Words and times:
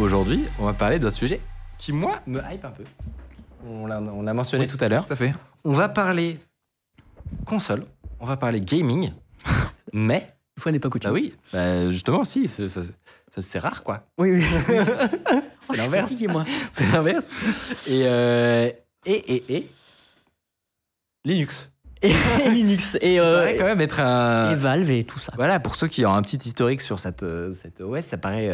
Aujourd'hui, 0.00 0.44
on 0.58 0.64
va 0.64 0.72
parler 0.72 0.98
d'un 0.98 1.10
sujet 1.10 1.40
qui, 1.76 1.92
moi, 1.92 2.20
me 2.26 2.40
hype 2.50 2.64
un 2.64 2.70
peu. 2.70 2.84
On 3.66 3.86
l'a 3.86 4.00
on 4.00 4.22
l'a 4.22 4.32
mentionné 4.32 4.66
tout 4.66 4.78
à 4.80 4.88
l'heure. 4.88 5.04
Tout 5.04 5.12
à 5.12 5.16
fait. 5.16 5.34
On 5.64 5.72
va 5.74 5.90
parler 5.90 6.38
console, 7.44 7.84
on 8.18 8.24
va 8.24 8.38
parler 8.38 8.60
gaming, 8.60 9.12
mais. 9.92 10.34
Une 10.56 10.62
fois 10.62 10.72
n'est 10.72 10.78
pas 10.80 10.88
coutume. 10.88 11.10
Bah 11.10 11.14
oui, 11.14 11.34
bah 11.52 11.90
justement, 11.90 12.24
si. 12.24 12.48
ça- 12.48 12.68
ça- 12.68 12.80
ça, 12.82 13.42
c'est 13.42 13.58
rare, 13.60 13.84
quoi. 13.84 14.02
Oui, 14.18 14.32
oui. 14.32 14.44
C'est 15.60 15.76
l'inverse. 15.76 16.10
C'est 16.72 16.90
l'inverse. 16.90 17.30
Et, 17.86 18.02
euh, 18.04 18.68
et, 19.06 19.12
et, 19.34 19.56
et. 19.56 19.70
Linux. 21.24 21.70
Et 22.02 22.12
Linux. 22.50 22.96
Et, 23.00 23.20
euh, 23.20 23.36
paraît 23.42 23.56
quand 23.56 23.66
même 23.66 23.80
être 23.82 24.00
un. 24.00 24.50
et 24.50 24.54
Valve 24.56 24.90
et 24.90 25.04
tout 25.04 25.18
ça. 25.20 25.32
Voilà, 25.36 25.60
pour 25.60 25.76
ceux 25.76 25.86
qui 25.86 26.04
ont 26.06 26.12
un 26.12 26.22
petit 26.22 26.38
historique 26.38 26.80
sur 26.80 26.98
cette, 26.98 27.22
euh, 27.22 27.52
cette 27.54 27.80
OS, 27.82 28.00
ça 28.02 28.16
paraît 28.18 28.48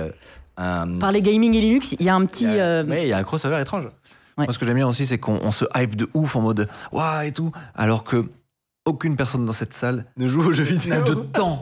un. 0.57 0.99
Par 0.99 1.13
les 1.13 1.21
gaming 1.21 1.55
et 1.55 1.61
Linux, 1.61 1.95
il 1.99 2.05
y 2.05 2.09
a 2.09 2.15
un 2.15 2.25
petit. 2.27 2.47
Euh, 2.47 2.85
ouais, 2.85 3.03
il 3.05 3.09
y 3.09 3.13
a 3.13 3.19
un 3.19 3.23
crossover 3.25 3.61
étrange. 3.61 3.85
Ouais. 4.39 4.45
Moi, 4.45 4.53
ce 4.53 4.59
que 4.59 4.67
j'aime 4.67 4.77
bien 4.77 4.87
aussi, 4.89 5.07
c'est 5.07 5.19
qu'on 5.19 5.39
on 5.43 5.53
se 5.53 5.65
hype 5.77 5.97
de 5.97 6.09
ouf 6.15 6.37
en 6.37 6.43
mode 6.43 6.69
waouh 6.93 7.23
et 7.27 7.33
tout, 7.33 7.53
alors 7.75 8.05
que 8.05 8.27
aucune 8.85 9.17
personne 9.17 9.45
dans 9.47 9.53
cette 9.53 9.73
salle 9.75 10.05
Ne 10.17 10.29
joue 10.29 10.43
aux 10.43 10.53
jeux 10.53 10.63
vidéo. 10.65 11.03
de 11.03 11.15
temps. 11.15 11.59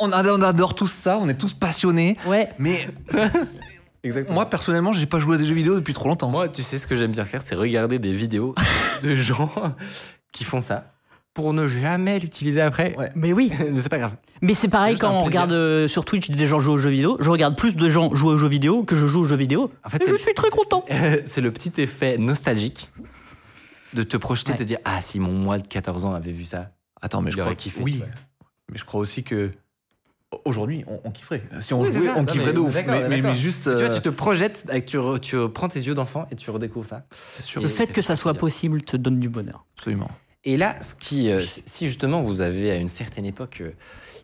On, 0.00 0.12
a- 0.12 0.24
on 0.32 0.42
adore 0.42 0.74
tous 0.74 0.88
ça, 0.92 1.18
on 1.18 1.28
est 1.28 1.38
tous 1.38 1.54
passionnés, 1.54 2.16
Ouais. 2.26 2.50
mais 2.58 2.88
Exactement. 4.02 4.34
moi 4.34 4.50
personnellement, 4.50 4.92
j'ai 4.92 5.06
pas 5.06 5.18
joué 5.18 5.36
à 5.36 5.38
des 5.38 5.46
jeux 5.46 5.54
vidéo 5.54 5.74
depuis 5.76 5.94
trop 5.94 6.08
longtemps. 6.08 6.28
Moi, 6.30 6.48
tu 6.48 6.62
sais 6.62 6.78
ce 6.78 6.86
que 6.86 6.94
j'aime 6.96 7.12
bien 7.12 7.24
faire, 7.24 7.42
c'est 7.44 7.54
regarder 7.54 7.98
des 7.98 8.12
vidéos 8.12 8.54
de 9.02 9.14
gens 9.14 9.50
qui 10.32 10.44
font 10.44 10.60
ça 10.60 10.92
pour 11.36 11.52
ne 11.52 11.66
jamais 11.68 12.18
l'utiliser 12.18 12.62
après. 12.62 12.96
Ouais. 12.96 13.12
Mais 13.14 13.32
oui. 13.34 13.52
Mais 13.70 13.78
c'est 13.78 13.90
pas 13.90 13.98
grave. 13.98 14.16
Mais 14.40 14.54
c'est 14.54 14.68
pareil 14.68 14.96
quand 14.98 15.10
on 15.10 15.22
plaisir. 15.24 15.26
regarde 15.42 15.52
euh, 15.52 15.86
sur 15.86 16.04
Twitch 16.06 16.30
des 16.30 16.46
gens 16.46 16.58
jouer 16.60 16.72
aux 16.72 16.78
jeux 16.78 16.88
vidéo. 16.90 17.18
Je 17.20 17.28
regarde 17.30 17.56
plus 17.56 17.76
de 17.76 17.88
gens 17.90 18.14
jouer 18.14 18.32
aux 18.32 18.38
jeux 18.38 18.48
vidéo 18.48 18.84
que 18.84 18.96
je 18.96 19.06
joue 19.06 19.20
aux 19.20 19.24
jeux 19.26 19.36
vidéo. 19.36 19.70
En 19.84 19.90
fait, 19.90 20.02
et 20.02 20.08
je 20.08 20.14
suis 20.16 20.32
très 20.32 20.48
content. 20.48 20.84
c'est 21.26 21.42
le 21.42 21.50
petit 21.52 21.72
effet 21.76 22.16
nostalgique 22.16 22.90
de 23.92 24.02
te 24.02 24.16
projeter, 24.16 24.52
Ouais. 24.52 24.58
te 24.58 24.62
dire 24.62 24.78
Ah, 24.86 25.00
si 25.02 25.20
mon 25.20 25.32
moi 25.32 25.58
de 25.58 25.66
14 25.66 26.06
ans 26.06 26.14
avait 26.14 26.32
vu 26.32 26.44
ça. 26.46 26.70
Attends, 27.02 27.20
mais 27.20 27.30
je 27.30 27.36
crois 27.36 27.54
kiffé, 27.54 27.82
Oui, 27.82 28.02
mais 28.72 28.78
je 28.78 28.84
crois 28.86 29.00
aussi 29.02 29.22
que 29.22 29.50
aujourd'hui, 30.46 30.84
on, 30.86 31.00
on 31.04 31.10
kifferait. 31.10 31.42
Si 31.60 31.74
on 31.74 31.82
Oui, 31.82 31.92
jouait, 31.92 32.08
on 32.16 32.20
Non, 32.22 32.24
kifferait 32.24 32.46
mais- 32.46 32.52
de 32.54 32.58
ouf. 32.60 32.74
Mais, 32.74 32.82
mais- 32.82 33.00
d'accord. 33.18 33.22
mais 33.32 33.34
juste, 33.36 33.64
Tu 33.64 33.82
vois, 33.84 33.92
euh, 33.92 33.94
tu 33.96 34.00
te 34.00 34.08
projettes, 34.08 34.64
avec, 34.70 34.86
tu, 34.86 34.96
re- 34.96 35.20
tu 35.20 35.36
prends 35.52 35.68
tes 35.68 35.80
yeux 35.80 35.94
d'enfant 35.94 36.26
et 36.30 36.34
tu 36.36 36.50
redécouvres 36.50 36.86
ça. 36.86 37.04
sûr, 37.42 37.60
Le 37.60 37.68
fait 37.68 37.88
que 37.88 38.00
ça 38.00 38.16
soit 38.16 38.32
plaisir. 38.32 38.40
possible 38.40 38.80
te 38.82 38.96
donne 38.96 39.20
du 39.20 39.28
bonheur. 39.28 39.66
absolument. 39.78 40.10
Et 40.46 40.56
là, 40.56 40.80
ce 40.80 40.94
qui, 40.94 41.28
euh, 41.28 41.44
si 41.44 41.88
justement 41.88 42.22
vous 42.22 42.40
avez 42.40 42.70
à 42.70 42.76
une 42.76 42.88
certaine 42.88 43.26
époque, 43.26 43.58
euh, 43.60 43.72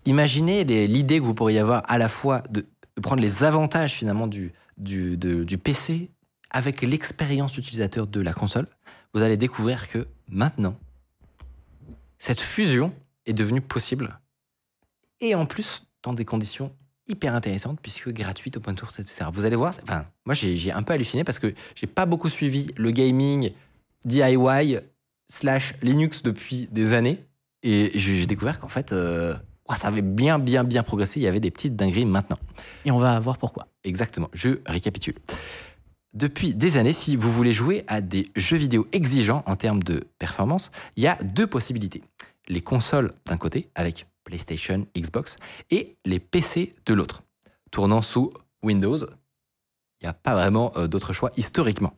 imaginez 0.07 0.63
l'idée 0.65 1.19
que 1.19 1.25
vous 1.25 1.35
pourriez 1.35 1.59
avoir 1.59 1.83
à 1.91 1.99
la 1.99 2.09
fois 2.09 2.43
de, 2.49 2.65
de 2.97 3.01
prendre 3.03 3.21
les 3.21 3.43
avantages 3.45 3.93
finalement 3.95 4.29
du, 4.29 4.53
du, 4.79 5.17
de- 5.17 5.43
du 5.45 5.59
PC 5.59 6.11
avec 6.51 6.81
l'expérience 6.83 7.59
utilisateur 7.59 8.07
de 8.07 8.21
la 8.21 8.33
console, 8.33 8.67
vous 9.15 9.23
allez 9.23 9.37
découvrir 9.37 9.89
que 9.89 10.07
maintenant, 10.29 10.77
cette 12.19 12.41
fusion 12.41 12.95
est 13.27 13.33
devenue 13.33 13.61
possible. 13.61 14.19
Et 15.21 15.35
en 15.35 15.45
plus, 15.47 15.83
dans 16.03 16.13
des 16.13 16.25
conditions 16.25 16.73
hyper 17.09 17.35
intéressantes, 17.35 17.81
puisque 17.81 18.11
gratuite, 18.11 18.57
open 18.57 18.77
source, 18.79 19.01
etc. 19.01 19.25
Vous 19.33 19.45
allez 19.45 19.57
voir, 19.57 19.75
enfin, 19.83 20.07
moi 20.25 20.35
j'ai 20.35 20.57
j'ai 20.57 20.71
un 20.71 20.83
peu 20.85 20.93
halluciné 20.93 21.25
parce 21.25 21.39
que 21.41 21.53
j'ai 21.75 21.89
pas 21.89 22.07
beaucoup 22.07 22.29
suivi 22.29 22.69
le 22.77 22.91
gaming 22.93 23.51
DIY 24.05 24.79
slash 25.33 25.75
Linux 25.83 26.23
depuis 26.23 26.69
des 26.71 26.93
années. 26.93 27.25
Et 27.63 27.91
j'ai 27.95 28.27
découvert 28.27 28.61
qu'en 28.61 28.69
fait, 28.69 28.93
euh, 28.93 29.35
ça 29.77 29.89
avait 29.89 30.03
bien, 30.03 30.39
bien, 30.39 30.63
bien 30.63 30.83
progressé. 30.83 31.21
Il 31.21 31.23
y 31.23 31.27
avait 31.27 31.41
des 31.41 31.51
petites 31.51 31.75
dingueries 31.75 32.05
maintenant. 32.05 32.39
Et 32.85 32.91
on 32.91 32.99
va 32.99 33.19
voir 33.19 33.39
pourquoi. 33.39 33.69
Exactement. 33.83 34.29
Je 34.35 34.61
récapitule. 34.67 35.15
Depuis 36.13 36.53
des 36.53 36.77
années, 36.77 36.93
si 36.93 37.17
vous 37.17 37.33
voulez 37.33 37.53
jouer 37.53 37.85
à 37.87 38.03
des 38.03 38.31
jeux 38.37 38.59
vidéo 38.59 38.87
exigeants 38.93 39.43
en 39.47 39.57
termes 39.57 39.83
de 39.83 40.05
performance, 40.19 40.71
il 40.97 41.05
y 41.05 41.07
a 41.07 41.17
deux 41.23 41.47
possibilités. 41.47 42.03
Les 42.49 42.61
consoles 42.61 43.13
d'un 43.25 43.39
côté, 43.39 43.71
avec 43.75 44.07
PlayStation, 44.25 44.87
Xbox, 44.95 45.39
et 45.71 45.97
les 46.05 46.21
PC 46.21 46.75
de 46.85 46.93
l'autre. 46.93 47.23
Tournant 47.71 48.03
sous 48.03 48.35
Windows, 48.63 48.99
il 48.99 50.05
n'y 50.05 50.09
a 50.11 50.13
pas 50.13 50.35
vraiment 50.35 50.73
euh, 50.77 50.89
d'autre 50.89 51.15
choix 51.15 51.31
historiquement. 51.37 51.95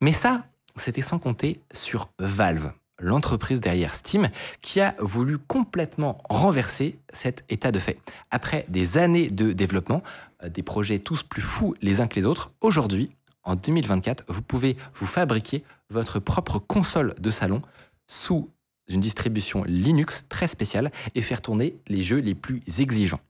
Mais 0.00 0.12
ça, 0.12 0.46
c'était 0.76 1.02
sans 1.02 1.18
compter 1.18 1.60
sur 1.72 2.08
Valve, 2.18 2.72
l'entreprise 2.98 3.60
derrière 3.60 3.94
Steam, 3.94 4.30
qui 4.60 4.80
a 4.80 4.94
voulu 4.98 5.38
complètement 5.38 6.18
renverser 6.28 6.98
cet 7.12 7.44
état 7.48 7.72
de 7.72 7.78
fait. 7.78 7.98
Après 8.30 8.64
des 8.68 8.98
années 8.98 9.28
de 9.28 9.52
développement, 9.52 10.02
euh, 10.42 10.48
des 10.48 10.62
projets 10.62 10.98
tous 10.98 11.22
plus 11.22 11.42
fous 11.42 11.74
les 11.82 12.00
uns 12.00 12.06
que 12.06 12.16
les 12.16 12.26
autres, 12.26 12.52
aujourd'hui, 12.60 13.10
en 13.42 13.56
2024, 13.56 14.24
vous 14.28 14.42
pouvez 14.42 14.76
vous 14.94 15.06
fabriquer 15.06 15.64
votre 15.90 16.18
propre 16.18 16.58
console 16.58 17.14
de 17.20 17.30
salon 17.30 17.62
sous 18.06 18.50
une 18.88 19.00
distribution 19.00 19.64
Linux 19.64 20.26
très 20.28 20.46
spéciale 20.46 20.90
et 21.14 21.22
faire 21.22 21.40
tourner 21.40 21.76
les 21.88 22.02
jeux 22.02 22.18
les 22.18 22.34
plus 22.34 22.62
exigeants. 22.78 23.20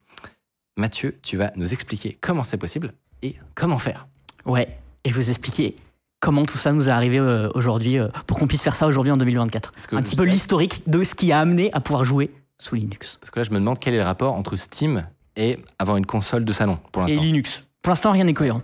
Mathieu, 0.76 1.18
tu 1.22 1.36
vas 1.36 1.52
nous 1.56 1.72
expliquer 1.72 2.18
comment 2.20 2.42
c'est 2.42 2.58
possible 2.58 2.92
et 3.22 3.36
comment 3.54 3.78
faire. 3.78 4.06
Ouais. 4.44 4.78
Et 5.04 5.10
je 5.10 5.14
vous 5.14 5.28
expliquer 5.28 5.76
comment 6.24 6.46
tout 6.46 6.56
ça 6.56 6.72
nous 6.72 6.88
est 6.88 6.92
arrivé 6.92 7.18
euh, 7.18 7.50
aujourd'hui 7.54 7.98
euh, 7.98 8.08
pour 8.26 8.38
qu'on 8.38 8.46
puisse 8.46 8.62
faire 8.62 8.76
ça 8.76 8.86
aujourd'hui 8.86 9.12
en 9.12 9.18
2024. 9.18 9.72
Parce 9.72 9.86
que 9.86 9.94
Un 9.94 10.02
petit 10.02 10.16
peu 10.16 10.24
l'historique 10.24 10.82
de 10.88 11.04
ce 11.04 11.14
qui 11.14 11.32
a 11.32 11.38
amené 11.38 11.70
à 11.74 11.80
pouvoir 11.80 12.04
jouer 12.04 12.30
sous 12.58 12.74
Linux. 12.74 13.18
Parce 13.20 13.30
que 13.30 13.40
là, 13.40 13.44
je 13.44 13.50
me 13.50 13.58
demande 13.58 13.78
quel 13.78 13.92
est 13.92 13.98
le 13.98 14.04
rapport 14.04 14.32
entre 14.32 14.56
Steam 14.56 15.06
et 15.36 15.58
avoir 15.78 15.98
une 15.98 16.06
console 16.06 16.46
de 16.46 16.52
salon 16.54 16.78
pour 16.92 17.02
et 17.02 17.08
l'instant. 17.08 17.22
Linux. 17.22 17.64
Pour 17.82 17.90
l'instant, 17.90 18.10
rien 18.10 18.24
n'est 18.24 18.32
cohérent. 18.32 18.62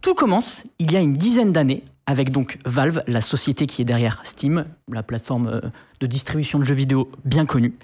Tout 0.00 0.14
commence 0.14 0.64
il 0.78 0.90
y 0.90 0.96
a 0.96 1.00
une 1.00 1.14
dizaine 1.14 1.52
d'années 1.52 1.84
avec 2.10 2.32
donc 2.32 2.58
Valve, 2.64 3.04
la 3.06 3.20
société 3.20 3.66
qui 3.66 3.82
est 3.82 3.84
derrière 3.84 4.20
Steam, 4.24 4.64
la 4.90 5.04
plateforme 5.04 5.46
euh, 5.46 5.60
de 6.00 6.06
distribution 6.08 6.58
de 6.58 6.64
jeux 6.64 6.74
vidéo 6.74 7.08
bien 7.24 7.46
connue. 7.46 7.78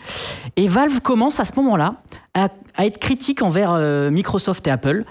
Et 0.57 0.67
Valve 0.67 1.01
commence 1.01 1.39
à 1.39 1.45
ce 1.45 1.53
moment-là 1.57 2.03
à, 2.35 2.49
être 2.79 2.99
critique 2.99 3.41
envers 3.43 3.71
euh, 3.73 4.11
Microsoft 4.11 4.67
et 4.67 4.71
Apple 4.71 5.05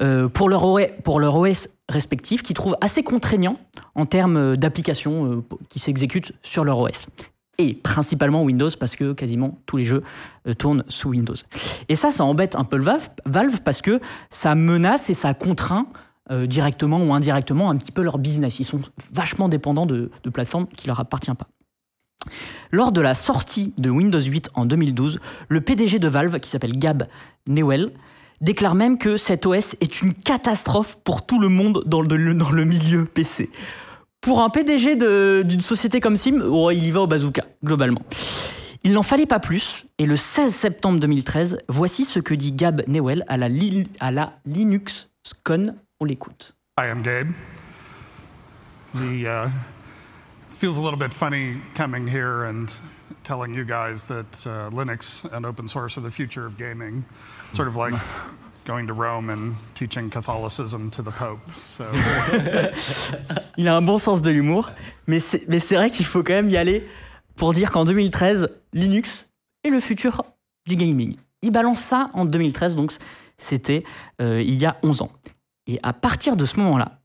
euh, 0.00 0.30
pour, 0.30 0.48
leur 0.48 0.64
OS, 0.64 1.68
respectif, 1.90 2.42
qu'ils 2.42 2.56
trouvent 2.56 2.78
assez 2.80 3.02
contraignant 3.02 3.58
en 3.94 4.06
termes 4.06 4.56
d'applications 4.56 5.44
qui 5.68 5.78
s'exécutent 5.78 6.32
sur 6.42 6.64
leur 6.64 6.78
OS. 6.78 7.08
Et 7.58 7.74
principalement 7.74 8.42
Windows, 8.42 8.70
parce 8.80 8.96
que 8.96 9.12
quasiment 9.12 9.58
tous 9.66 9.76
les 9.76 9.84
jeux 9.84 10.02
tournent 10.58 10.84
sous 10.88 11.10
Windows. 11.10 11.34
Et 11.90 11.96
ça, 11.96 12.10
ça 12.10 12.24
embête 12.24 12.56
un 12.56 12.64
peu 12.64 12.78
Valve 12.78 13.60
parce 13.62 13.82
que 13.82 14.00
ça 14.30 14.54
menace 14.54 15.10
et 15.10 15.14
ça 15.14 15.34
contraint 15.34 15.86
euh, 16.30 16.46
directement 16.46 17.02
ou 17.02 17.12
indirectement 17.12 17.68
un 17.68 17.76
petit 17.76 17.90
peu 17.90 18.02
leur 18.02 18.18
business. 18.18 18.60
Ils 18.60 18.64
sont 18.64 18.80
vachement 19.12 19.48
dépendants 19.48 19.86
de, 19.86 20.10
plateformes 20.32 20.68
qui 20.68 20.86
leur 20.86 21.00
appartiennent 21.00 21.36
pas. 21.36 21.48
Lors 22.70 22.92
de 22.92 23.00
la 23.00 23.14
sortie 23.14 23.74
de 23.76 23.90
Windows 23.90 24.20
8 24.20 24.50
en 24.54 24.64
2012, 24.64 25.18
le 25.48 25.60
PDG 25.60 25.98
de 25.98 26.06
Valve, 26.06 26.38
qui 26.38 26.48
s'appelle 26.48 26.78
Gab 26.78 27.08
Newell, 27.48 27.90
déclare 28.40 28.76
même 28.76 28.98
que 28.98 29.16
cet 29.16 29.46
OS 29.46 29.74
est 29.80 30.00
une 30.00 30.14
catastrophe 30.14 30.96
pour 31.02 31.26
tout 31.26 31.40
le 31.40 31.48
monde 31.48 31.82
dans 31.86 32.00
le, 32.02 32.64
milieu 32.64 33.04
PC. 33.04 33.50
Pour 34.20 34.40
un 34.42 34.48
PDG 34.48 34.94
d'une 35.42 35.60
société 35.60 35.98
comme 35.98 36.16
Sim, 36.16 36.40
oh, 36.46 36.70
il 36.70 36.84
y 36.84 36.92
va 36.92 37.00
au 37.00 37.08
bazooka, 37.08 37.44
globalement. 37.64 38.02
Il 38.84 38.92
n'en 38.92 39.02
fallait 39.02 39.26
pas 39.26 39.40
plus, 39.40 39.86
et 39.98 40.06
le 40.06 40.16
16 40.16 40.54
septembre 40.54 41.00
2013, 41.00 41.58
voici 41.68 42.04
ce 42.04 42.20
que 42.20 42.34
dit 42.34 42.52
Gab 42.52 42.82
Newell 42.86 43.24
à 43.26 43.36
la, 43.36 43.48
Li- 43.48 43.88
à 43.98 44.12
la 44.12 44.34
LinuxCon. 44.46 45.74
On 46.02 46.04
l'écoute. 46.04 46.52
Hi, 46.80 46.90
I'm 46.90 47.00
Gabe. 47.00 47.32
The 48.92 49.24
uh, 49.24 49.50
it 50.44 50.52
feels 50.52 50.76
a 50.76 50.82
little 50.82 50.98
bit 50.98 51.14
funny 51.14 51.60
coming 51.76 52.08
here 52.08 52.42
and 52.42 52.68
telling 53.22 53.54
you 53.54 53.64
guys 53.64 54.02
that 54.08 54.44
uh, 54.44 54.68
Linux 54.70 55.24
and 55.32 55.46
open 55.46 55.68
source 55.68 55.96
are 55.96 56.00
the 56.00 56.10
future 56.10 56.44
of 56.44 56.58
gaming, 56.58 57.04
sort 57.52 57.68
of 57.68 57.76
like 57.76 57.94
going 58.64 58.88
to 58.88 58.94
Rome 58.94 59.30
and 59.30 59.54
teaching 59.76 60.10
Catholicism 60.10 60.90
to 60.90 61.02
the 61.02 61.12
Pope. 61.12 61.38
So 61.64 61.84
Il 63.56 63.68
a 63.68 63.76
un 63.76 63.82
bon 63.82 63.98
sens 63.98 64.22
de 64.22 64.32
l'humour, 64.32 64.72
mais 65.06 65.20
c'est 65.20 65.48
mais 65.48 65.60
c'est 65.60 65.76
vrai 65.76 65.88
qu'il 65.88 66.06
faut 66.06 66.24
quand 66.24 66.34
même 66.34 66.50
y 66.50 66.56
aller 66.56 66.84
pour 67.36 67.52
dire 67.52 67.70
qu'en 67.70 67.84
2013, 67.84 68.48
Linux 68.72 69.26
est 69.62 69.70
le 69.70 69.78
futur 69.78 70.24
du 70.66 70.74
gaming. 70.74 71.14
Ils 71.42 71.52
balancent 71.52 71.84
ça 71.84 72.10
en 72.12 72.24
2013, 72.24 72.74
donc 72.74 72.92
c'était 73.38 73.84
euh, 74.20 74.42
il 74.42 74.60
y 74.60 74.66
a 74.66 74.78
11 74.82 75.02
ans. 75.02 75.12
Et 75.66 75.78
à 75.82 75.92
partir 75.92 76.36
de 76.36 76.44
ce 76.44 76.58
moment-là, 76.60 77.00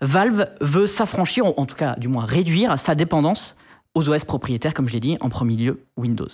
Valve 0.00 0.46
veut 0.60 0.86
s'affranchir, 0.86 1.44
en 1.58 1.66
tout 1.66 1.74
cas 1.76 1.96
du 1.96 2.08
moins 2.08 2.24
réduire 2.24 2.78
sa 2.78 2.94
dépendance 2.94 3.56
aux 3.94 4.08
OS 4.08 4.24
propriétaires, 4.24 4.74
comme 4.74 4.86
je 4.86 4.92
l'ai 4.92 5.00
dit, 5.00 5.16
en 5.20 5.28
premier 5.28 5.56
lieu 5.56 5.82
Windows. 5.96 6.28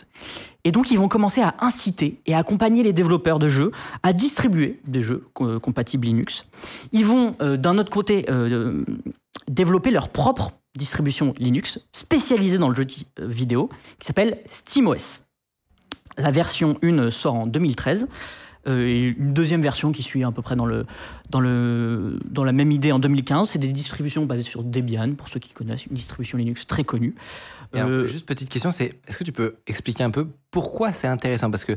Et 0.65 0.71
donc 0.71 0.91
ils 0.91 0.99
vont 0.99 1.09
commencer 1.09 1.41
à 1.41 1.55
inciter 1.61 2.21
et 2.27 2.35
à 2.35 2.39
accompagner 2.39 2.83
les 2.83 2.93
développeurs 2.93 3.39
de 3.39 3.49
jeux 3.49 3.71
à 4.03 4.13
distribuer 4.13 4.81
des 4.87 5.03
jeux 5.03 5.27
euh, 5.41 5.59
compatibles 5.59 6.07
Linux. 6.07 6.45
Ils 6.93 7.07
vont 7.07 7.37
euh, 7.41 7.57
d'un 7.57 7.79
autre 7.79 7.91
côté 7.91 8.27
euh, 8.29 8.85
développer 9.49 9.91
leur 9.91 10.11
propre 10.11 10.53
distribution 10.77 11.33
Linux 11.39 11.79
spécialisée 11.93 12.59
dans 12.59 12.69
le 12.69 12.75
jeu 12.75 12.87
vidéo 13.19 13.71
qui 13.99 14.07
s'appelle 14.07 14.39
SteamOS. 14.47 15.23
La 16.19 16.31
version 16.31 16.77
1 16.83 17.11
sort 17.11 17.35
en 17.35 17.47
2013. 17.47 18.09
Euh, 18.67 18.87
et 18.87 19.15
une 19.19 19.33
deuxième 19.33 19.61
version 19.63 19.93
qui 19.93 20.03
suit 20.03 20.25
à 20.25 20.31
peu 20.31 20.43
près 20.43 20.57
dans, 20.57 20.67
le, 20.67 20.87
dans, 21.31 21.41
le, 21.41 22.19
dans 22.25 22.45
la 22.45 22.53
même 22.53 22.71
idée 22.71 22.93
en 22.93 22.99
2015. 22.99 23.51
C'est 23.51 23.59
des 23.59 23.73
distributions 23.73 24.25
basées 24.27 24.43
sur 24.43 24.63
Debian, 24.63 25.15
pour 25.15 25.29
ceux 25.29 25.41
qui 25.41 25.53
connaissent, 25.53 25.87
une 25.87 25.95
distribution 25.97 26.39
Linux 26.39 26.67
très 26.67 26.85
connue. 26.85 27.15
Et 27.75 27.79
alors, 27.79 27.91
Euh, 27.91 28.07
juste 28.07 28.27
petite 28.27 28.49
question, 28.49 28.71
c'est 28.71 28.95
est-ce 29.07 29.19
que 29.19 29.25
tu 29.25 29.33
peux 29.33 29.53
expliquer 29.67 30.05
un 30.05 30.11
peu 30.11 30.29
pourquoi 30.51 30.93
c'est 30.93 31.09
intéressant? 31.09 31.51
Parce 31.51 31.65
que 31.65 31.77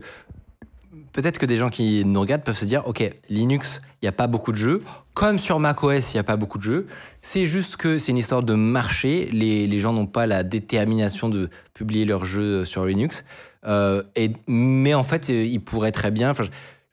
peut-être 1.13 1.39
que 1.39 1.45
des 1.45 1.57
gens 1.57 1.69
qui 1.69 2.05
nous 2.05 2.19
regardent 2.19 2.43
peuvent 2.43 2.57
se 2.57 2.65
dire, 2.65 2.87
ok, 2.87 3.11
Linux, 3.29 3.79
il 4.01 4.05
n'y 4.05 4.09
a 4.09 4.13
pas 4.13 4.27
beaucoup 4.27 4.51
de 4.51 4.57
jeux, 4.57 4.81
comme 5.15 5.39
sur 5.39 5.59
macOS, 5.59 6.13
il 6.13 6.17
n'y 6.17 6.19
a 6.19 6.23
pas 6.23 6.37
beaucoup 6.37 6.59
de 6.59 6.63
jeux. 6.63 6.87
C'est 7.21 7.47
juste 7.47 7.75
que 7.77 7.97
c'est 7.97 8.11
une 8.11 8.19
histoire 8.19 8.43
de 8.43 8.53
marché. 8.53 9.27
Les, 9.33 9.65
les 9.65 9.79
gens 9.79 9.93
n'ont 9.93 10.05
pas 10.05 10.27
la 10.27 10.43
détermination 10.43 11.27
de 11.27 11.49
publier 11.73 12.05
leurs 12.05 12.23
jeux 12.23 12.63
sur 12.65 12.85
Linux. 12.85 13.25
Euh, 13.65 14.03
et, 14.15 14.31
mais 14.47 14.93
en 14.93 15.03
fait, 15.03 15.29
ils 15.29 15.59
pourraient 15.59 15.91
très 15.91 16.11
bien. 16.11 16.33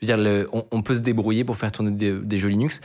Enfin, 0.04 0.12
Je 0.12 0.12
veux 0.12 0.16
dire, 0.16 0.16
le- 0.16 0.48
on, 0.52 0.64
on 0.70 0.82
peut 0.82 0.94
se 0.94 1.00
débrouiller 1.00 1.44
pour 1.44 1.56
faire 1.56 1.72
tourner 1.72 1.90
des, 1.90 2.12
des 2.18 2.38
jeux 2.38 2.48
Linux. 2.48 2.80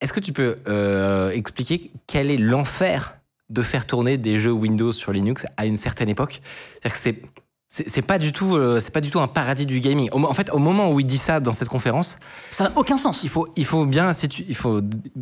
Est-ce 0.00 0.12
que 0.12 0.20
tu 0.20 0.32
peux 0.32 0.56
euh, 0.68 1.30
expliquer 1.30 1.90
quel 2.06 2.30
est 2.30 2.36
l'enfer 2.36 3.16
de 3.48 3.62
faire 3.62 3.86
tourner 3.86 4.18
des 4.18 4.38
jeux 4.38 4.52
Windows 4.52 4.92
sur 4.92 5.12
Linux 5.12 5.46
à 5.56 5.64
une 5.66 5.76
certaine 5.76 6.08
époque? 6.08 6.40
C'est-à-dire 6.82 6.92
que 6.92 6.98
c'est 7.02 7.22
c'est 7.68 7.88
c'est 7.88 8.02
pas 8.02 8.18
du 8.18 8.30
tout 8.32 8.54
euh, 8.54 8.78
c'est 8.78 8.92
pas 8.92 9.00
du 9.00 9.10
tout 9.10 9.18
un 9.18 9.26
paradis 9.26 9.66
du 9.66 9.80
gaming. 9.80 10.08
Au 10.12 10.22
en 10.22 10.34
fait, 10.34 10.50
au 10.52 10.58
moment 10.58 10.92
où 10.92 11.00
il 11.00 11.06
dit 11.06 11.18
ça 11.18 11.40
dans 11.40 11.52
cette 11.52 11.68
conférence, 11.68 12.16
ça 12.52 12.64
n'a 12.64 12.72
aucun 12.76 12.96
sens. 12.96 13.24
il 13.24 13.28
faut 13.30 13.46
il 13.56 13.64
faut 13.64 13.86
bien 13.86 14.12
il 14.48 14.54
faut 14.54 14.80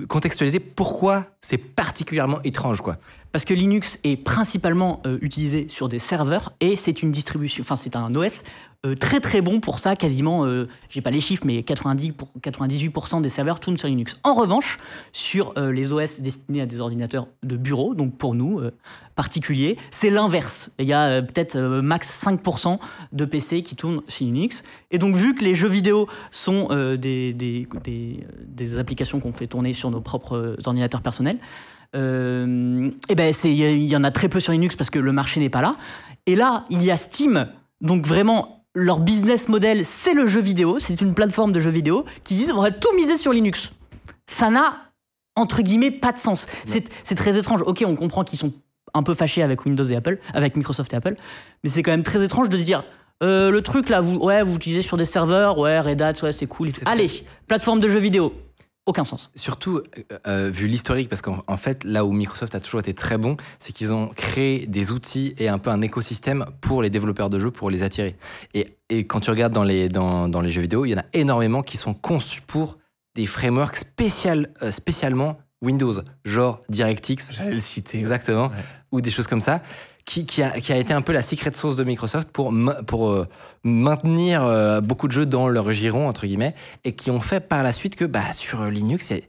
contextualiser 0.08 0.60
pourquoi 0.60 1.24
c'est 1.40 1.56
particulièrement 1.56 2.40
étrange 2.42 2.80
quoi. 2.82 2.96
Parce 3.32 3.44
que 3.46 3.54
Linux 3.54 3.98
est 4.04 4.16
principalement 4.16 5.00
euh, 5.06 5.18
utilisé 5.22 5.68
sur 5.68 5.88
des 5.88 5.98
serveurs 5.98 6.52
et 6.60 6.76
c'est 6.76 7.02
une 7.02 7.12
distribution, 7.12 7.62
enfin 7.62 7.76
c'est 7.76 7.96
un 7.96 8.14
OS 8.14 8.42
euh, 8.84 8.94
très 8.94 9.20
très 9.20 9.40
bon 9.40 9.60
pour 9.60 9.78
ça, 9.78 9.96
quasiment, 9.96 10.44
euh, 10.44 10.68
j'ai 10.90 11.00
pas 11.00 11.10
les 11.10 11.20
chiffres, 11.20 11.44
mais 11.46 11.62
90 11.62 12.12
pour, 12.12 12.28
98% 12.40 13.22
des 13.22 13.30
serveurs 13.30 13.58
tournent 13.58 13.78
sur 13.78 13.88
Linux. 13.88 14.20
En 14.24 14.34
revanche, 14.34 14.76
sur 15.12 15.54
euh, 15.56 15.72
les 15.72 15.92
OS 15.92 16.20
destinés 16.20 16.60
à 16.60 16.66
des 16.66 16.80
ordinateurs 16.80 17.26
de 17.42 17.56
bureau, 17.56 17.94
donc 17.94 18.18
pour 18.18 18.34
nous, 18.34 18.58
euh, 18.58 18.72
particuliers, 19.14 19.78
c'est 19.90 20.10
l'inverse. 20.10 20.72
Il 20.78 20.86
y 20.86 20.92
a 20.92 21.22
peut-être 21.22 21.56
max 21.58 22.24
5% 22.24 22.78
de 23.12 23.24
PC 23.24 23.62
qui 23.62 23.76
tournent 23.76 24.02
sur 24.08 24.26
Linux. 24.26 24.64
Et 24.90 24.98
donc 24.98 25.14
vu 25.14 25.34
que 25.34 25.44
les 25.44 25.54
jeux 25.54 25.68
vidéo 25.68 26.08
sont 26.30 26.68
des, 26.96 27.66
applications 28.76 29.20
qu'on 29.20 29.32
fait 29.32 29.46
tourner 29.46 29.72
sur 29.72 29.90
nos 29.90 30.00
propres 30.00 30.56
ordinateurs 30.66 31.00
personnels, 31.00 31.38
et 31.94 33.14
ben 33.14 33.32
c'est 33.32 33.54
il 33.54 33.82
y, 33.82 33.86
y 33.86 33.96
en 33.96 34.02
a 34.02 34.10
très 34.10 34.28
peu 34.28 34.40
sur 34.40 34.52
Linux 34.52 34.74
parce 34.74 34.90
que 34.90 34.98
le 34.98 35.12
marché 35.12 35.38
n'est 35.38 35.48
pas 35.48 35.62
là. 35.62 35.76
Et 36.26 36.34
là, 36.34 36.64
il 36.68 36.82
y 36.82 36.90
a 36.90 36.96
Steam, 36.96 37.46
donc 37.80 38.04
vraiment 38.08 38.63
leur 38.74 39.00
business 39.00 39.48
model, 39.48 39.84
c'est 39.84 40.14
le 40.14 40.26
jeu 40.26 40.40
vidéo, 40.40 40.78
c'est 40.78 41.00
une 41.00 41.14
plateforme 41.14 41.52
de 41.52 41.60
jeux 41.60 41.70
vidéo 41.70 42.04
qui 42.24 42.34
disent 42.34 42.52
on 42.52 42.60
va 42.60 42.70
tout 42.70 42.92
miser 42.96 43.16
sur 43.16 43.32
Linux. 43.32 43.72
Ça 44.26 44.50
n'a 44.50 44.90
entre 45.36 45.62
guillemets 45.62 45.90
pas 45.90 46.12
de 46.12 46.18
sens. 46.18 46.46
C'est 46.64 47.14
très 47.14 47.36
étrange. 47.38 47.62
Ok, 47.66 47.84
on 47.86 47.94
comprend 47.96 48.24
qu'ils 48.24 48.38
sont 48.38 48.52
un 48.94 49.02
peu 49.02 49.14
fâchés 49.14 49.42
avec 49.42 49.64
Windows 49.64 49.84
et 49.84 49.96
Apple, 49.96 50.18
avec 50.32 50.56
Microsoft 50.56 50.92
et 50.92 50.96
Apple, 50.96 51.16
mais 51.62 51.70
c'est 51.70 51.82
quand 51.82 51.90
même 51.90 52.04
très 52.04 52.22
étrange 52.24 52.48
de 52.48 52.56
se 52.58 52.62
dire. 52.62 52.84
euh, 53.22 53.50
le 53.50 53.60
truc 53.60 53.88
là, 53.88 54.00
vous, 54.00 54.16
ouais, 54.16 54.42
vous 54.42 54.54
utilisez 54.54 54.82
sur 54.82 54.96
des 54.96 55.04
serveurs, 55.04 55.58
ouais, 55.58 55.80
Red 55.80 56.00
Hat, 56.02 56.12
ouais, 56.22 56.32
c'est 56.32 56.46
cool. 56.46 56.70
Allez, 56.84 57.10
plateforme 57.48 57.80
de 57.80 57.88
jeux 57.88 57.98
vidéo, 57.98 58.32
aucun 58.86 59.04
sens. 59.04 59.30
Surtout 59.34 59.78
euh, 59.78 60.18
euh, 60.26 60.50
vu 60.52 60.66
l'historique 60.66 61.08
parce 61.08 61.22
qu'en 61.22 61.42
en 61.46 61.56
fait 61.56 61.84
là 61.84 62.04
où 62.04 62.12
Microsoft 62.12 62.54
a 62.54 62.60
toujours 62.60 62.80
été 62.80 62.94
très 62.94 63.18
bon, 63.18 63.36
c'est 63.58 63.72
qu'ils 63.72 63.92
ont 63.94 64.08
créé 64.08 64.66
des 64.66 64.90
outils 64.90 65.34
et 65.38 65.48
un 65.48 65.58
peu 65.58 65.70
un 65.70 65.80
écosystème 65.80 66.44
pour 66.60 66.82
les 66.82 66.90
développeurs 66.90 67.30
de 67.30 67.38
jeux 67.38 67.50
pour 67.50 67.70
les 67.70 67.82
attirer. 67.82 68.16
Et, 68.52 68.76
et 68.90 69.06
quand 69.06 69.20
tu 69.20 69.30
regardes 69.30 69.52
dans 69.52 69.64
les 69.64 69.88
dans, 69.88 70.28
dans 70.28 70.40
les 70.40 70.50
jeux 70.50 70.62
vidéo, 70.62 70.84
il 70.84 70.90
y 70.90 70.94
en 70.94 70.98
a 70.98 71.06
énormément 71.12 71.62
qui 71.62 71.76
sont 71.76 71.94
conçus 71.94 72.42
pour 72.42 72.78
des 73.14 73.26
frameworks 73.26 73.76
spécial, 73.76 74.52
euh, 74.62 74.70
spécialement 74.70 75.38
Windows, 75.62 75.94
genre 76.24 76.62
DirectX, 76.68 77.32
J'allais 77.34 77.52
le 77.52 77.60
citer. 77.60 77.98
Exactement. 77.98 78.48
Ouais. 78.48 78.64
Ou 78.92 79.00
des 79.00 79.10
choses 79.10 79.26
comme 79.26 79.40
ça. 79.40 79.62
Qui, 80.04 80.26
qui, 80.26 80.42
a, 80.42 80.50
qui 80.60 80.70
a 80.70 80.76
été 80.76 80.92
un 80.92 81.00
peu 81.00 81.12
la 81.14 81.22
secret 81.22 81.50
sauce 81.52 81.76
de 81.76 81.84
Microsoft 81.84 82.28
pour, 82.28 82.52
euh, 82.52 83.26
maintenir 83.62 84.44
euh, 84.44 84.80
beaucoup 84.82 85.08
de 85.08 85.12
jeux 85.12 85.24
dans 85.26 85.48
leur 85.48 85.72
giron, 85.72 86.08
entre 86.08 86.26
guillemets, 86.26 86.54
et 86.84 86.92
qui 86.92 87.10
ont 87.10 87.20
fait 87.20 87.40
par 87.40 87.62
la 87.62 87.72
suite 87.72 87.96
que 87.96 88.04
bah, 88.04 88.32
sur 88.34 88.64
Linux, 88.66 89.10
il 89.12 89.22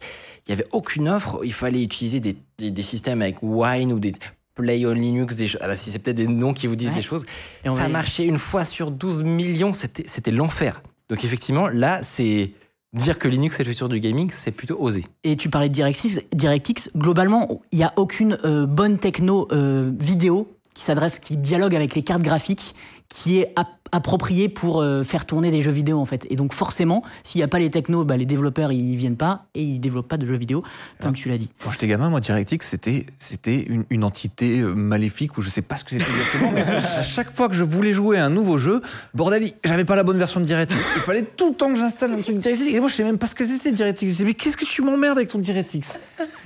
n'y 0.50 0.54
avait 0.54 0.68
aucune 0.74 1.07
offre. 1.07 1.39
Il 1.45 1.54
fallait 1.54 1.81
utiliser 1.81 2.19
des, 2.19 2.36
des, 2.57 2.72
des 2.72 2.81
systèmes 2.83 3.22
avec 3.22 3.38
Wine 3.42 3.94
ou 3.94 4.00
des 4.00 4.13
Play 4.54 4.86
on 4.86 4.92
Linux, 4.94 5.36
des. 5.36 5.48
Alors, 5.62 5.75
si 5.75 5.92
c'est 5.92 6.00
peut-être 6.00 6.16
des 6.18 6.27
noms 6.27 6.54
qui 6.54 6.68
vous 6.68 6.75
disent 6.77 6.89
Ouais. 6.89 6.95
des 6.95 7.01
choses. 7.01 7.25
Et 7.66 7.69
ça 7.69 7.75
va- 7.75 7.88
marchait 7.89 8.25
une 8.25 8.38
fois 8.38 8.63
sur 8.66 8.89
12 8.92 9.22
millions, 9.24 9.74
c'était 9.74 10.04
c'était 10.07 10.31
l'enfer. 10.31 10.81
Donc, 11.10 11.24
effectivement, 11.24 11.68
là, 11.68 12.00
c'est. 12.04 12.51
Dire 12.94 13.19
que 13.19 13.27
Linux 13.27 13.60
est 13.60 13.66
le 13.66 13.72
futur 13.72 13.89
du 13.89 14.00
gaming, 14.00 14.30
c'est 14.31 14.51
plutôt 14.51 14.77
osé. 14.80 15.04
Et 15.25 15.36
tu 15.36 15.50
parlais 15.50 15.68
de 15.68 15.74
DirectX. 15.74 16.22
DirectX, 16.33 16.89
globalement, 16.95 17.62
il 17.74 17.80
n'y 17.80 17.83
a 17.83 17.92
aucune 17.98 18.38
euh, 18.45 18.66
bonne 18.66 18.98
techno 18.98 19.50
euh, 19.51 19.92
vidéo 20.00 20.48
qui 20.75 20.83
s'adresse, 20.83 21.18
qui 21.18 21.38
dialogue 21.38 21.74
avec 21.75 21.95
les 21.95 22.04
cartes 22.04 22.22
graphiques, 22.22 22.75
qui 23.10 23.40
est 23.40 23.54
ap- 23.56 23.69
appropriée 23.92 24.50
pour 24.50 24.81
euh, 24.81 25.04
faire 25.04 25.25
tourner 25.25 25.52
des 25.52 25.62
jeux 25.62 25.72
vidéo 25.72 26.00
en 26.00 26.06
fait. 26.06 26.25
Et 26.30 26.36
donc 26.36 26.54
forcément, 26.54 27.04
s'il 27.24 27.40
n'y 27.40 27.44
a 27.44 27.48
pas 27.48 27.60
les 27.60 27.69
technos, 27.69 28.04
bah, 28.04 28.18
les 28.18 28.25
développeurs 28.25 28.72
ils 28.72 28.96
viennent 28.96 29.16
pas 29.16 29.46
et 29.54 29.62
ils 29.62 29.80
développent 29.80 30.07
pas 30.07 30.18
de 30.18 30.25
jeux 30.25 30.36
vidéo, 30.38 30.63
comme 31.02 31.13
tu 31.13 31.30
l'as 31.30 31.38
dit. 31.38 31.50
Quand 31.63 31.72
j'étais 31.72 31.88
gamin, 31.88 32.10
moi, 32.10 32.19
DirectX, 32.19 32.66
c'était, 32.68 33.06
c'était 33.19 33.62
une, 33.62 33.86
une 33.92 34.04
entité 34.04 34.60
euh, 34.60 34.74
maléfique 34.74 35.38
ou 35.38 35.42
je 35.42 35.50
sais 35.50 35.62
pas 35.62 35.78
ce 35.78 35.84
que 35.84 35.92
c'était 35.92 36.04
exactement, 36.10 36.52
mais 36.52 36.62
à 36.63 37.04
chaque 37.04 37.34
fois 37.34 37.48
que 37.48 37.54
je 37.56 37.63
voulais 37.63 37.94
jouer 37.94 38.18
à 38.18 38.25
un 38.25 38.30
nouveau 38.30 38.57
jeu, 38.57 38.81
bordel, 39.13 39.50
j'avais 39.63 39.86
pas 39.86 39.96
la 39.96 40.04
bonne 40.04 40.18
version 40.18 40.40
de 40.42 40.46
DirectX. 40.46 40.75
Il 40.96 41.01
fallait 41.04 41.24
tout 41.24 41.50
le 41.51 41.56
temps 41.56 41.69
que 41.72 41.78
j'installe 41.80 42.12
un 42.12 42.22
truc 42.22 42.39
DirectX. 42.39 42.68
Et 42.68 42.79
moi, 42.79 42.89
je 42.89 42.96
sais 42.96 43.03
même 43.03 43.18
pas 43.20 43.27
ce 43.27 43.36
que 43.36 43.46
c'était 43.46 43.72
DirectX. 43.72 44.01
Je 44.01 44.08
disais, 44.08 44.25
mais 44.25 44.34
qu'est-ce 44.34 44.58
que 44.58 44.65
tu 44.65 44.82
m'emmerdes 44.82 45.18
avec 45.18 45.29
ton 45.29 45.39
DirectX 45.39 46.00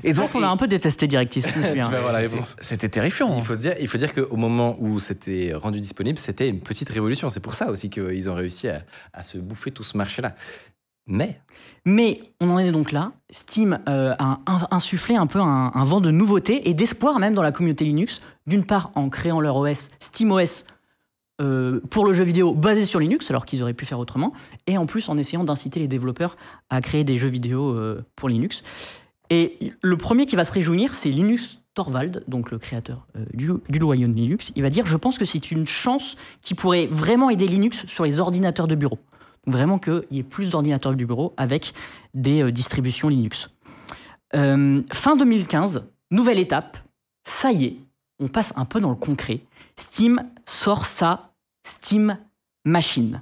Et 0.04 0.12
vrai 0.14 0.28
qu'on 0.28 0.44
a 0.44 0.48
un 0.50 0.58
peu 0.58 0.68
détesté 0.68 1.08
DirectX, 1.08 1.42
c'était- 2.62 2.90
terrifiant. 2.90 3.34
Il 3.36 3.40
hein. 3.40 3.44
faut, 3.44 3.56
se 3.56 3.62
dire, 3.62 3.74
il 3.80 3.88
faut 3.88 3.98
dire 3.98 4.14
qu'au 4.14 4.36
moment 4.36 4.76
où 4.80 5.00
c'était 5.00 5.54
rendu 5.56 5.80
disponible, 5.80 6.18
c'était 6.18 6.49
une 6.50 6.60
petite 6.62 6.90
révolution. 6.90 7.30
C'est 7.30 7.40
pour 7.40 7.54
ça 7.56 7.70
aussi 7.72 7.90
qu'ils 7.90 8.30
ont 8.30 8.36
réussi 8.36 8.68
à, 8.68 9.24
se 9.24 9.38
bouffer 9.38 9.72
tout 9.72 9.84
ce 9.84 9.98
marché-là. 9.98 10.36
Mais, 11.08 11.40
Mais 11.86 12.22
on 12.40 12.52
en 12.52 12.60
est 12.60 12.72
donc 12.72 12.92
là. 12.92 13.12
Steam 13.32 13.80
euh, 13.90 14.14
a 14.20 14.40
in- 14.46 14.68
insufflé 14.70 15.16
un 15.16 15.26
peu 15.26 15.40
un, 15.40 15.72
un 15.74 15.84
vent 15.84 16.02
de 16.02 16.12
nouveauté 16.12 16.70
et 16.70 16.74
d'espoir 16.76 17.18
même 17.18 17.34
dans 17.34 17.42
la 17.42 17.52
communauté 17.52 17.84
Linux. 17.86 18.22
D'une 18.46 18.64
part 18.64 18.92
en 18.96 19.10
créant 19.10 19.42
leur 19.42 19.56
OS, 19.56 19.90
SteamOS, 20.00 20.66
euh, 21.42 21.80
pour 21.90 22.06
le 22.06 22.14
jeu 22.14 22.24
vidéo 22.24 22.54
basé 22.54 22.84
sur 22.86 23.00
Linux, 23.00 23.30
alors 23.32 23.46
qu'ils 23.46 23.64
auraient 23.64 23.74
pu 23.74 23.86
faire 23.86 24.00
autrement, 24.00 24.34
et 24.68 24.78
en 24.78 24.86
plus 24.86 25.08
en 25.08 25.18
essayant 25.18 25.44
d'inciter 25.46 25.80
les 25.80 25.88
développeurs 25.88 26.36
à 26.70 26.82
créer 26.82 27.04
des 27.06 27.18
jeux 27.18 27.30
vidéo 27.30 27.70
euh, 27.70 28.04
pour 28.16 28.28
Linux. 28.30 28.62
Et 29.30 29.74
le 29.82 29.98
premier 29.98 30.26
qui 30.26 30.36
va 30.36 30.44
se 30.44 30.52
réjouir, 30.52 30.96
c'est 30.96 31.10
Linus 31.10 31.62
Torvald, 31.76 32.24
donc 32.28 32.52
le 32.52 32.58
créateur 32.58 33.06
euh, 33.16 33.26
du, 33.34 33.52
du 33.70 33.80
de 33.80 34.06
Linux. 34.06 34.52
Il 34.56 34.64
va 34.64 34.70
dire 34.70 34.86
Je 34.86 34.98
pense 34.98 35.18
que 35.18 35.26
c'est 35.26 35.52
une 35.52 35.68
chance 35.68 36.16
qui 36.42 36.56
pourrait 36.56 36.88
vraiment 36.88 37.30
aider 37.30 37.48
Linux 37.48 37.86
sur 37.88 38.06
les 38.06 38.20
ordinateurs 38.20 38.68
de 38.68 38.76
bureau. 38.76 38.98
Donc 39.46 39.56
vraiment 39.56 39.78
qu'il 39.78 40.04
y 40.12 40.20
ait 40.20 40.24
plus 40.24 40.50
d'ordinateurs 40.50 40.94
du 40.96 41.06
bureau 41.06 41.34
avec 41.38 41.74
des 42.14 42.42
euh, 42.42 42.52
distributions 42.52 43.08
Linux. 43.08 43.50
Euh, 44.36 44.82
fin 44.92 45.16
2015, 45.16 45.88
nouvelle 46.12 46.40
étape, 46.40 46.78
ça 47.24 47.52
y 47.52 47.66
est, 47.66 47.78
on 48.20 48.28
passe 48.28 48.54
un 48.58 48.66
peu 48.66 48.80
dans 48.80 48.90
le 48.90 48.96
concret. 48.96 49.42
Steam 49.78 50.24
sort 50.46 50.86
sa 50.86 51.32
Steam 51.64 52.18
Machine, 52.66 53.22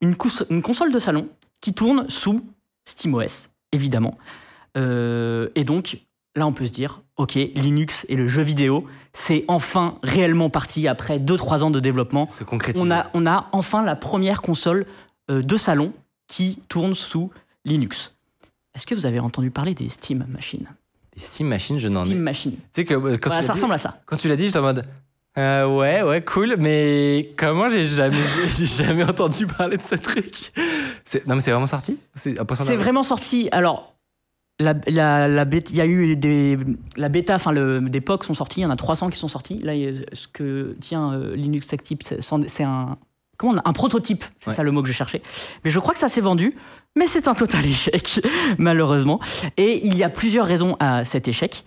une 0.00 0.16
console 0.16 0.92
de 0.92 0.98
salon 0.98 1.28
qui 1.60 1.74
tourne 1.74 2.08
sous 2.08 2.40
SteamOS, 2.86 3.48
évidemment. 3.70 4.18
Euh, 4.76 5.48
et 5.54 5.64
donc, 5.64 5.98
là, 6.36 6.46
on 6.46 6.52
peut 6.52 6.64
se 6.66 6.72
dire, 6.72 7.02
ok, 7.16 7.34
Linux 7.34 8.06
et 8.08 8.16
le 8.16 8.28
jeu 8.28 8.42
vidéo, 8.42 8.86
c'est 9.12 9.44
enfin 9.48 9.98
réellement 10.02 10.50
parti 10.50 10.88
après 10.88 11.18
2-3 11.18 11.62
ans 11.64 11.70
de 11.70 11.80
développement. 11.80 12.28
se. 12.30 12.44
On 12.78 12.90
a, 12.90 13.10
on 13.14 13.26
a 13.26 13.48
enfin 13.52 13.84
la 13.84 13.96
première 13.96 14.42
console 14.42 14.86
euh, 15.30 15.42
de 15.42 15.56
salon 15.56 15.92
qui 16.28 16.58
tourne 16.68 16.94
sous 16.94 17.30
Linux. 17.64 18.14
Est-ce 18.74 18.86
que 18.86 18.94
vous 18.94 19.04
avez 19.06 19.20
entendu 19.20 19.50
parler 19.50 19.74
des 19.74 19.88
Steam 19.90 20.24
Machines 20.28 20.66
Les 21.14 21.20
Steam 21.22 21.48
Machines, 21.48 21.78
je 21.78 21.88
n'en 21.88 22.02
ai. 22.02 22.06
Steam 22.06 22.20
Machine. 22.20 22.52
Tu 22.52 22.58
sais 22.72 22.84
que 22.84 22.94
euh, 22.94 23.18
quand, 23.18 23.28
Voilà, 23.28 23.40
tu 23.40 23.46
ça 23.46 23.52
dit, 23.52 23.58
ressemble 23.58 23.74
à 23.74 23.78
ça. 23.78 24.00
quand 24.06 24.16
tu 24.16 24.28
l'as 24.28 24.36
dit, 24.36 24.46
j'étais 24.46 24.58
en 24.58 24.62
mode 24.62 24.84
Euh, 25.36 25.66
ouais, 25.66 26.02
ouais, 26.02 26.22
cool. 26.24 26.56
Mais 26.58 27.30
comment 27.36 27.68
j'ai 27.68 27.84
jamais, 27.84 28.16
j'ai 28.56 28.64
jamais 28.66 29.04
entendu 29.04 29.46
parler 29.46 29.76
de 29.76 29.82
ce 29.82 29.94
truc? 29.96 30.52
Non, 31.26 31.34
mais 31.34 31.40
c'est 31.42 31.50
vraiment 31.50 31.66
sorti? 31.66 31.98
C'est 32.14 32.34
vraiment 32.76 33.02
sorti. 33.02 33.48
Alors, 33.52 33.91
la, 34.60 34.74
la, 34.86 35.28
la 35.28 35.44
bêta- 35.44 35.70
il 35.70 35.76
y 35.76 35.80
a 35.80 35.86
eu 35.86 36.16
des, 36.16 36.58
la 36.96 37.08
bêta, 37.08 37.34
enfin, 37.34 37.52
le, 37.52 37.80
des 37.80 38.00
POC 38.00 38.24
sont 38.24 38.34
sortis. 38.34 38.60
Il 38.60 38.62
y 38.62 38.66
en 38.66 38.70
a 38.70 38.76
300 38.76 39.10
qui 39.10 39.18
sont 39.18 39.28
sortis. 39.28 39.56
Là, 39.56 39.72
ce 40.12 40.28
que 40.28 40.76
tient 40.80 41.12
euh, 41.14 41.34
Linux 41.34 41.66
Tech 41.66 41.82
Tips, 41.82 42.14
c'est 42.46 42.62
un, 42.64 42.96
comment 43.38 43.54
on 43.54 43.56
a- 43.56 43.68
un 43.68 43.72
prototype. 43.72 44.24
C'est 44.38 44.50
Ouais. 44.50 44.56
ça 44.56 44.62
le 44.62 44.70
mot 44.70 44.82
que 44.82 44.88
je 44.88 44.92
cherchais. 44.92 45.22
Mais 45.64 45.70
je 45.70 45.78
crois 45.80 45.94
que 45.94 46.00
ça 46.00 46.08
s'est 46.08 46.20
vendu. 46.20 46.54
Mais 46.96 47.06
c'est 47.06 47.26
un 47.28 47.34
total 47.34 47.64
échec, 47.66 48.20
malheureusement. 48.58 49.18
Et 49.56 49.84
il 49.86 49.96
y 49.96 50.04
a 50.04 50.10
plusieurs 50.10 50.46
raisons 50.46 50.76
à 50.78 51.04
cet 51.04 51.26
échec. 51.28 51.64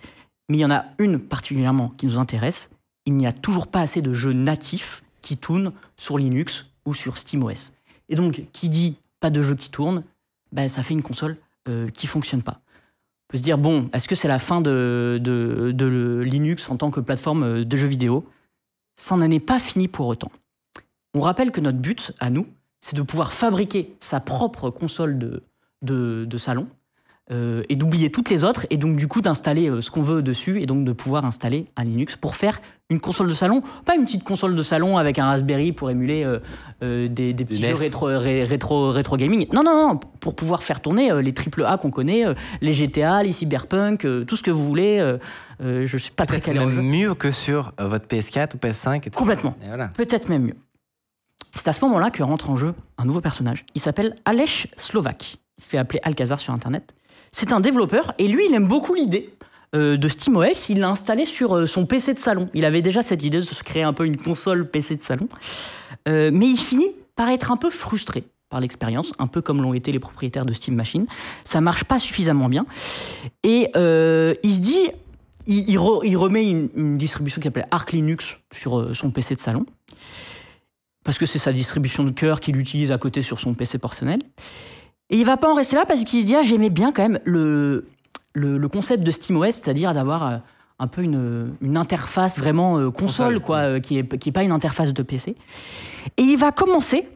Mais 0.48 0.58
il 0.58 0.60
y 0.60 0.64
en 0.64 0.70
a 0.70 0.84
une 0.98 1.18
particulièrement 1.18 1.88
qui 1.96 2.06
nous 2.06 2.18
intéresse. 2.18 2.70
Il 3.04 3.14
n'y 3.14 3.26
a 3.26 3.32
toujours 3.32 3.66
pas 3.66 3.80
assez 3.80 4.00
de 4.02 4.14
jeux 4.14 4.32
natifs 4.32 5.02
qui 5.22 5.36
tournent 5.36 5.72
sur 5.96 6.18
Linux 6.18 6.66
ou 6.86 6.94
sur 6.94 7.18
SteamOS. 7.18 7.72
Et 8.08 8.14
donc, 8.14 8.42
qui 8.52 8.68
dit 8.68 8.96
pas 9.18 9.30
de 9.30 9.42
jeux 9.42 9.56
qui 9.56 9.70
tournent, 9.70 10.04
ben, 10.52 10.68
ça 10.68 10.84
fait 10.84 10.94
une 10.94 11.02
console 11.02 11.36
euh, 11.68 11.88
qui 11.88 12.06
fonctionne 12.06 12.42
pas. 12.42 12.60
Peut 13.28 13.38
se 13.38 13.42
dire, 13.42 13.58
bon, 13.58 13.90
est-ce 13.92 14.08
que 14.08 14.14
c'est 14.14 14.28
la 14.28 14.38
fin 14.38 14.60
de, 14.60 16.22
Linux 16.24 16.70
en 16.70 16.76
tant 16.76 16.90
que 16.90 17.00
plateforme 17.00 17.42
euh, 17.42 17.64
de 17.64 17.76
jeux 17.76 17.88
vidéo? 17.88 18.28
Ça 18.96 19.16
n'en 19.16 19.30
est 19.30 19.40
pas 19.40 19.58
fini 19.58 19.88
pour 19.88 20.06
autant. 20.06 20.30
On 21.14 21.20
rappelle 21.20 21.50
que 21.50 21.60
notre 21.60 21.78
but, 21.78 22.12
à 22.18 22.30
nous, 22.30 22.46
c'est 22.80 22.96
de 22.96 23.02
pouvoir 23.02 23.32
fabriquer 23.32 23.94
sa 24.00 24.20
propre 24.20 24.70
console 24.70 25.42
de 25.82 26.38
salon 26.38 26.68
euh, 27.32 27.62
et 27.68 27.74
d'oublier 27.76 28.10
toutes 28.10 28.30
les 28.30 28.44
autres 28.44 28.66
et 28.70 28.76
donc 28.76 28.96
du 28.96 29.08
coup 29.08 29.20
d'installer 29.20 29.68
euh, 29.68 29.80
ce 29.80 29.90
qu'on 29.90 30.02
veut 30.02 30.22
dessus 30.22 30.60
et 30.62 30.66
donc 30.66 30.84
de 30.84 30.92
pouvoir 30.92 31.24
installer 31.24 31.66
un 31.76 31.82
Linux 31.84 32.14
pour 32.16 32.36
faire 32.36 32.60
une 32.88 33.00
console 33.00 33.26
de 33.28 33.34
salon, 33.34 33.62
pas 33.84 33.96
une 33.96 34.04
petite 34.04 34.22
console 34.22 34.54
de 34.54 34.62
salon 34.62 34.96
avec 34.96 35.18
un 35.18 35.24
Raspberry 35.26 35.72
pour 35.72 35.90
émuler 35.90 36.22
euh, 36.24 36.38
euh, 36.84 37.08
des, 37.08 37.32
des 37.32 37.44
petits 37.44 37.60
NES. 37.60 37.70
jeux 37.70 37.74
rétro, 37.74 38.06
ré- 38.06 38.44
rétro, 38.44 38.90
rétro 38.92 39.16
gaming. 39.16 39.48
Non, 39.52 39.64
non, 39.64 39.88
non, 39.88 40.00
pour 40.20 40.36
pouvoir 40.36 40.62
faire 40.62 40.80
tourner 40.80 41.10
euh, 41.10 41.20
les 41.20 41.34
AAA 41.34 41.78
qu'on 41.78 41.90
connaît, 41.90 42.24
euh, 42.24 42.34
les 42.60 42.72
GTA, 42.72 43.24
les 43.24 43.32
Cyberpunk, 43.32 44.06
tout 44.28 44.36
ce 44.36 44.42
que 44.44 44.52
vous 44.52 44.64
voulez. 44.64 45.16
je 45.60 45.96
suis 45.98 46.12
pas 46.12 46.26
très 46.26 46.38
calé 46.38 46.64
mieux 46.64 47.14
que 47.14 47.32
sur 47.32 47.72
votre 47.78 48.06
PS4 48.06 48.54
ou 48.54 48.58
PS5. 48.58 48.96
etc. 48.98 49.10
Complètement. 49.16 49.56
Voilà. 49.66 49.88
Peut-être 49.88 50.28
même 50.28 50.42
mieux. 50.44 50.56
C'est 51.52 51.66
à 51.66 51.72
ce 51.72 51.84
moment-là 51.86 52.10
que 52.10 52.22
rentre 52.22 52.50
en 52.50 52.56
jeu 52.56 52.72
un 52.98 53.04
nouveau 53.04 53.20
personnage. 53.20 53.64
Il 53.74 53.80
s'appelle 53.80 54.14
Aleš 54.26 54.68
Slovak. 54.76 55.38
Il 55.58 55.64
se 55.64 55.70
fait 55.70 55.78
appeler 55.78 55.98
Alcazar 56.04 56.38
sur 56.38 56.52
Internet. 56.52 56.94
C'est 57.32 57.52
un 57.52 57.60
développeur 57.60 58.14
et 58.18 58.28
lui, 58.28 58.44
il 58.48 58.54
aime 58.54 58.66
beaucoup 58.66 58.94
l'idée 58.94 59.30
euh, 59.74 59.96
de 59.96 60.08
SteamOS. 60.08 60.68
Il 60.70 60.80
l'a 60.80 60.88
installé 60.88 61.26
sur 61.26 61.54
euh, 61.54 61.66
son 61.66 61.86
PC 61.86 62.14
de 62.14 62.18
salon. 62.18 62.48
Il 62.54 62.64
avait 62.64 62.82
déjà 62.82 63.02
cette 63.02 63.22
idée 63.22 63.38
de 63.38 63.42
se 63.44 63.62
créer 63.62 63.82
un 63.82 63.92
peu 63.92 64.06
une 64.06 64.16
console 64.16 64.68
PC 64.70 64.96
de 64.96 65.02
salon. 65.02 65.28
Euh, 66.08 66.30
mais 66.32 66.46
il 66.46 66.56
finit 66.56 66.94
par 67.14 67.28
être 67.28 67.50
un 67.50 67.56
peu 67.56 67.70
frustré 67.70 68.24
par 68.48 68.60
l'expérience, 68.60 69.12
un 69.18 69.26
peu 69.26 69.42
comme 69.42 69.60
l'ont 69.60 69.74
été 69.74 69.90
les 69.92 69.98
propriétaires 69.98 70.46
de 70.46 70.52
Steam 70.52 70.74
Machine. 70.76 71.06
Ça 71.44 71.60
marche 71.60 71.84
pas 71.84 71.98
suffisamment 71.98 72.48
bien. 72.48 72.64
Et 73.42 73.70
il 73.74 74.52
se 74.52 74.60
dit, 74.60 74.88
il, 75.48 75.68
il 75.68 75.76
re- 75.78 76.02
il 76.04 76.16
remet 76.16 76.44
une, 76.44 76.68
une 76.76 76.96
distribution 76.96 77.40
qui 77.40 77.48
s'appelle 77.48 77.66
Arc 77.72 77.92
Linux 77.92 78.36
sur 78.52 78.94
son 78.94 79.10
PC 79.10 79.34
de 79.34 79.40
salon 79.40 79.66
parce 81.04 81.18
que 81.18 81.26
c'est 81.26 81.38
sa 81.38 81.52
distribution 81.52 82.02
de 82.02 82.10
cœur 82.10 82.40
qu'il 82.40 82.56
utilise 82.56 82.90
à 82.90 82.98
côté 82.98 83.22
sur 83.22 83.38
son 83.38 83.54
PC 83.54 83.78
personnel. 83.78 84.18
Et 85.10 85.18
il 85.18 85.24
va 85.24 85.36
pas 85.36 85.50
en 85.50 85.54
rester 85.54 85.76
là 85.76 85.84
parce 85.86 86.04
qu'il 86.04 86.20
se 86.22 86.26
dit 86.26 86.34
ah, 86.34 86.42
j'aimais 86.42 86.70
bien 86.70 86.92
quand 86.92 87.02
même 87.02 87.20
le, 87.24 87.86
le, 88.32 88.58
le 88.58 88.68
concept 88.68 89.02
de 89.02 89.10
SteamOS, 89.10 89.52
c'est-à-dire 89.52 89.92
d'avoir 89.92 90.26
euh, 90.26 90.36
un 90.78 90.86
peu 90.86 91.02
une, 91.02 91.54
une 91.60 91.76
interface 91.76 92.38
vraiment 92.38 92.78
euh, 92.78 92.90
console, 92.90 93.34
Console, 93.34 93.40
quoi, 93.40 93.58
euh, 93.58 93.80
qui 93.80 93.98
est 93.98 94.18
qui 94.18 94.28
est 94.28 94.32
pas 94.32 94.42
une 94.42 94.52
interface 94.52 94.92
de 94.92 95.02
PC. 95.02 95.36
Et 96.16 96.22
il 96.22 96.36
va 96.36 96.52
commencer 96.52 97.08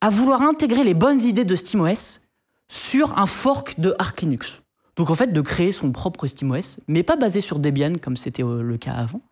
à 0.00 0.10
vouloir 0.10 0.42
intégrer 0.42 0.84
les 0.84 0.94
bonnes 0.94 1.20
idées 1.20 1.44
de 1.44 1.56
SteamOS 1.56 2.20
sur 2.68 3.18
un 3.18 3.26
fork 3.26 3.78
de 3.80 3.94
Arch 3.98 4.20
Linux. 4.20 4.60
Donc 4.96 5.10
en 5.10 5.14
fait 5.14 5.32
de 5.32 5.40
créer 5.40 5.72
son 5.72 5.90
propre 5.90 6.26
SteamOS, 6.26 6.80
mais 6.86 7.02
pas 7.02 7.16
basé 7.16 7.40
sur 7.40 7.58
Debian 7.58 7.94
comme 8.00 8.16
c'était 8.16 8.44
euh, 8.44 8.62
le 8.62 8.76
cas 8.76 8.92
avant. 8.92 9.22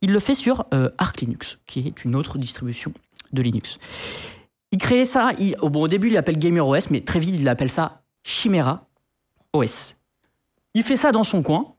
Il 0.00 0.12
le 0.12 0.20
fait 0.20 0.36
sur 0.36 0.64
Arch 0.98 1.20
Linux, 1.20 1.58
qui 1.66 1.80
est 1.80 2.04
une 2.04 2.14
autre 2.14 2.38
distribution 2.38 2.92
de 3.32 3.42
Linux. 3.42 3.80
Il 4.72 4.78
crée 4.78 5.04
ça, 5.04 5.32
bon, 5.62 5.82
au 5.82 5.88
début 5.88 6.08
il 6.08 6.14
l'appelle 6.14 6.38
Gamer 6.38 6.66
OS, 6.66 6.90
mais 6.90 7.00
très 7.00 7.18
vite 7.18 7.34
il 7.38 7.48
appelle 7.48 7.70
ça 7.70 8.02
Chimera 8.22 8.86
OS. 9.52 9.96
Il 10.74 10.82
fait 10.82 10.96
ça 10.96 11.12
dans 11.12 11.24
son 11.24 11.42
coin, 11.42 11.74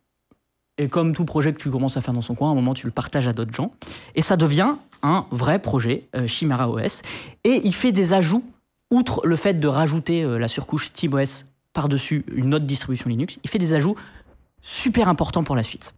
et 0.77 0.87
comme 0.87 1.13
tout 1.13 1.25
projet 1.25 1.53
que 1.53 1.61
tu 1.61 1.69
commences 1.69 1.97
à 1.97 2.01
faire 2.01 2.13
dans 2.13 2.21
son 2.21 2.35
coin, 2.35 2.49
à 2.49 2.51
un 2.51 2.55
moment 2.55 2.73
tu 2.73 2.87
le 2.87 2.91
partages 2.91 3.27
à 3.27 3.33
d'autres 3.33 3.53
gens, 3.53 3.71
et 4.15 4.21
ça 4.21 4.37
devient 4.37 4.75
un 5.03 5.27
vrai 5.29 5.59
projet, 5.59 6.09
euh, 6.15 6.25
Chimera 6.25 6.69
OS, 6.69 7.01
et 7.43 7.61
il 7.63 7.73
fait 7.73 7.91
des 7.91 8.13
ajouts, 8.13 8.43
outre 8.91 9.21
le 9.25 9.35
fait 9.35 9.53
de 9.53 9.67
rajouter 9.67 10.23
euh, 10.23 10.39
la 10.39 10.47
surcouche 10.47 10.87
SteamOS 10.87 11.45
par-dessus 11.73 12.25
une 12.33 12.55
autre 12.55 12.65
distribution 12.65 13.09
Linux, 13.09 13.37
il 13.43 13.49
fait 13.49 13.59
des 13.59 13.73
ajouts 13.73 13.95
super 14.61 15.07
importants 15.07 15.43
pour 15.43 15.55
la 15.55 15.63
suite. 15.63 15.93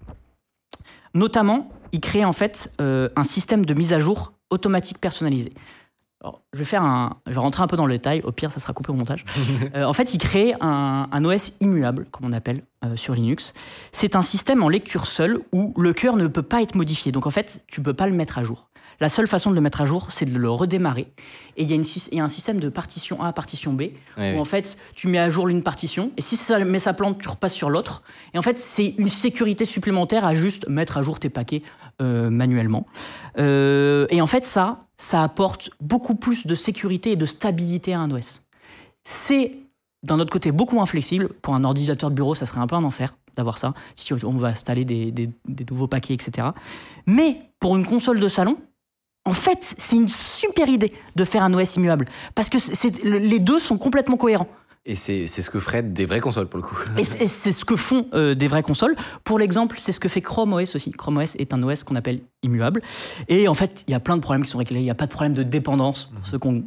Notamment, 1.14 1.70
il 1.92 2.00
crée 2.00 2.26
en 2.26 2.34
fait 2.34 2.72
euh, 2.80 3.10
un 3.16 3.24
système 3.24 3.66
de 3.66 3.74
mise 3.74 3.94
à 3.94 4.00
jour 4.00 4.34
automatique 4.50 5.00
personnalisé. 5.00 5.54
Alors, 6.22 6.42
je 6.54 6.60
vais 6.60 6.66
faire 6.66 6.84
un, 6.84 7.18
je 7.26 7.32
vais 7.34 7.40
rentrer 7.40 7.64
un 7.64 7.68
peu 7.68 7.76
dans 7.76 7.88
le 7.88 7.94
détail. 7.94 8.22
Au 8.24 8.32
pire, 8.32 8.52
ça 8.52 8.60
sera 8.60 8.74
coupé 8.74 8.92
au 8.92 8.96
montage. 8.96 9.26
Euh, 9.76 9.86
en 9.86 9.94
fait, 9.94 10.14
il 10.14 10.18
crée 10.18 10.54
un, 10.60 11.08
un 11.12 11.24
OS 11.26 11.54
immuable, 11.62 12.06
comme 12.12 12.26
on 12.28 12.32
appelle 12.34 12.64
euh, 12.84 12.96
sur 12.96 13.14
Linux. 13.14 13.54
C'est 13.94 14.16
un 14.16 14.22
système 14.22 14.62
en 14.64 14.70
lecture 14.70 15.08
seule 15.08 15.40
où 15.54 15.74
le 15.80 15.94
cœur 15.94 16.16
ne 16.18 16.28
peut 16.28 16.42
pas 16.44 16.62
être 16.62 16.76
modifié. 16.76 17.12
Donc 17.12 17.26
en 17.26 17.30
fait, 17.32 17.64
tu 17.68 17.82
peux 17.82 17.94
pas 17.94 18.08
le 18.08 18.14
mettre 18.14 18.38
à 18.38 18.44
jour. 18.44 18.68
La 19.00 19.08
seule 19.10 19.28
façon 19.28 19.50
de 19.50 19.56
le 19.56 19.62
mettre 19.62 19.82
à 19.82 19.86
jour, 19.86 20.08
c'est 20.12 20.26
de 20.26 20.38
le 20.38 20.50
redémarrer. 20.50 21.08
Et 21.58 21.64
il 21.64 21.70
y, 21.70 21.74
a 21.74 21.76
une 21.76 21.82
sys- 21.84 22.10
il 22.12 22.18
y 22.18 22.22
a 22.22 22.24
un 22.24 22.28
système 22.28 22.60
de 22.60 22.70
partition 22.70 23.24
A, 23.24 23.32
partition 23.34 23.74
B, 23.74 23.84
Ouais, 24.18 24.36
où 24.36 24.40
en 24.40 24.46
fait, 24.46 24.78
tu 24.94 25.08
mets 25.08 25.18
à 25.20 25.30
jour 25.30 25.48
l'une 25.48 25.64
partition, 25.64 26.12
et 26.18 26.22
si 26.22 26.36
ça 26.36 26.60
met 26.60 26.78
sa 26.80 26.94
plante, 26.94 27.18
tu 27.20 27.28
repasses 27.30 27.54
sur 27.54 27.70
l'autre. 27.70 28.04
Et 28.34 28.38
en 28.38 28.42
fait, 28.44 28.58
c'est 28.58 28.94
une 28.98 29.10
sécurité 29.10 29.66
supplémentaire 29.66 30.26
à 30.26 30.36
juste 30.36 30.68
mettre 30.68 30.98
à 30.98 31.02
jour 31.02 31.20
tes 31.20 31.30
paquets 31.30 31.64
euh, 32.02 32.30
manuellement. 32.30 32.86
Et 33.38 34.22
en 34.22 34.28
fait, 34.28 34.44
ça, 34.44 34.86
ça 35.02 35.24
apporte 35.24 35.72
beaucoup 35.82 36.14
plus 36.14 36.46
de 36.46 36.54
sécurité 36.54 37.14
et 37.14 37.16
de 37.16 37.26
stabilité 37.26 37.96
à 37.96 38.00
un 38.02 38.12
OS. 38.12 38.44
C'est, 39.04 39.54
d'un 40.04 40.20
autre 40.20 40.32
côté, 40.32 40.52
beaucoup 40.52 40.76
moins 40.76 40.86
flexible. 40.86 41.30
Pour 41.42 41.56
un 41.56 41.64
ordinateur 41.64 42.12
de 42.12 42.16
bureau, 42.16 42.36
ça 42.36 42.46
serait 42.46 42.60
un 42.60 42.68
peu 42.68 42.76
un 42.76 42.84
enfer 42.84 43.16
d'avoir 43.36 43.58
ça, 43.58 43.74
si 43.96 44.14
on 44.14 44.38
va 44.38 44.50
installer 44.50 44.86
des, 44.86 45.12
des- 45.12 45.30
nouveaux 45.72 45.88
paquets, 45.88 46.14
etc. 46.14 46.50
Mais 47.08 47.42
pour 47.60 47.76
une 47.78 47.86
console 47.86 48.20
de 48.20 48.28
salon, 48.28 48.58
en 49.26 49.34
fait, 49.34 49.74
c'est 49.80 49.96
une 49.96 50.08
super 50.08 50.68
idée 50.70 50.94
de 51.16 51.24
faire 51.24 51.44
un 51.44 51.54
OS 51.54 51.78
immuable. 51.78 52.06
Parce 52.36 52.50
que 52.50 52.58
les 53.08 53.40
deux 53.40 53.60
sont 53.60 53.80
complètement 53.80 54.18
cohérents. 54.18 54.50
Et 54.86 54.96
c'est 54.96 55.28
ce 55.28 55.50
que 55.52 55.60
feraient 55.60 55.84
des 55.84 56.06
vraies 56.06 56.20
consoles 56.20 56.48
pour 56.48 56.58
le 56.58 56.66
coup. 56.66 56.76
Et 56.98 57.04
c'est 57.04 57.52
ce 57.52 57.64
que 57.64 57.76
font 57.76 58.08
euh, 58.14 58.34
des 58.34 58.48
vraies 58.48 58.64
consoles. 58.64 58.96
Pour 59.24 59.38
l'exemple, 59.38 59.76
c'est 59.80 59.92
ce 59.92 60.00
que 60.00 60.10
fait 60.10 60.22
Chrome 60.22 60.54
OS 60.54 60.76
aussi. 60.76 60.90
Chrome 60.90 61.18
OS 61.18 61.36
est 61.36 61.54
un 61.54 61.62
OS 61.62 61.84
qu'on 61.84 61.96
appelle 61.96 62.22
immuable. 62.42 62.82
Et 63.28 63.48
en 63.48 63.54
fait, 63.54 63.84
il 63.88 63.92
y 63.92 63.94
a 63.94 64.00
plein 64.00 64.18
de 64.18 64.22
problèmes 64.22 64.44
qui 64.44 64.50
sont 64.50 64.58
réglés. 64.58 64.80
Il 64.80 64.84
n'y 64.84 64.90
a 64.90 64.96
pas 64.96 65.06
de 65.06 65.12
problème 65.12 65.34
de 65.34 65.44
dépendance. 65.44 66.12
Pour 66.16 66.26
ceux 66.26 66.40
qui 66.40 66.48
ont 66.48 66.64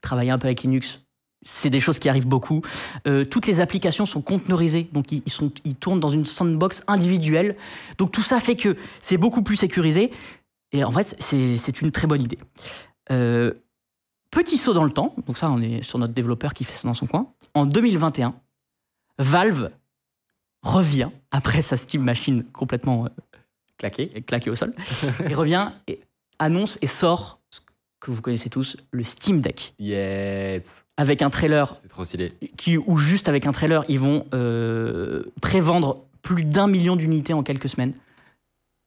travaillé 0.00 0.32
un 0.32 0.38
peu 0.38 0.48
avec 0.48 0.62
Linux, 0.62 1.02
c'est 1.42 1.70
des 1.70 1.78
choses 1.78 2.00
qui 2.00 2.08
arrivent 2.08 2.26
beaucoup. 2.26 2.62
Euh, 3.06 3.24
toutes 3.24 3.46
les 3.46 3.60
applications 3.60 4.06
sont 4.06 4.22
conteneurisées. 4.22 4.88
Donc, 4.92 5.12
ils, 5.12 5.22
sont, 5.28 5.52
ils 5.64 5.76
tournent 5.76 6.00
dans 6.00 6.08
une 6.08 6.26
sandbox 6.26 6.82
individuelle. 6.88 7.56
Donc, 7.96 8.10
tout 8.10 8.22
ça 8.22 8.40
fait 8.40 8.56
que 8.56 8.76
c'est 9.02 9.18
beaucoup 9.18 9.42
plus 9.42 9.56
sécurisé. 9.56 10.10
Et 10.72 10.82
en 10.82 10.90
fait, 10.90 11.14
c'est 11.20 11.58
c'est 11.58 11.80
une 11.80 11.92
très 11.92 12.08
bonne 12.08 12.22
idée. 12.22 12.38
Euh, 13.10 13.52
petit 14.32 14.56
saut 14.58 14.72
dans 14.72 14.82
le 14.82 14.90
temps. 14.90 15.14
Donc, 15.28 15.38
ça, 15.38 15.48
on 15.48 15.60
est 15.62 15.82
sur 15.84 15.98
notre 16.00 16.12
développeur 16.14 16.52
qui 16.54 16.64
fait 16.64 16.76
ça 16.76 16.88
dans 16.88 16.94
son 16.94 17.06
coin. 17.06 17.28
En 17.54 17.66
2021, 17.66 18.34
Valve 19.18 19.70
revient 20.62 21.10
après 21.30 21.62
sa 21.62 21.76
Steam 21.76 22.02
Machine 22.02 22.44
complètement 22.52 23.04
euh, 23.04 23.08
claquée, 23.78 24.08
claquée 24.22 24.50
au 24.50 24.56
sol, 24.56 24.74
et 25.28 25.34
revient 25.34 25.70
et 25.86 26.00
annonce 26.38 26.78
et 26.82 26.86
sort 26.88 27.40
ce 27.50 27.60
que 28.00 28.10
vous 28.10 28.20
connaissez 28.22 28.48
tous, 28.50 28.76
le 28.90 29.04
Steam 29.04 29.40
Deck, 29.40 29.74
Yes. 29.78 30.84
avec 30.96 31.22
un 31.22 31.30
trailer 31.30 31.76
C'est 31.82 31.88
trop 31.88 32.02
stylé. 32.02 32.32
qui, 32.56 32.76
ou 32.76 32.96
juste 32.98 33.28
avec 33.28 33.46
un 33.46 33.52
trailer, 33.52 33.84
ils 33.88 34.00
vont 34.00 34.26
euh, 34.34 35.24
prévendre 35.40 36.04
plus 36.22 36.42
d'un 36.44 36.66
million 36.68 36.96
d'unités 36.96 37.32
en 37.32 37.42
quelques 37.44 37.68
semaines. 37.68 37.92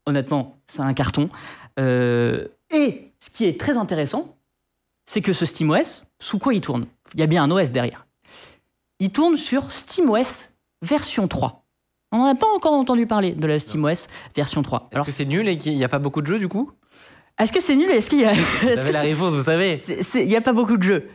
Honnêtement, 0.06 0.58
c'est 0.68 0.82
un 0.82 0.94
carton. 0.94 1.30
Euh, 1.80 2.48
et 2.74 3.12
ce 3.20 3.30
qui 3.30 3.46
est 3.46 3.60
très 3.60 3.78
intéressant, 3.78 4.36
c'est 5.06 5.22
que 5.22 5.34
ce 5.34 5.46
SteamOS, 5.46 6.04
sous 6.20 6.40
quoi 6.40 6.54
il 6.54 6.62
tourne? 6.62 6.88
Il 7.14 7.20
y 7.20 7.24
a 7.24 7.28
bien 7.28 7.44
un 7.44 7.52
OS 7.52 7.72
derrière. 7.72 8.06
Il 9.00 9.12
tourne 9.12 9.38
sur 9.38 9.72
SteamOS 9.72 10.50
version 10.82 11.28
3. 11.28 11.64
On 12.12 12.20
n'en 12.20 12.26
a 12.26 12.36
pas 12.36 12.48
encore 12.56 12.74
entendu 12.74 13.08
parler 13.08 13.32
de 13.32 13.48
la 13.48 13.60
SteamOS 13.60 14.08
version 14.36 14.64
3. 14.64 14.90
Est-ce 14.92 15.02
que 15.04 15.12
c'est 15.12 15.26
nul 15.26 15.48
et 15.48 15.58
qu'il 15.58 15.76
n'y 15.76 15.84
a 15.84 15.90
pas 15.90 16.00
beaucoup 16.00 16.22
de 16.22 16.28
jeux 16.28 16.40
du 16.40 16.48
coup? 16.48 16.72
Est-ce 17.38 17.52
que 17.52 17.60
c'est 17.62 17.76
nul 17.76 17.92
Est-ce 17.92 18.10
qu'il 18.10 18.20
y 18.20 18.26
a. 18.26 18.34
Vous 18.34 18.68
avez 18.68 18.88
que 18.88 18.94
la 18.94 19.02
réponse, 19.02 19.34
vous 19.34 19.44
savez. 19.44 19.82
Il 20.16 20.26
n'y 20.26 20.36
a 20.38 20.42
pas 20.42 20.54
beaucoup 20.54 20.78
de 20.78 20.84
jeux. 20.84 21.10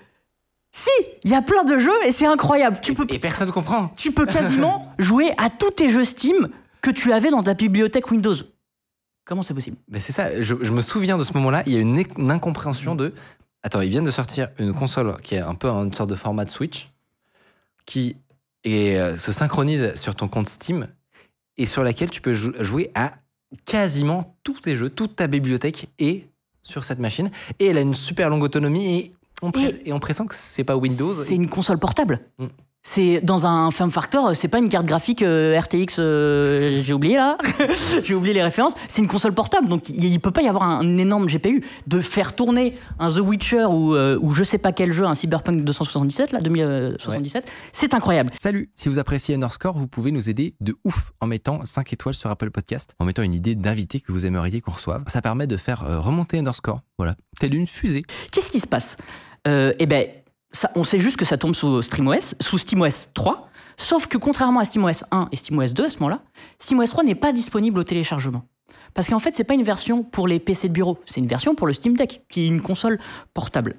Si 0.72 0.90
Il 1.24 1.30
y 1.30 1.34
a 1.34 1.42
plein 1.42 1.64
de 1.64 1.78
jeux 1.78 2.06
et 2.06 2.12
c'est 2.12 2.26
incroyable. 2.26 2.78
Tu 2.82 2.94
peux 2.94 3.06
Et 3.08 3.18
personne 3.18 3.48
ne 3.48 3.52
comprend. 3.52 3.88
tu 3.96 4.12
peux 4.12 4.26
quasiment 4.26 4.92
jouer 4.98 5.32
à 5.38 5.48
tous 5.50 5.70
tes 5.70 5.88
jeux 5.88 6.04
Steam 6.04 6.48
que 6.82 6.90
tu 6.90 7.12
avais 7.12 7.30
dans 7.30 7.42
ta 7.42 7.54
bibliothèque 7.54 8.10
Windows. 8.10 8.34
Comment 9.24 9.42
c'est 9.42 9.54
possible? 9.54 9.76
Mais 9.88 10.00
c'est 10.00 10.12
ça, 10.12 10.40
je, 10.42 10.54
je 10.60 10.70
me 10.72 10.80
souviens 10.80 11.16
de 11.18 11.22
ce 11.24 11.32
moment-là, 11.34 11.62
il 11.66 11.72
y 11.72 11.76
a 11.76 11.80
une, 11.80 12.04
une 12.18 12.30
incompréhension 12.30 12.94
de. 12.94 13.14
Attends, 13.62 13.80
ils 13.82 13.90
viennent 13.90 14.04
de 14.04 14.10
sortir 14.10 14.48
une 14.58 14.72
console 14.72 15.16
qui 15.22 15.34
est 15.34 15.40
un 15.40 15.54
peu 15.54 15.68
une 15.68 15.92
sorte 15.92 16.10
de 16.10 16.14
format 16.14 16.44
de 16.44 16.50
Switch, 16.50 16.90
qui 17.86 18.16
est, 18.64 18.96
euh, 18.96 19.16
se 19.16 19.32
synchronise 19.32 19.94
sur 19.96 20.14
ton 20.14 20.28
compte 20.28 20.48
Steam 20.48 20.88
et 21.56 21.66
sur 21.66 21.82
laquelle 21.84 22.10
tu 22.10 22.20
peux 22.20 22.32
jou- 22.32 22.54
jouer 22.60 22.90
à 22.94 23.12
quasiment 23.66 24.36
tous 24.44 24.60
tes 24.60 24.76
jeux, 24.76 24.88
toute 24.90 25.16
ta 25.16 25.26
bibliothèque 25.26 25.88
est 25.98 26.28
sur 26.62 26.84
cette 26.84 26.98
machine. 27.00 27.30
Et 27.58 27.66
elle 27.66 27.76
a 27.78 27.80
une 27.82 27.94
super 27.94 28.30
longue 28.30 28.42
autonomie 28.42 28.96
et 28.98 29.12
on, 29.42 29.50
et 29.84 29.92
on 29.92 29.98
pressent 30.00 30.24
que 30.26 30.34
c'est 30.34 30.64
pas 30.64 30.76
Windows. 30.76 31.12
C'est 31.12 31.34
une 31.34 31.48
console 31.48 31.78
portable. 31.78 32.20
Mm. 32.38 32.46
C'est 32.82 33.20
dans 33.20 33.46
un 33.46 33.70
form 33.70 33.90
factor, 33.90 34.34
c'est 34.34 34.48
pas 34.48 34.58
une 34.58 34.70
carte 34.70 34.86
graphique 34.86 35.20
euh, 35.20 35.60
RTX, 35.60 35.96
euh, 35.98 36.82
j'ai 36.82 36.94
oublié 36.94 37.16
là, 37.16 37.36
j'ai 38.04 38.14
oublié 38.14 38.32
les 38.32 38.42
références. 38.42 38.72
C'est 38.88 39.02
une 39.02 39.08
console 39.08 39.34
portable, 39.34 39.68
donc 39.68 39.90
il, 39.90 40.18
peut 40.18 40.30
pas 40.30 40.40
y 40.40 40.48
avoir 40.48 40.62
un, 40.62 40.96
énorme 40.96 41.26
GPU. 41.26 41.62
De 41.86 42.00
faire 42.00 42.34
tourner 42.34 42.78
un 42.98 43.10
The 43.10 43.18
Witcher 43.18 43.66
ou, 43.66 43.94
euh, 43.94 44.18
ou 44.22 44.32
je 44.32 44.44
sais 44.44 44.56
pas 44.56 44.72
quel 44.72 44.92
jeu, 44.92 45.04
un 45.04 45.14
Cyberpunk 45.14 45.62
277 45.62 46.32
là, 46.32 46.40
2077, 46.40 47.50
c'est 47.72 47.92
incroyable. 47.92 48.32
Salut, 48.38 48.70
si 48.76 48.88
vous 48.88 48.98
appréciez 48.98 49.34
Underscore, 49.34 49.76
vous 49.76 49.88
pouvez 49.88 50.10
nous 50.10 50.30
aider 50.30 50.54
de 50.60 50.74
ouf 50.84 51.12
en 51.20 51.26
mettant 51.26 51.60
5 51.64 51.92
étoiles 51.92 52.14
sur 52.14 52.30
Apple 52.30 52.50
Podcast, 52.50 52.94
en 52.98 53.04
mettant 53.04 53.22
une 53.22 53.34
idée 53.34 53.56
d'invité 53.56 54.00
que 54.00 54.10
vous 54.10 54.24
aimeriez 54.24 54.62
qu'on 54.62 54.72
reçoive. 54.72 55.04
Ça 55.06 55.20
permet 55.20 55.46
de 55.46 55.58
faire 55.58 55.84
euh, 55.84 56.00
remonter 56.00 56.38
Underscore, 56.38 56.80
voilà, 56.96 57.14
telle 57.38 57.54
une 57.54 57.66
fusée. 57.66 58.04
Qu'est-ce 58.32 58.50
qui 58.50 58.60
se 58.60 58.66
passe? 58.66 58.96
Euh, 59.48 59.72
Eh 59.78 59.86
ben, 59.86 60.06
on 60.74 60.82
sait 60.82 60.98
juste 60.98 61.16
que 61.16 61.24
ça 61.24 61.36
tombe 61.36 61.54
sous 61.54 61.82
sous 61.82 62.58
SteamOS 62.58 63.08
3. 63.14 63.48
Sauf 63.76 64.06
que 64.06 64.18
contrairement 64.18 64.60
à 64.60 64.64
SteamOS 64.64 65.04
1 65.10 65.28
et 65.32 65.36
SteamOS 65.36 65.72
2 65.72 65.86
à 65.86 65.90
ce 65.90 65.98
moment-là, 66.00 66.20
SteamOS 66.58 66.88
3 66.88 67.04
n'est 67.04 67.14
pas 67.14 67.32
disponible 67.32 67.78
au 67.78 67.84
téléchargement. 67.84 68.42
Parce 68.92 69.08
qu'en 69.08 69.18
fait, 69.18 69.34
c'est 69.34 69.44
pas 69.44 69.54
une 69.54 69.62
version 69.62 70.02
pour 70.02 70.28
les 70.28 70.38
PC 70.38 70.68
de 70.68 70.74
bureau, 70.74 70.98
c'est 71.06 71.20
une 71.20 71.26
version 71.26 71.54
pour 71.54 71.66
le 71.66 71.72
Steam 71.72 71.96
Deck, 71.96 72.24
qui 72.28 72.42
est 72.42 72.46
une 72.48 72.60
console 72.60 72.98
portable. 73.32 73.76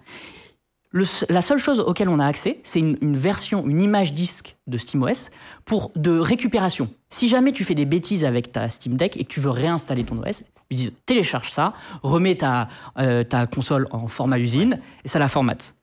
La 1.30 1.42
seule 1.42 1.58
chose 1.58 1.80
auquel 1.80 2.10
on 2.10 2.20
a 2.20 2.25
accès, 2.25 2.60
c'est 2.63 2.80
une, 2.80 2.98
une 3.01 3.16
version, 3.16 3.66
une 3.66 3.82
image 3.82 4.13
disque 4.13 4.58
de 4.68 4.78
SteamOS 4.78 5.30
pour 5.63 5.92
de 5.96 6.18
récupération. 6.18 6.90
Si 7.10 7.30
jamais 7.30 7.54
tu 7.54 7.63
fais 7.63 7.75
des 7.75 7.86
bêtises 7.86 8.25
avec 8.25 8.51
ta 8.51 8.70
Steam 8.70 8.96
Deck 8.98 9.16
et 9.16 9.24
que 9.24 9.30
tu 9.30 9.40
veux 9.40 9.51
réinstaller 9.51 10.04
ton 10.04 10.18
OS, 10.22 10.44
ils 10.70 10.78
disent 10.78 10.92
télécharge 11.06 11.51
ça, 11.51 11.74
remets 12.04 12.36
ta, 12.36 12.68
euh, 12.98 13.24
ta 13.24 13.46
console 13.46 13.88
en 13.92 14.08
format 14.08 14.40
usine 14.40 14.82
et 15.06 15.08
ça 15.08 15.20
la 15.20 15.28
formate. 15.28 15.75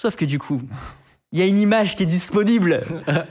Sauf 0.00 0.16
que 0.16 0.24
du 0.24 0.38
coup, 0.38 0.62
il 1.30 1.38
y 1.38 1.42
a 1.42 1.44
une 1.44 1.58
image 1.58 1.94
qui 1.94 2.04
est 2.04 2.06
disponible 2.06 2.80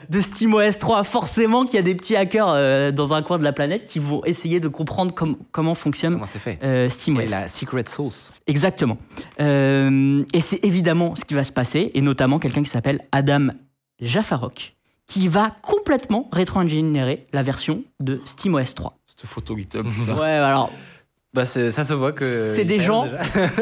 de 0.10 0.22
SteamOS 0.22 0.74
3. 0.80 1.04
Forcément 1.04 1.66
qu'il 1.66 1.78
y 1.78 1.80
a 1.80 1.82
des 1.82 1.96
petits 1.96 2.16
hackers 2.16 2.48
euh, 2.50 2.92
dans 2.92 3.14
un 3.14 3.24
coin 3.24 3.40
de 3.40 3.44
la 3.44 3.54
planète 3.54 3.88
qui 3.88 3.98
vont 3.98 4.24
essayer 4.26 4.60
de 4.60 4.68
comprendre 4.68 5.12
com- 5.16 5.36
comment 5.52 5.74
fonctionne 5.74 6.14
Comment 6.14 6.28
c'est 6.28 6.38
fait 6.38 6.60
euh, 6.62 6.88
SteamOS. 6.88 7.22
est 7.22 7.26
la 7.28 7.48
secret 7.48 7.84
sauce 7.88 8.36
Exactement. 8.46 9.00
Euh, 9.42 10.24
et 10.32 10.42
c'est 10.42 10.64
évidemment 10.64 11.16
ce 11.16 11.26
qui 11.26 11.34
va 11.34 11.44
se 11.44 11.52
passer, 11.52 11.90
et 11.96 12.02
notamment 12.02 12.38
quelqu'un 12.38 12.62
qui 12.62 12.70
s'appelle 12.70 13.02
Adam 13.12 13.48
Jaffarok, 14.00 14.76
qui 15.08 15.28
va 15.28 15.56
complètement 15.64 16.30
rétro-ingénierer 16.32 17.26
la 17.34 17.42
version 17.42 17.84
de 18.00 18.22
SteamOS 18.26 18.74
3. 18.76 18.94
Cette 19.08 19.28
photo 19.28 19.58
GitHub. 19.58 19.88
Ouais, 20.20 20.28
alors, 20.28 20.72
bah, 21.34 21.46
ça 21.46 21.72
se 21.72 21.94
voit 21.94 22.12
que. 22.12 22.54
c'est 22.56 22.64
des 22.64 22.80
gens, 22.80 23.08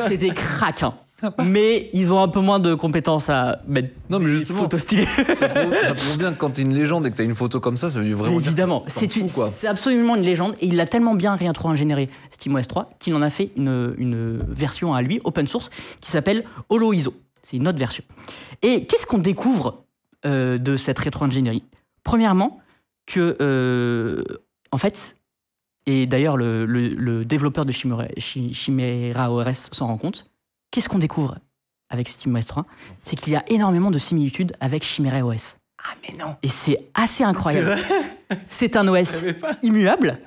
c'est 0.10 0.18
des 0.18 0.32
cracks, 0.32 0.84
hein. 0.84 0.94
Mais 1.44 1.90
ils 1.94 2.14
ont 2.14 2.22
un 2.22 2.28
peu 2.28 2.40
moins 2.40 2.60
de 2.60 2.76
compétences 2.76 3.30
à 3.30 3.62
mettre 3.68 3.90
Non, 4.10 4.20
mais 4.20 4.26
des 4.26 4.38
justement. 4.38 4.60
photos 4.60 4.82
stylées. 4.82 5.06
Ça 5.36 5.50
prouve, 5.50 5.74
ça 5.82 5.94
prouve 5.96 6.18
bien 6.18 6.34
que 6.34 6.38
quand 6.38 6.52
t'es 6.52 6.62
une 6.62 6.74
légende 6.76 7.08
et 7.08 7.12
que 7.12 7.16
t'as 7.16 7.24
une 7.24 7.34
photo 7.36 7.60
comme 7.60 7.76
ça, 7.78 7.90
ça 7.90 8.00
veut 8.00 8.06
dire 8.06 8.18
vraiment. 8.18 8.38
Mais 8.38 8.44
évidemment, 8.46 8.84
c'est 8.88 9.68
absolument 9.68 10.16
une 10.16 10.22
légende 10.24 10.56
et 10.60 10.68
il 10.68 10.76
l'a 10.76 10.86
tellement 10.86 11.16
bien 11.16 11.36
rétro-ingénéré 11.36 12.10
SteamOS 12.32 12.64
3 12.64 12.92
qu'il 13.00 13.16
en 13.16 13.22
a 13.22 13.30
fait 13.30 13.52
une, 13.56 13.96
une 13.98 14.38
version 14.48 14.94
à 14.94 15.02
lui, 15.02 15.20
open 15.24 15.48
source, 15.48 15.70
qui 16.02 16.12
s'appelle 16.12 16.44
HoloISO. 16.70 17.14
C'est 17.42 17.58
une 17.58 17.68
autre 17.68 17.80
version. 17.80 18.04
Et 18.62 18.86
qu'est-ce 18.86 19.06
qu'on 19.08 19.18
découvre 19.20 19.84
euh, 20.26 20.58
de 20.58 20.78
cette 20.78 21.00
rétro-ingénierie? 21.00 21.64
Premièrement, 22.04 22.60
que, 23.06 23.38
euh, 23.42 24.24
en 24.72 24.78
fait, 24.78 25.16
et 25.86 26.06
d'ailleurs 26.06 26.38
le, 26.38 26.66
le- 26.66 26.90
le 26.90 27.26
développeur 27.26 27.66
de 27.66 27.72
Chimera, 27.72 28.06
Chi- 28.18 28.54
Chimera 28.54 29.32
OS 29.32 29.70
s'en 29.72 29.88
rend 29.88 29.98
compte, 29.98 30.30
qu'est-ce 30.78 30.90
qu'on 30.90 31.00
découvre 31.00 31.40
avec 31.90 32.08
SteamOS 32.08 32.44
3 32.44 32.66
C'est 33.02 33.16
qu'il 33.16 33.34
y 33.34 33.36
a 33.36 33.44
énormément 33.48 33.90
de 33.90 33.98
similitudes 33.98 34.54
avec 34.60 34.84
Chimera 34.84 35.26
OS. 35.26 35.58
Ah, 35.84 35.96
mais 36.04 36.16
non 36.16 36.36
Et 36.44 36.50
c'est 36.50 36.88
assez 36.94 37.24
incroyable. 37.24 37.76
C'est 38.46 38.76
un 38.76 38.88
OS 38.88 39.26
immuable. 39.64 40.20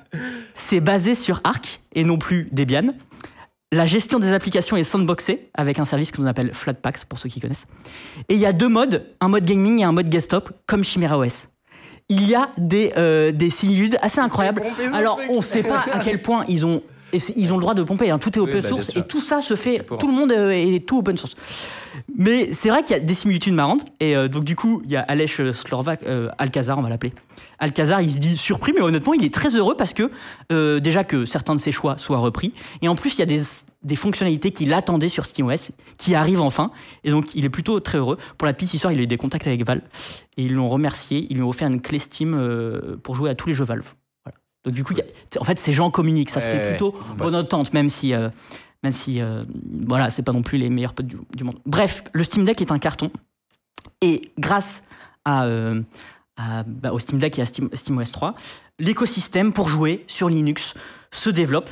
C'est 0.53 0.81
basé 0.81 1.15
sur 1.15 1.39
Arc 1.45 1.79
et 1.93 2.03
non 2.03 2.17
plus 2.17 2.49
Debian. 2.51 2.87
La 3.71 3.85
gestion 3.85 4.19
des 4.19 4.33
applications 4.33 4.75
est 4.75 4.83
sandboxée 4.83 5.49
avec 5.53 5.79
un 5.79 5.85
service 5.85 6.11
qu'on 6.11 6.25
appelle 6.25 6.53
Flatpaks 6.53 7.05
pour 7.05 7.17
ceux 7.17 7.29
qui 7.29 7.39
connaissent. 7.39 7.67
Et 8.27 8.33
il 8.33 8.39
y 8.39 8.45
a 8.45 8.51
deux 8.51 8.67
modes, 8.67 9.05
un 9.21 9.29
mode 9.29 9.45
gaming 9.45 9.79
et 9.79 9.85
un 9.85 9.93
mode 9.93 10.09
desktop 10.09 10.51
comme 10.65 10.83
Chimera 10.83 11.17
OS. 11.17 11.47
Il 12.09 12.27
y 12.27 12.35
a 12.35 12.49
des, 12.57 12.91
euh, 12.97 13.31
des 13.31 13.49
similitudes 13.49 13.97
assez 14.01 14.19
incroyables. 14.19 14.63
Alors 14.91 15.17
on 15.29 15.37
ne 15.37 15.41
sait 15.41 15.63
pas 15.63 15.85
à 15.93 15.99
quel 15.99 16.21
point 16.21 16.43
ils 16.49 16.65
ont 16.65 16.83
et 17.13 17.19
ils 17.35 17.53
ont 17.53 17.57
le 17.57 17.61
droit 17.61 17.73
de 17.73 17.83
pomper, 17.83 18.09
hein. 18.09 18.19
tout 18.19 18.37
est 18.37 18.41
open 18.41 18.61
bah, 18.61 18.67
source 18.67 18.95
et 18.95 19.01
tout 19.01 19.21
ça 19.21 19.41
se 19.41 19.55
fait, 19.55 19.85
tout 19.99 20.07
le 20.07 20.13
monde 20.13 20.31
euh, 20.31 20.51
est 20.51 20.85
tout 20.85 20.99
open 20.99 21.17
source. 21.17 21.35
Mais 22.17 22.53
c'est 22.53 22.69
vrai 22.69 22.83
qu'il 22.83 22.95
y 22.95 22.99
a 22.99 23.01
des 23.01 23.13
similitudes 23.13 23.53
marrantes. 23.53 23.85
Et 23.99 24.15
euh, 24.15 24.27
donc, 24.27 24.43
du 24.43 24.55
coup, 24.55 24.81
il 24.85 24.91
y 24.91 24.95
a 24.95 25.01
Aleš 25.01 25.51
Slorvak, 25.51 26.03
euh, 26.03 26.29
Alcazar, 26.37 26.77
on 26.77 26.81
va 26.81 26.89
l'appeler. 26.89 27.13
Alcazar, 27.59 28.01
il 28.01 28.11
se 28.11 28.17
dit 28.17 28.37
surpris, 28.37 28.73
mais 28.73 28.81
honnêtement, 28.81 29.13
il 29.13 29.23
est 29.23 29.33
très 29.33 29.55
heureux 29.55 29.75
parce 29.75 29.93
que, 29.93 30.11
euh, 30.51 30.79
déjà, 30.79 31.03
que 31.03 31.25
certains 31.25 31.55
de 31.55 31.59
ses 31.59 31.71
choix 31.71 31.97
soient 31.97 32.17
repris. 32.17 32.53
Et 32.81 32.87
en 32.87 32.95
plus, 32.95 33.15
il 33.15 33.19
y 33.19 33.23
a 33.23 33.25
des, 33.25 33.41
des 33.83 33.95
fonctionnalités 33.95 34.51
qu'il 34.51 34.73
attendait 34.73 35.09
sur 35.09 35.25
SteamOS 35.25 35.71
qui 35.97 36.15
arrivent 36.15 36.41
enfin. 36.41 36.71
Et 37.03 37.11
donc, 37.11 37.35
il 37.35 37.45
est 37.45 37.49
plutôt 37.49 37.79
très 37.79 37.97
heureux. 37.97 38.17
Pour 38.37 38.45
la 38.45 38.53
petite 38.53 38.73
histoire, 38.73 38.93
il 38.93 38.99
a 38.99 39.03
eu 39.03 39.07
des 39.07 39.17
contacts 39.17 39.47
avec 39.47 39.65
Valve. 39.65 39.83
Et 40.37 40.43
ils 40.43 40.53
l'ont 40.53 40.69
remercié. 40.69 41.27
Ils 41.29 41.37
lui 41.37 41.43
ont 41.43 41.49
offert 41.49 41.67
une 41.67 41.81
clé 41.81 41.99
Steam 41.99 42.33
euh, 42.33 42.97
pour 43.01 43.15
jouer 43.15 43.29
à 43.29 43.35
tous 43.35 43.47
les 43.47 43.53
jeux 43.53 43.65
Valve. 43.65 43.93
Donc, 44.63 44.73
du 44.73 44.83
coup, 44.83 44.93
il 44.93 44.99
y 44.99 45.01
a- 45.01 45.41
en 45.41 45.43
fait, 45.43 45.57
ces 45.59 45.73
gens 45.73 45.89
communiquent. 45.91 46.29
Ça 46.29 46.39
se 46.41 46.49
fait 46.49 46.57
plutôt 46.69 46.91
bonne 47.17 47.35
entente, 47.35 47.73
même 47.73 47.89
si. 47.89 48.13
euh, 48.13 48.29
même 48.83 48.91
si, 48.93 49.21
euh, 49.21 49.43
voilà, 49.85 50.09
c'est 50.09 50.23
pas 50.23 50.33
non 50.33 50.41
plus 50.41 50.57
les 50.57 50.69
meilleurs 50.71 50.93
potes 50.95 51.05
du, 51.05 51.15
du 51.35 51.43
monde. 51.43 51.59
Bref, 51.67 52.03
le 52.13 52.23
Steam 52.23 52.45
Deck 52.45 52.61
est 52.61 52.71
un 52.71 52.79
carton. 52.79 53.11
Et 54.01 54.31
grâce 54.39 54.83
à, 55.23 55.45
euh, 55.45 55.81
à- 56.35 56.63
bah, 56.63 56.91
au 56.91 56.97
Steam 56.97 57.19
Deck 57.19 57.37
et 57.37 57.43
à 57.43 57.45
Steam, 57.45 57.69
SteamOS 57.73 58.05
3, 58.11 58.33
l'écosystème 58.79 59.53
pour 59.53 59.69
jouer 59.69 60.03
sur 60.07 60.29
Linux 60.29 60.73
se 61.11 61.29
développe. 61.29 61.69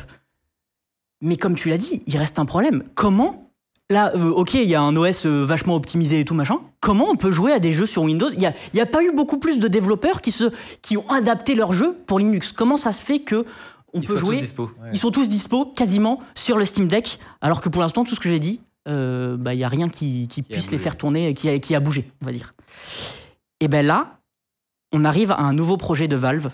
Mais 1.22 1.36
comme 1.36 1.56
tu 1.56 1.70
l'as 1.70 1.80
dit, 1.80 2.04
il 2.06 2.16
reste 2.18 2.38
un 2.38 2.46
problème. 2.46 2.84
Comment 2.96 3.49
Là, 3.92 4.12
euh, 4.16 4.30
ok, 4.30 4.54
il 4.54 4.70
y 4.70 4.76
a 4.76 4.82
un 4.82 4.96
OS 4.96 5.26
euh, 5.26 5.44
vachement 5.44 5.76
optimisé 5.76 6.20
et 6.20 6.26
tout 6.26 6.36
machin. 6.36 6.60
Comment 6.80 7.10
on 7.10 7.16
peut 7.16 7.32
jouer 7.32 7.54
à 7.54 7.60
des 7.60 7.72
jeux 7.72 7.88
sur 7.88 8.04
Windows? 8.04 8.30
Il 8.32 8.38
n'y 8.38 8.46
a, 8.46 8.54
y 8.74 8.80
a 8.80 8.86
pas 8.86 9.04
eu 9.04 9.12
beaucoup 9.12 9.40
plus 9.40 9.60
de 9.60 9.68
développeurs 9.68 10.22
qui, 10.22 10.32
se, 10.32 10.52
qui 10.84 10.96
ont 10.96 11.10
adapté 11.10 11.56
leurs 11.56 11.74
jeux 11.74 11.98
pour 12.06 12.20
Linux. 12.20 12.52
Comment 12.52 12.78
ça 12.78 12.92
se 12.92 13.02
fait 13.02 13.20
que 13.20 13.46
on 13.94 14.02
Ils 14.02 14.08
peut 14.08 14.14
sont 14.14 14.20
tous 14.20 14.20
jouer 14.20 14.38
dispo. 14.38 14.72
ils 14.94 15.00
sont 15.00 15.10
tous 15.10 15.28
dispo 15.28 15.66
quasiment 15.66 16.20
sur 16.36 16.58
le 16.60 16.66
Steam 16.66 16.88
Deck, 16.88 17.18
alors 17.42 17.62
que 17.62 17.70
pour 17.70 17.82
l'instant, 17.82 18.04
tout 18.04 18.14
ce 18.14 18.20
que 18.20 18.30
j'ai 18.30 18.38
dit, 18.38 18.62
il 18.86 19.40
n'y 19.44 19.64
a 19.64 19.68
rien 19.68 19.90
qui, 19.90 20.28
puisse 20.48 20.70
les 20.70 20.78
faire 20.78 20.96
tourner, 20.96 21.34
qui 21.34 21.50
a, 21.50 21.58
qui 21.58 21.74
a 21.74 21.80
bougé, 21.80 22.12
on 22.22 22.28
va 22.28 22.32
dire. 22.32 22.54
Et 23.60 23.68
bien 23.68 23.82
là, 23.82 24.20
on 24.94 25.04
arrive 25.06 25.32
à 25.32 25.40
un 25.40 25.54
nouveau 25.54 25.78
projet 25.78 26.08
de 26.08 26.16
Valve, 26.16 26.52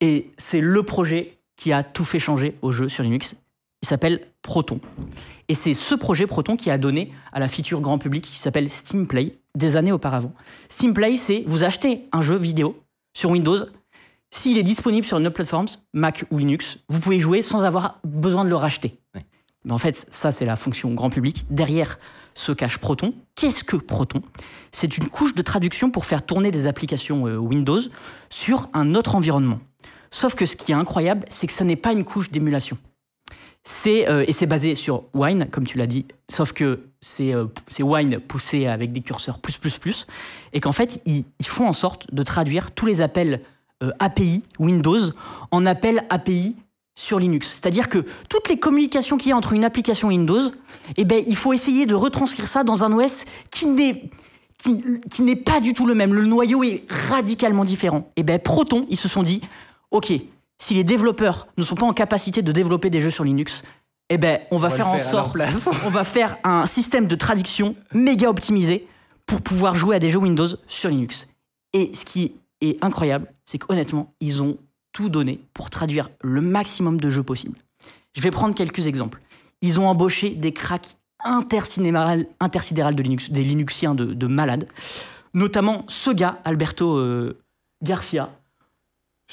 et 0.00 0.32
c'est 0.36 0.60
le 0.60 0.82
projet 0.82 1.38
qui 1.56 1.72
a 1.72 1.84
tout 1.84 2.04
fait 2.04 2.18
changer 2.18 2.58
au 2.60 2.72
jeu 2.72 2.88
sur 2.88 3.04
Linux. 3.04 3.36
Il 3.82 3.88
s'appelle 3.88 4.28
Proton. 4.42 4.80
Et 5.48 5.54
c'est 5.54 5.74
ce 5.74 5.94
projet 5.94 6.26
Proton 6.26 6.56
qui 6.56 6.70
a 6.70 6.78
donné 6.78 7.12
à 7.32 7.40
la 7.40 7.48
feature 7.48 7.80
grand 7.80 7.98
public 7.98 8.24
qui 8.24 8.38
s'appelle 8.38 8.70
Steam 8.70 9.06
Play 9.06 9.38
des 9.56 9.76
années 9.76 9.92
auparavant. 9.92 10.32
Steam 10.68 10.94
Play, 10.94 11.16
c'est 11.16 11.44
vous 11.46 11.64
achetez 11.64 12.08
un 12.12 12.22
jeu 12.22 12.36
vidéo 12.36 12.80
sur 13.14 13.30
Windows, 13.30 13.58
s'il 14.34 14.56
est 14.56 14.62
disponible 14.62 15.06
sur 15.06 15.18
une 15.18 15.26
autre 15.26 15.34
plateforme, 15.34 15.66
Mac 15.92 16.24
ou 16.30 16.38
Linux, 16.38 16.78
vous 16.88 17.00
pouvez 17.00 17.20
jouer 17.20 17.42
sans 17.42 17.64
avoir 17.64 18.00
besoin 18.02 18.44
de 18.44 18.48
le 18.48 18.56
racheter. 18.56 18.98
Ouais. 19.14 19.26
Mais 19.64 19.72
en 19.72 19.78
fait, 19.78 20.06
ça, 20.10 20.32
c'est 20.32 20.46
la 20.46 20.56
fonction 20.56 20.92
grand 20.94 21.10
public. 21.10 21.44
Derrière 21.50 21.98
se 22.34 22.50
cache 22.50 22.78
Proton. 22.78 23.14
Qu'est-ce 23.34 23.62
que 23.62 23.76
Proton? 23.76 24.22
C'est 24.72 24.96
une 24.96 25.08
couche 25.08 25.34
de 25.34 25.42
traduction 25.42 25.90
pour 25.90 26.06
faire 26.06 26.24
tourner 26.24 26.50
des 26.50 26.66
applications 26.66 27.26
euh, 27.26 27.36
Windows 27.36 27.80
sur 28.30 28.70
un 28.72 28.94
autre 28.94 29.14
environnement. 29.14 29.60
Sauf 30.10 30.34
que 30.34 30.46
ce 30.46 30.56
qui 30.56 30.72
est 30.72 30.74
incroyable, 30.74 31.26
c'est 31.28 31.46
que 31.46 31.52
ce 31.52 31.62
n'est 31.62 31.76
pas 31.76 31.92
une 31.92 32.04
couche 32.04 32.30
d'émulation. 32.30 32.78
C'est 33.64 34.08
euh, 34.08 34.24
et 34.26 34.32
c'est 34.32 34.46
basé 34.46 34.74
sur 34.74 35.04
Wine, 35.14 35.46
comme 35.50 35.66
tu 35.66 35.78
l'as 35.78 35.86
dit. 35.86 36.06
Sauf 36.28 36.52
que 36.52 36.88
c'est 37.00 37.32
euh, 37.32 37.46
c'est 37.68 37.84
Wine 37.84 38.18
poussé 38.18 38.66
avec 38.66 38.90
des 38.92 39.02
curseurs 39.02 39.38
plus 39.38 39.56
plus 39.56 39.78
plus, 39.78 40.06
et 40.52 40.60
qu'en 40.60 40.72
fait 40.72 41.00
ils, 41.06 41.24
font 41.46 41.68
en 41.68 41.72
sorte 41.72 42.12
de 42.12 42.22
traduire 42.24 42.72
tous 42.72 42.86
les 42.86 43.00
appels 43.00 43.40
euh, 43.82 43.92
API 44.00 44.44
Windows 44.58 44.98
en 45.52 45.64
appels 45.64 46.04
API 46.10 46.56
sur 46.96 47.20
Linux. 47.20 47.48
C'est-à-dire 47.48 47.88
que 47.88 48.04
toutes 48.28 48.48
les 48.48 48.58
communications 48.58 49.16
qu'il 49.16 49.30
y 49.30 49.32
a 49.32 49.36
entre 49.36 49.52
une 49.52 49.64
application 49.64 50.08
Windows, 50.08 50.50
eh 50.96 51.04
ben 51.04 51.22
il 51.26 51.36
faut 51.36 51.52
essayer 51.52 51.86
de 51.86 51.94
retranscrire 51.94 52.48
ça 52.48 52.64
dans 52.64 52.82
un 52.82 52.92
OS 52.92 53.24
qui 53.50 53.68
n'est 53.68 54.10
qui, 55.10 55.22
n'est 55.22 55.36
pas 55.36 55.60
du 55.60 55.74
tout 55.74 55.86
le 55.86 55.94
même. 55.94 56.14
Le 56.14 56.24
noyau 56.24 56.62
est 56.62 56.84
radicalement 56.88 57.64
différent. 57.64 58.10
Et 58.16 58.22
ben 58.22 58.38
Proton, 58.38 58.86
ils 58.90 58.96
se 58.96 59.08
sont 59.08 59.22
dit, 59.22 59.40
ok, 59.90 60.12
si 60.62 60.74
les 60.74 60.84
développeurs 60.84 61.48
ne 61.58 61.64
sont 61.64 61.74
pas 61.74 61.86
en 61.86 61.92
capacité 61.92 62.40
de 62.40 62.52
développer 62.52 62.88
des 62.88 63.00
jeux 63.00 63.10
sur 63.10 63.24
Linux, 63.24 63.64
eh 64.10 64.16
ben, 64.16 64.38
on 64.52 64.58
va 64.58 64.70
faire 64.70 64.86
en 64.86 64.96
faire 64.96 65.10
sorte, 65.10 65.36
on 65.86 65.90
va 65.90 66.04
faire 66.04 66.38
un 66.44 66.66
système 66.66 67.08
de 67.08 67.16
traduction 67.16 67.74
méga 67.92 68.28
optimisé 68.30 68.86
pour 69.26 69.42
pouvoir 69.42 69.74
jouer 69.74 69.96
à 69.96 69.98
des 69.98 70.08
jeux 70.08 70.20
Windows 70.20 70.46
sur 70.68 70.88
Linux. 70.88 71.26
Et 71.72 71.92
ce 71.94 72.04
qui 72.04 72.36
est 72.60 72.82
incroyable, 72.84 73.26
c'est 73.44 73.58
qu'honnêtement, 73.58 74.14
ils 74.20 74.40
ont 74.40 74.56
tout 74.92 75.08
donné 75.08 75.40
pour 75.52 75.68
traduire 75.68 76.10
le 76.20 76.40
maximum 76.40 77.00
de 77.00 77.10
jeux 77.10 77.24
possible. 77.24 77.58
Je 78.14 78.20
vais 78.20 78.30
prendre 78.30 78.54
quelques 78.54 78.86
exemples. 78.86 79.20
Ils 79.62 79.80
ont 79.80 79.88
embauché 79.88 80.30
des 80.30 80.52
cracks 80.52 80.96
intersidérales, 81.24 82.24
de 82.94 83.02
Linux, 83.02 83.32
des 83.32 83.42
Linuxiens 83.42 83.96
de, 83.96 84.04
de 84.04 84.26
malades, 84.28 84.68
notamment 85.34 85.84
ce 85.88 86.10
gars, 86.10 86.38
Alberto 86.44 86.98
euh, 86.98 87.42
Garcia. 87.82 88.30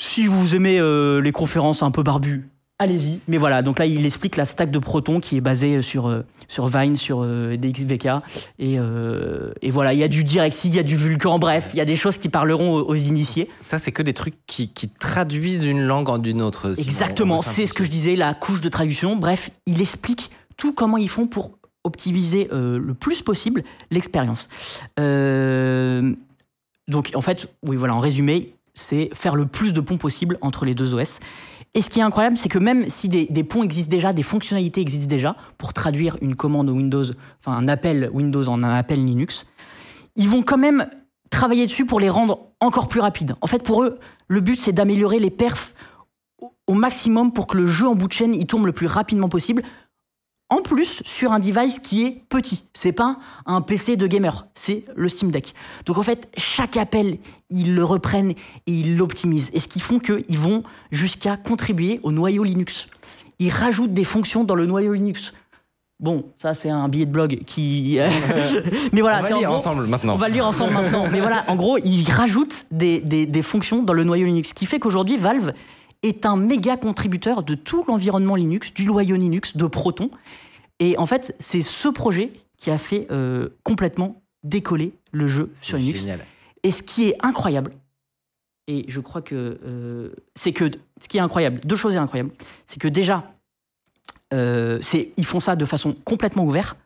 Si 0.02 0.28
vous 0.28 0.56
aimez 0.56 0.80
euh, 0.80 1.20
les 1.20 1.34
conférences 1.34 1.84
un 1.84 1.92
peu 1.92 2.04
barbues, 2.04 2.48
allez-y. 2.78 3.20
Mais 3.28 3.38
voilà, 3.38 3.62
donc 3.62 3.80
là, 3.80 3.86
il 3.86 4.06
explique 4.06 4.38
la 4.38 4.46
stack 4.46 4.72
de 4.72 4.80
Proton 4.80 5.20
qui 5.20 5.36
est 5.36 5.42
basée 5.42 5.82
sur, 5.82 6.08
euh, 6.08 6.22
sur 6.48 6.68
Vine, 6.68 6.96
sur 6.96 7.20
euh, 7.22 7.58
DXVK. 7.58 8.08
Et, 8.60 8.80
euh, 8.80 9.52
et 9.62 9.70
voilà, 9.70 9.92
il 9.92 10.00
y 10.00 10.04
a 10.04 10.08
du 10.08 10.24
Direxi, 10.24 10.70
il 10.70 10.76
y 10.76 10.80
a 10.80 10.84
du 10.84 10.96
Vulkan, 10.96 11.38
bref, 11.38 11.72
il 11.74 11.78
y 11.78 11.82
a 11.82 11.86
des 11.86 11.98
choses 11.98 12.18
qui 12.18 12.30
parleront 12.30 12.76
aux, 12.76 12.86
aux 12.86 12.96
initiés. 12.96 13.50
Ça, 13.60 13.78
c'est 13.78 13.92
que 13.92 14.02
des 14.02 14.14
trucs 14.14 14.36
qui, 14.48 14.70
qui 14.70 14.88
traduisent 14.88 15.66
une 15.66 15.86
langue 15.86 16.08
en 16.08 16.18
d'une 16.18 16.42
autre. 16.42 16.72
si 16.72 16.82
Exactement, 16.82 17.42
c'est 17.42 17.68
ce 17.68 17.74
que 17.74 17.84
je 17.84 17.90
disais, 17.90 18.16
la 18.16 18.34
couche 18.34 18.62
de 18.62 18.70
traduction. 18.70 19.18
Bref, 19.18 19.52
il 19.66 19.82
explique 19.82 20.32
tout 20.56 20.72
comment 20.72 20.96
ils 20.96 21.10
font 21.10 21.28
pour 21.28 21.60
optimiser 21.84 22.48
euh, 22.54 22.80
le 22.80 22.94
plus 22.94 23.22
possible 23.22 23.64
l'expérience. 23.92 24.48
Euh, 24.98 26.14
donc, 26.88 27.12
en 27.16 27.22
fait, 27.22 27.54
oui, 27.64 27.76
voilà, 27.76 27.96
en 27.96 28.00
résumé, 28.00 28.54
c'est 28.80 29.10
faire 29.14 29.36
le 29.36 29.46
plus 29.46 29.74
de 29.74 29.82
ponts 29.82 29.98
possible 29.98 30.38
entre 30.42 30.66
les 30.66 30.74
deux 30.74 30.94
OS. 30.94 31.20
Et 31.76 31.82
ce 31.84 31.90
qui 31.90 32.00
est 32.00 32.04
incroyable, 32.04 32.36
c'est 32.38 32.50
que 32.50 32.58
même 32.58 32.90
si 32.90 33.10
des, 33.10 33.44
ponts 33.44 33.62
existent 33.64 33.92
déjà, 33.92 34.12
des 34.14 34.24
fonctionnalités 34.24 34.82
existent 34.82 35.08
déjà 35.10 35.36
pour 35.58 35.74
traduire 35.74 36.18
une 36.22 36.36
commande 36.36 36.70
Windows, 36.70 37.04
enfin 37.40 37.56
un 37.56 37.68
appel 37.68 38.10
Windows 38.12 38.48
en 38.48 38.64
un 38.64 38.76
appel 38.76 39.06
Linux, 39.06 39.46
ils 40.16 40.28
vont 40.28 40.42
quand 40.42 40.58
même 40.58 40.90
travailler 41.30 41.68
dessus 41.68 41.86
pour 41.86 42.00
les 42.00 42.10
rendre 42.10 42.48
encore 42.60 42.88
plus 42.88 43.00
rapides. 43.02 43.36
En 43.42 43.48
fait, 43.48 43.64
pour 43.64 43.84
eux, 43.84 44.00
le 44.28 44.42
but, 44.42 44.60
c'est 44.60 44.72
d'améliorer 44.74 45.20
les 45.20 45.30
perfs 45.30 45.76
au- 46.42 46.52
au 46.66 46.74
maximum 46.74 47.32
pour 47.34 47.46
que 47.46 47.56
le 47.58 47.68
jeu 47.68 47.88
en 47.88 47.94
bout 47.96 48.08
de 48.08 48.14
chaîne 48.14 48.34
il 48.34 48.48
tourne 48.48 48.66
le 48.66 48.74
plus 48.74 48.88
rapidement 48.88 49.30
possible. 49.30 49.62
En 50.52 50.62
plus, 50.64 51.04
sur 51.06 51.32
un 51.32 51.38
device 51.40 51.78
qui 51.78 52.04
est 52.06 52.24
petit. 52.28 52.64
C'est 52.74 52.92
pas 52.92 53.18
un 53.46 53.62
PC 53.62 53.98
de 53.98 54.08
gamer, 54.08 54.48
c'est 54.56 54.84
le 54.96 55.08
Steam 55.08 55.30
Deck. 55.30 55.54
Donc 55.86 55.98
en 56.00 56.04
fait, 56.04 56.28
chaque 56.38 56.76
appel, 56.76 57.20
ils 57.52 57.76
le 57.76 57.84
reprennent 57.84 58.32
et 58.32 58.36
ils 58.68 58.98
l'optimisent. 58.98 59.52
Et 59.54 59.60
ce 59.60 59.68
qu'ils 59.68 59.84
font 59.84 60.00
qu'ils 60.00 60.40
vont 60.40 60.64
jusqu'à 60.92 61.38
contribuer 61.38 62.00
au 62.02 62.12
noyau 62.12 62.44
Linux. 62.44 62.88
Ils 63.38 63.52
rajoutent 63.52 63.94
des 63.94 64.04
fonctions 64.04 64.44
dans 64.44 64.56
le 64.56 64.66
noyau 64.66 64.94
Linux. 64.94 65.34
Bon, 66.00 66.26
ça 66.42 66.54
c'est 66.54 66.70
un 66.70 66.88
billet 66.90 67.06
de 67.06 67.12
blog 67.12 67.42
qui. 67.46 68.00
Mais 68.94 69.02
voilà, 69.02 69.20
On 69.20 69.22
va 69.22 69.36
en 69.36 69.38
lire 69.40 69.50
gros- 69.50 69.58
ensemble 69.60 69.86
maintenant. 69.86 70.14
on 70.14 70.18
va 70.18 70.30
le 70.30 70.34
lire 70.34 70.48
ensemble 70.48 70.74
maintenant. 70.74 71.08
Mais 71.12 71.20
voilà, 71.20 71.44
en 71.48 71.56
gros, 71.56 71.78
ils 71.78 72.10
rajoutent 72.10 72.66
des, 72.72 73.02
des- 73.02 73.26
des 73.28 73.42
fonctions 73.44 73.84
dans 73.84 73.94
le 73.94 74.04
noyau 74.04 74.26
Linux. 74.26 74.50
Ce 74.50 74.54
qui 74.54 74.66
fait 74.66 74.80
qu'aujourd'hui, 74.80 75.18
Valve 75.18 75.54
est 76.04 76.26
un 76.26 76.38
méga 76.38 76.78
contributeur 76.78 77.44
de 77.44 77.56
tout 77.56 77.84
l'environnement 77.88 78.36
Linux, 78.36 78.74
du 78.74 78.86
noyau 78.86 79.16
Linux, 79.16 79.58
de 79.58 79.66
Proton. 79.66 80.10
Et 80.80 80.98
en 80.98 81.06
fait, 81.06 81.36
c'est 81.40 81.62
ce 81.62 81.90
projet 81.90 82.32
qui 82.58 82.72
a 82.72 82.78
fait 82.78 83.08
euh, 83.12 83.50
complètement 83.64 84.22
décoller 84.44 84.94
le 85.12 85.28
jeu 85.28 85.50
sur 85.54 85.78
Linux. 85.78 86.02
génial. 86.02 86.26
Et 86.64 86.72
ce 86.72 86.84
qui 86.84 87.10
est 87.10 87.16
incroyable, 87.22 87.74
et 88.68 88.86
je 88.88 89.00
crois 89.00 89.22
que 89.22 89.60
euh, 89.64 90.14
c'est 90.36 90.54
que 90.54 90.70
ce 91.02 91.08
qui 91.08 91.18
est 91.18 91.22
incroyable, 91.22 91.62
deux 91.64 91.76
choses 91.76 91.98
incroyables, 91.98 92.32
c'est 92.66 92.80
que 92.80 92.88
déjà, 92.88 93.34
euh, 94.34 94.78
c'est 94.82 95.12
ils 95.18 95.26
font 95.26 95.40
ça 95.40 95.56
de 95.56 95.66
façon 95.66 95.96
complètement 96.06 96.44
ouverte 96.46 96.78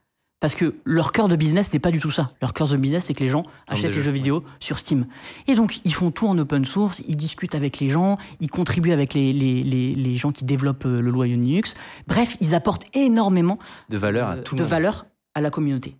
parce 0.44 0.56
que 0.56 0.76
leur 0.84 1.14
cœur 1.14 1.30
de 1.30 1.38
business 1.38 1.72
n'est 1.72 1.80
pas 1.80 1.90
du 1.90 2.02
tout 2.02 2.12
ça. 2.12 2.30
Leur 2.42 2.52
cœur 2.52 2.68
de 2.68 2.76
business, 2.76 3.06
c'est 3.06 3.14
que 3.14 3.24
les 3.24 3.30
gens 3.30 3.44
achètent 3.70 3.86
les 3.86 3.92
jeux, 3.92 4.02
jeux 4.02 4.12
vidéo 4.12 4.44
sur 4.60 4.78
Steam. 4.78 5.06
Et 5.48 5.56
donc, 5.56 5.80
ils 5.86 5.94
font 5.94 6.12
tout 6.12 6.28
en 6.28 6.38
open 6.38 6.66
source, 6.66 7.02
ils 7.08 7.16
discutent 7.16 7.56
avec 7.56 7.80
les 7.80 7.88
gens, 7.88 8.18
ils 8.42 8.52
contribuent 8.52 8.92
avec 8.92 9.14
les, 9.14 9.32
les, 9.32 9.64
les, 9.64 9.96
les 9.96 10.16
gens 10.18 10.34
qui 10.34 10.44
développent 10.44 10.86
euh, 10.86 11.00
le 11.00 11.12
noyau 11.12 11.38
Linux. 11.38 11.76
Bref, 12.08 12.36
ils 12.42 12.56
apportent 12.56 12.86
énormément 12.94 13.58
De 13.88 13.96
valeur 13.96 14.28
à 14.28 14.36
tout 14.36 14.56
de 14.56 14.60
le 14.60 14.66
monde. 14.66 14.70
valeur 14.72 15.06
à 15.34 15.40
la 15.40 15.50
communauté. 15.50 15.96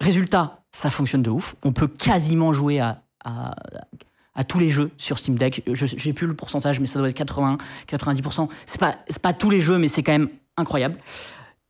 Résultat, 0.00 0.62
ça 0.70 0.88
fonctionne 0.88 1.22
de 1.22 1.30
ouf. 1.30 1.56
On 1.64 1.72
peut 1.72 1.88
quasiment 1.88 2.52
jouer 2.52 2.78
à, 2.78 3.02
à, 3.24 3.56
à 4.36 4.44
tous 4.44 4.60
les 4.60 4.70
jeux 4.70 4.92
sur 4.96 5.18
Steam 5.18 5.36
Deck. 5.36 5.64
Je 5.66 5.86
j'ai 5.86 6.12
plus 6.12 6.28
le 6.28 6.36
pourcentage, 6.36 6.78
mais 6.78 6.86
ça 6.86 7.00
doit 7.00 7.08
être 7.08 7.16
80, 7.16 7.58
90%. 7.88 8.48
C'est 8.64 8.78
pas 8.78 8.94
pas 9.20 9.32
tous 9.32 9.50
les 9.50 9.60
jeux, 9.60 9.78
mais 9.78 9.88
c'est 9.88 10.04
quand 10.04 10.12
même 10.12 10.28
incroyable. 10.56 10.98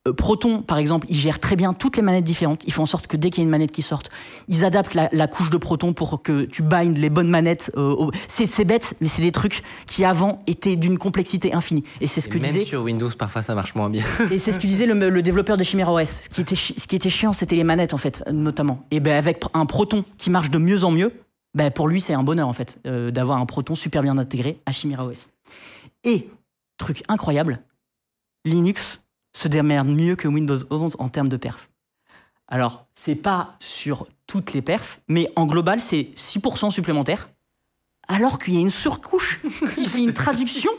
Euh, 0.06 0.12
Proton, 0.12 0.62
par 0.62 0.78
exemple, 0.78 1.06
ils 1.10 1.16
gèrent 1.16 1.40
très 1.40 1.56
bien 1.56 1.74
toutes 1.74 1.96
les 1.96 2.02
manettes 2.02 2.24
différentes. 2.24 2.62
Ils 2.66 2.72
font 2.72 2.84
en 2.84 2.86
sorte 2.86 3.08
que 3.08 3.16
dès 3.16 3.30
qu'il 3.30 3.38
y 3.38 3.42
a 3.42 3.44
une 3.44 3.50
manette 3.50 3.72
qui 3.72 3.82
sorte, 3.82 4.10
ils 4.46 4.64
adaptent 4.64 4.94
la, 4.94 5.08
la 5.12 5.26
couche 5.26 5.50
de 5.50 5.56
Proton 5.56 5.92
pour 5.92 6.22
que 6.22 6.44
tu 6.44 6.62
bindes 6.62 6.96
les 6.96 7.10
bonnes 7.10 7.28
manettes. 7.28 7.72
euh, 7.76 7.90
au- 7.94 8.12
c'est 8.28 8.64
bête, 8.64 8.96
mais 9.00 9.08
c'est 9.08 9.22
des 9.22 9.32
trucs 9.32 9.62
qui 9.86 10.04
avant 10.04 10.40
étaient 10.46 10.76
d'une 10.76 10.98
complexité 10.98 11.52
infinie. 11.52 11.82
Et 12.00 12.06
c'est 12.06 12.20
ce 12.20 12.28
Et 12.28 12.32
que 12.32 12.38
même 12.38 12.52
disait. 12.52 12.64
sur 12.64 12.82
Windows, 12.82 13.10
parfois, 13.18 13.42
ça 13.42 13.54
marche 13.56 13.74
moins 13.74 13.90
bien. 13.90 14.04
Et 14.30 14.38
c'est 14.38 14.52
ce 14.52 14.60
que 14.60 14.66
disait 14.68 14.86
le, 14.86 14.94
le 15.10 15.22
développeur 15.22 15.56
de 15.56 15.64
Chimera 15.64 15.92
OS. 15.92 16.08
Ce 16.22 16.28
qui 16.28 16.40
était, 16.42 16.54
chi- 16.54 16.74
ce 16.78 16.86
qui 16.86 16.94
était 16.96 17.10
chiant, 17.10 17.32
c'était 17.32 17.56
les 17.56 17.64
manettes, 17.64 17.92
en 17.92 17.98
fait, 17.98 18.22
notamment. 18.32 18.84
Et 18.92 19.00
ben 19.00 19.16
avec 19.16 19.42
un 19.52 19.66
Proton 19.66 20.04
qui 20.16 20.30
marche 20.30 20.50
de 20.50 20.58
mieux 20.58 20.84
en 20.84 20.92
mieux, 20.92 21.12
ben 21.54 21.70
pour 21.72 21.88
lui, 21.88 22.00
c'est 22.00 22.14
un 22.14 22.22
bonheur, 22.22 22.46
en 22.46 22.52
fait, 22.52 22.78
euh, 22.86 23.10
d'avoir 23.10 23.38
un 23.38 23.46
Proton 23.46 23.74
super 23.74 24.02
bien 24.02 24.16
intégré 24.16 24.60
à 24.64 24.70
Chimera 24.72 25.04
OS. 25.04 25.28
Et, 26.04 26.28
truc 26.78 27.02
incroyable, 27.08 27.60
Linux 28.44 29.00
se 29.38 29.46
démerde 29.46 29.86
mieux 29.86 30.16
que 30.16 30.26
Windows 30.26 30.58
11 30.68 30.96
en 30.98 31.08
termes 31.08 31.28
de 31.28 31.36
perf. 31.36 31.70
Alors, 32.48 32.86
c'est 32.94 33.14
pas 33.14 33.54
sur 33.60 34.08
toutes 34.26 34.52
les 34.52 34.62
perfs, 34.62 35.00
mais 35.06 35.30
en 35.36 35.46
global, 35.46 35.80
c'est 35.80 36.08
6% 36.16 36.72
supplémentaire. 36.72 37.28
Alors 38.08 38.38
qu'il 38.38 38.54
y 38.54 38.56
a 38.56 38.60
une 38.60 38.70
surcouche 38.70 39.40
qui 39.74 39.84
fait 39.84 40.02
une 40.02 40.12
traduction 40.12 40.70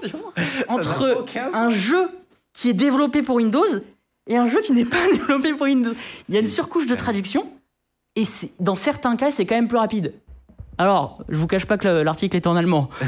entre 0.68 1.26
un 1.54 1.70
jeu 1.70 2.10
qui 2.52 2.70
est 2.70 2.74
développé 2.74 3.22
pour 3.22 3.38
Windows 3.38 3.80
et 4.28 4.36
un 4.36 4.48
jeu 4.48 4.60
qui 4.62 4.74
n'est 4.74 4.86
pas 4.86 5.08
développé 5.12 5.54
pour 5.54 5.62
Windows. 5.62 5.94
Il 6.28 6.34
y 6.34 6.38
a 6.38 6.42
une 6.42 6.48
surcouche 6.48 6.88
de 6.88 6.96
traduction 6.96 7.50
et 8.16 8.24
dans 8.60 8.76
certains 8.76 9.16
cas, 9.16 9.32
c'est 9.32 9.46
quand 9.46 9.56
même 9.56 9.70
plus 9.70 9.78
rapide. 9.78 10.14
Alors, 10.80 11.22
je 11.30 11.38
vous 11.38 11.46
cache 11.46 11.66
pas 11.66 11.78
que 11.78 11.88
le- 11.88 12.04
l'article 12.04 12.36
est 12.38 12.48
en 12.48 12.56
allemand. 12.56 12.90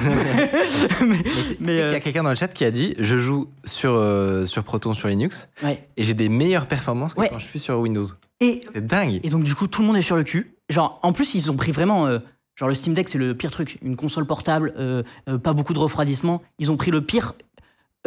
mais, 1.01 1.23
qu'il 1.23 1.65
y 1.75 1.79
euh, 1.79 1.95
a 1.95 1.99
quelqu'un 1.99 2.23
dans 2.23 2.29
le 2.29 2.35
chat 2.35 2.49
qui 2.49 2.65
a 2.65 2.71
dit 2.71 2.93
Je 2.99 3.17
joue 3.17 3.49
sur, 3.63 3.93
euh, 3.93 4.45
sur 4.45 4.63
Proton 4.63 4.93
sur 4.93 5.07
Linux 5.07 5.49
ouais. 5.63 5.87
et 5.97 6.03
j'ai 6.03 6.13
des 6.13 6.29
meilleures 6.29 6.67
performances 6.67 7.13
que 7.13 7.21
Ouais. 7.21 7.29
quand 7.29 7.39
je 7.39 7.45
suis 7.45 7.59
sur 7.59 7.79
Windows. 7.79 8.05
C'est 8.41 8.85
dingue. 8.85 9.19
et 9.23 9.29
donc, 9.29 9.43
du 9.43 9.55
coup, 9.55 9.67
tout 9.67 9.81
le 9.81 9.87
monde 9.87 9.97
est 9.97 10.01
sur 10.01 10.15
le 10.15 10.23
cul. 10.23 10.55
Genre, 10.69 10.99
en 11.03 11.13
plus, 11.13 11.33
ils 11.35 11.49
ont 11.51 11.55
pris 11.55 11.71
vraiment. 11.71 12.07
euh, 12.07 12.19
genre, 12.55 12.67
le 12.69 12.75
Steam 12.75 12.93
Deck, 12.93 13.07
c'est 13.07 13.17
le 13.17 13.35
pire 13.35 13.51
truc. 13.51 13.77
Une 13.81 13.95
console 13.95 14.25
portable, 14.25 14.73
euh, 14.77 15.03
euh, 15.29 15.37
pas 15.37 15.53
beaucoup 15.53 15.73
de 15.73 15.79
refroidissement. 15.79 16.41
Ils 16.59 16.71
ont 16.71 16.77
pris 16.77 16.91
le 16.91 17.01
pire, 17.01 17.33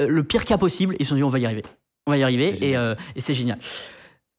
euh, 0.00 0.07
le 0.09 0.24
pire 0.24 0.44
cas 0.44 0.59
possible 0.59 0.94
et 0.94 0.96
ils 1.00 1.05
se 1.05 1.11
sont 1.11 1.14
dit 1.16 1.22
on 1.22 1.29
va 1.29 1.38
y 1.38 1.46
arriver. 1.46 1.62
On 2.07 2.11
va 2.11 2.18
y 2.18 2.22
arriver 2.22 2.59
euh, 2.77 2.94
et 3.16 3.20
c'est 3.22 3.33
génial. 3.35 3.59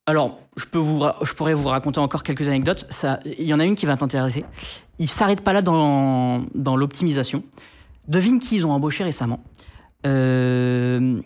Alors, 0.07 0.39
je, 0.55 0.65
peux 0.65 0.77
vous, 0.77 1.03
je 1.23 1.33
pourrais 1.33 1.53
vous 1.55 1.67
raconter 1.67 1.99
encore 1.99 2.21
quelques 2.23 2.47
anecdotes. 2.47 2.85
Ça- 2.89 3.19
Il 3.25 3.45
y 3.45 3.53
en 3.53 3.59
a 3.59 3.65
une 3.65 3.75
qui 3.75 3.85
va 3.85 3.97
t'intéresser. 3.97 4.45
Ils 4.99 5.07
s'arrêtent 5.09 5.41
pas 5.41 5.53
là 5.53 5.61
dans, 5.61 6.45
dans 6.53 6.75
l'optimisation. 6.75 7.43
Devine 8.07 8.39
qui 8.39 8.55
ils 8.57 8.67
ont 8.67 8.71
embauché 8.71 9.03
récemment. 9.03 9.43
Euh, 10.05 11.19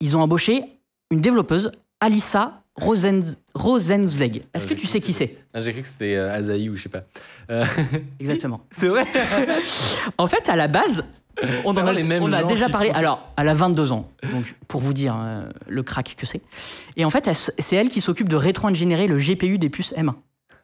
ils 0.00 0.16
ont 0.16 0.20
embauché 0.20 0.62
une 1.10 1.20
développeuse, 1.22 1.72
Alissa 2.00 2.62
Rosen, 2.74 3.24
Rosenzweig. 3.54 4.42
Est-ce 4.52 4.66
que 4.66 4.74
tu 4.74 4.86
sais 4.86 5.00
qui 5.00 5.14
c'est? 5.14 5.38
J'ai 5.54 5.72
cru 5.72 5.80
que 5.80 5.88
c'était 5.88 6.14
euh, 6.16 6.30
Azaï 6.34 6.68
ou 6.68 6.76
je 6.76 6.82
sais 6.82 6.88
pas. 6.90 7.04
Euh, 7.50 7.64
Exactement. 8.20 8.60
c'est 8.70 8.88
vrai 8.88 9.06
En 10.18 10.26
fait, 10.26 10.46
à 10.50 10.56
la 10.56 10.68
base, 10.68 11.04
on, 11.64 11.70
en 11.76 11.86
a, 11.86 11.92
les 11.92 12.02
mêmes 12.02 12.22
on 12.22 12.32
a 12.32 12.42
déjà 12.44 12.68
parlé. 12.68 12.90
Alors, 12.90 13.28
elle 13.36 13.48
a 13.48 13.54
22 13.54 13.92
ans, 13.92 14.10
donc 14.32 14.54
pour 14.68 14.80
vous 14.80 14.92
dire 14.92 15.16
euh, 15.18 15.48
le 15.68 15.82
crack 15.82 16.14
que 16.18 16.26
c'est. 16.26 16.40
Et 16.96 17.04
en 17.04 17.10
fait, 17.10 17.30
c'est 17.58 17.76
elle 17.76 17.88
qui 17.88 18.00
s'occupe 18.00 18.28
de 18.28 18.36
rétro-ingénierer 18.36 19.06
le 19.06 19.16
GPU 19.18 19.58
des 19.58 19.68
puces 19.68 19.92
M1. 19.96 20.14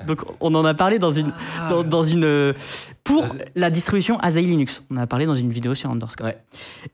Donc, 0.07 0.23
on 0.41 0.53
en 0.57 0.65
a 0.65 0.75
parlé 0.75 0.99
dans 0.99 1.13
une, 1.13 1.33
Ah. 1.61 1.69
dans, 1.69 1.85
dans 1.85 2.03
une 2.05 2.25
euh, 2.25 2.53
pour 3.05 3.25
la 3.55 3.71
distribution 3.71 4.19
Asahi 4.19 4.47
Linux. 4.47 4.83
On 4.91 4.97
en 4.97 5.01
a 5.01 5.07
parlé 5.07 5.27
dans 5.27 5.35
une 5.37 5.51
vidéo 5.51 5.75
sur 5.77 5.91
Underscore. 5.91 6.27
Ouais. 6.27 6.39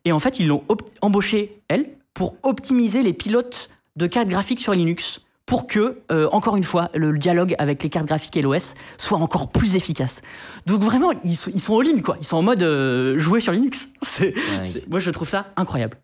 Et 0.05 0.13
en 0.13 0.19
fait, 0.19 0.41
ils 0.41 0.47
l'ont 0.47 0.63
op- 0.69 0.83
embauché 1.01 1.63
elle 1.69 1.87
pour 2.13 2.35
optimiser 2.43 3.03
les 3.03 3.13
pilotes 3.15 3.71
de 3.97 4.07
cartes 4.07 4.29
graphiques 4.29 4.61
sur 4.61 4.75
Linux 4.75 5.21
pour 5.49 5.67
que, 5.67 6.03
euh, 6.13 6.29
encore 6.31 6.57
une 6.57 6.63
fois, 6.63 6.91
le 6.95 7.17
dialogue 7.17 7.55
avec 7.59 7.83
les 7.83 7.89
cartes 7.89 8.07
graphiques 8.07 8.37
et 8.37 8.43
l'OS 8.43 8.75
soit 8.99 9.17
encore 9.17 9.49
plus 9.49 9.77
efficace. 9.77 10.21
Donc 10.67 10.83
vraiment, 10.83 11.11
ils 11.25 11.37
sont, 11.37 11.51
ils 11.55 11.61
sont 11.61 11.79
all-in, 11.81 12.01
quoi. 12.01 12.19
Ils 12.21 12.27
sont 12.27 12.37
en 12.37 12.43
mode 12.43 12.63
euh, 12.63 13.19
jouer 13.19 13.41
sur 13.41 13.53
Linux. 13.53 13.89
C'est, 14.03 14.35
c'est- 14.63 14.87
moi, 14.89 15.01
je 15.01 15.11
trouve 15.11 15.27
ça 15.29 15.47
incroyable. 15.57 15.97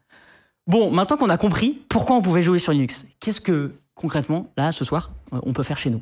Bon, 0.66 0.90
maintenant 0.90 1.18
qu'on 1.18 1.28
a 1.28 1.36
compris 1.36 1.82
pourquoi 1.90 2.16
on 2.16 2.22
pouvait 2.22 2.40
jouer 2.40 2.58
sur 2.58 2.72
Linux, 2.72 3.04
qu'est-ce 3.20 3.42
que, 3.42 3.72
concrètement, 3.94 4.44
là, 4.56 4.72
ce 4.72 4.82
soir, 4.82 5.10
euh, 5.34 5.38
on 5.42 5.52
peut 5.52 5.62
faire 5.62 5.76
chez 5.76 5.90
nous? 5.90 6.00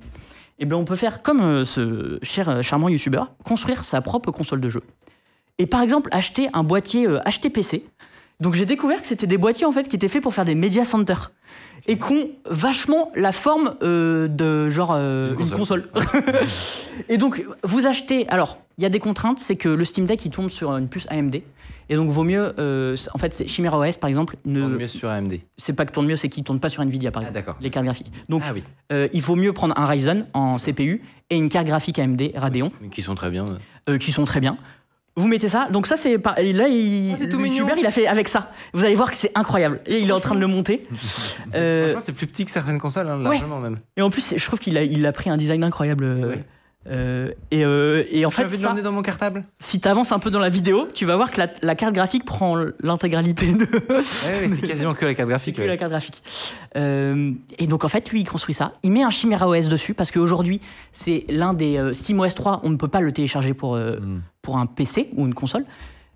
Eh 0.61 0.65
bien, 0.65 0.77
on 0.79 0.85
peut 0.85 0.95
faire 0.95 1.21
comme 1.23 1.65
ce 1.65 2.21
cher, 2.23 2.63
charmant 2.63 2.89
YouTuber, 2.89 3.23
construire 3.43 3.85
sa 3.85 4.01
propre 4.03 4.31
console 4.31 4.61
de 4.61 4.71
jeu. 4.71 4.83
et 5.59 5.67
par 5.67 5.83
exemple 5.83 6.09
acheter 6.13 6.49
un 6.53 6.63
boîtier 6.63 7.09
HTPC. 7.27 7.85
Donc 8.41 8.55
j'ai 8.55 8.67
découvert 8.67 9.01
que 9.03 9.07
c'était 9.09 9.27
des 9.27 9.39
boîtiers 9.39 9.67
en 9.67 9.73
fait 9.73 9.89
qui 9.89 9.97
étaient 9.97 10.09
faits 10.09 10.23
pour 10.23 10.33
faire 10.35 10.45
des 10.45 10.55
media 10.55 10.85
centers 10.85 11.33
et 11.87 11.99
qui 11.99 12.13
ont 12.13 12.31
vachement 12.49 13.11
la 13.15 13.33
forme 13.33 13.75
euh, 13.83 14.29
de 14.29 14.71
genre 14.71 14.93
euh, 14.95 15.35
Une 15.35 15.41
une 15.47 15.51
console. 15.51 15.89
et 17.09 17.19
donc 17.19 17.45
vous 17.65 17.87
achetez. 17.87 18.29
Alors 18.29 18.59
il 18.79 18.83
y 18.83 18.87
a 18.87 18.89
des 18.89 18.99
contraintes, 18.99 19.39
c'est 19.39 19.57
que 19.57 19.69
le 19.69 19.85
Steam 19.85 20.07
Deck 20.07 20.25
il 20.25 20.31
tourne 20.31 20.49
sur 20.49 20.71
une 20.77 20.89
puce 20.89 21.07
AMD 21.11 21.43
et 21.89 21.97
donc 21.97 22.11
vaut 22.11 22.25
mieux. 22.25 22.55
euh, 22.59 22.97
en 23.13 23.19
fait, 23.19 23.33
c'est 23.35 23.47
Chimera 23.49 23.79
OS 23.79 23.97
par 23.97 24.09
exemple. 24.09 24.37
Tourne 24.45 24.73
Ne, 24.73 24.77
mieux 24.79 24.87
sur 24.87 25.11
AMD. 25.11 25.35
c'est 25.57 25.75
pas 25.75 25.85
que 25.85 25.93
tourne 25.93 26.07
mieux, 26.07 26.17
c'est 26.17 26.29
qu'il 26.29 26.45
tourne 26.45 26.61
pas 26.61 26.69
sur 26.69 26.83
Nvidia 26.83 27.11
par 27.11 27.23
Ah, 27.23 27.27
exemple. 27.29 27.39
d'accord. 27.39 27.57
Les 27.61 27.71
cartes 27.71 27.85
graphiques. 27.85 28.13
Donc 28.29 28.43
Ah 28.47 28.53
oui, 28.55 28.63
euh, 28.93 29.09
il 29.13 29.21
vaut 29.23 29.37
mieux 29.37 29.53
prendre 29.53 29.79
un 29.79 29.87
Ryzen 29.87 30.27
en 30.33 30.57
CPU 30.57 31.03
et 31.31 31.37
une 31.37 31.49
carte 31.49 31.67
graphique 31.67 31.99
AMD 31.99 32.23
Radeon 32.35 32.71
qui 32.91 33.03
sont 33.03 33.15
très 33.15 33.31
bien. 33.31 33.45
qui 34.01 34.13
sont 34.13 34.25
très 34.25 34.41
bien. 34.41 34.57
Vous 35.15 35.29
mettez 35.29 35.49
ça, 35.49 35.69
donc 35.71 35.87
ça 35.87 35.97
c'est 35.99 36.17
pas. 36.19 36.35
et 36.41 36.53
Là, 36.55 36.69
il, 36.69 37.13
Oh, 37.13 37.17
c'est 37.19 37.29
tout 37.29 37.37
le 37.37 37.43
mignon. 37.45 37.65
YouTuber, 37.65 37.81
il 37.81 37.87
a 37.87 37.91
fait 37.91 38.07
avec 38.07 38.29
ça. 38.29 38.51
Vous 38.73 38.83
allez 38.85 38.95
voir 38.95 39.11
que 39.11 39.17
c'est 39.17 39.31
incroyable. 39.35 39.81
Et 39.87 39.99
il 39.99 40.09
est 40.09 40.13
en 40.13 40.21
train 40.21 40.35
de 40.35 40.41
le 40.41 40.47
monter. 40.47 40.87
Euh, 41.55 41.85
Franchement, 41.89 42.03
c'est 42.07 42.13
plus 42.15 42.27
petit 42.27 42.47
que 42.47 42.51
certaines 42.51 42.79
consoles, 42.79 43.07
hein, 43.09 43.19
ouais. 43.19 43.25
largement 43.25 43.61
même. 43.61 43.79
et 43.99 44.01
en 44.03 44.09
plus, 44.09 44.23
c'est- 44.23 44.39
je 44.39 44.47
trouve 44.47 44.59
qu'il 44.59 44.79
a, 44.79 44.83
il 44.85 45.05
a 45.05 45.13
pris 45.13 45.29
un 45.29 45.37
design 45.37 45.63
incroyable. 45.65 46.05
euh, 46.05 46.29
Ouais. 46.31 46.45
Euh, 46.89 47.31
et, 47.51 47.65
euh, 47.65 48.05
et 48.11 48.27
en 48.27 48.31
fait, 48.31 48.49
ça, 48.49 48.73
dans 48.73 48.93
mon 48.93 49.03
cartable. 49.03 49.45
si 49.61 49.81
tu 49.81 49.87
avances 49.87 50.11
un 50.11 50.19
peu 50.19 50.31
dans 50.31 50.41
la 50.41 50.49
vidéo, 50.49 50.89
tu 50.93 51.05
vas 51.05 51.15
voir 51.17 51.31
que 51.31 51.39
la, 51.39 51.49
la 51.63 51.75
carte 51.75 51.95
graphique 51.95 52.25
prend 52.25 52.57
l'intégralité 52.81 53.53
de. 53.53 53.65
Ouais, 53.65 54.41
ouais, 54.41 54.49
c'est 54.49 54.61
quasiment 54.67 54.95
que 54.95 55.05
la 55.05 55.15
carte 55.15 55.29
graphique. 55.29 55.57
que 55.57 55.63
ouais. 55.63 55.69
la 55.69 55.77
carte 55.77 55.91
graphique. 55.91 56.23
Euh, 56.77 57.33
et 57.59 57.67
donc 57.67 57.85
en 57.85 57.89
fait, 57.89 58.11
lui, 58.11 58.23
il 58.23 58.29
construit 58.29 58.55
ça. 58.55 58.73
Il 58.83 58.93
met 58.93 59.03
un 59.03 59.11
Chimera 59.11 59.49
OS 59.49 59.69
dessus 59.69 59.95
parce 59.95 60.11
qu'aujourd'hui, 60.11 60.61
c'est 60.91 61.25
l'un 61.29 61.55
des 61.55 61.77
euh, 61.77 61.93
SteamOS 61.93 62.31
3. 62.31 62.61
On 62.65 62.71
ne 62.71 62.77
peut 62.77 62.89
pas 62.89 63.01
le 63.01 63.13
télécharger 63.13 63.55
pour, 63.55 63.77
euh, 63.77 63.99
pour 64.41 64.59
un 64.59 64.67
PC 64.67 65.11
ou 65.17 65.27
une 65.27 65.35
console. 65.35 65.65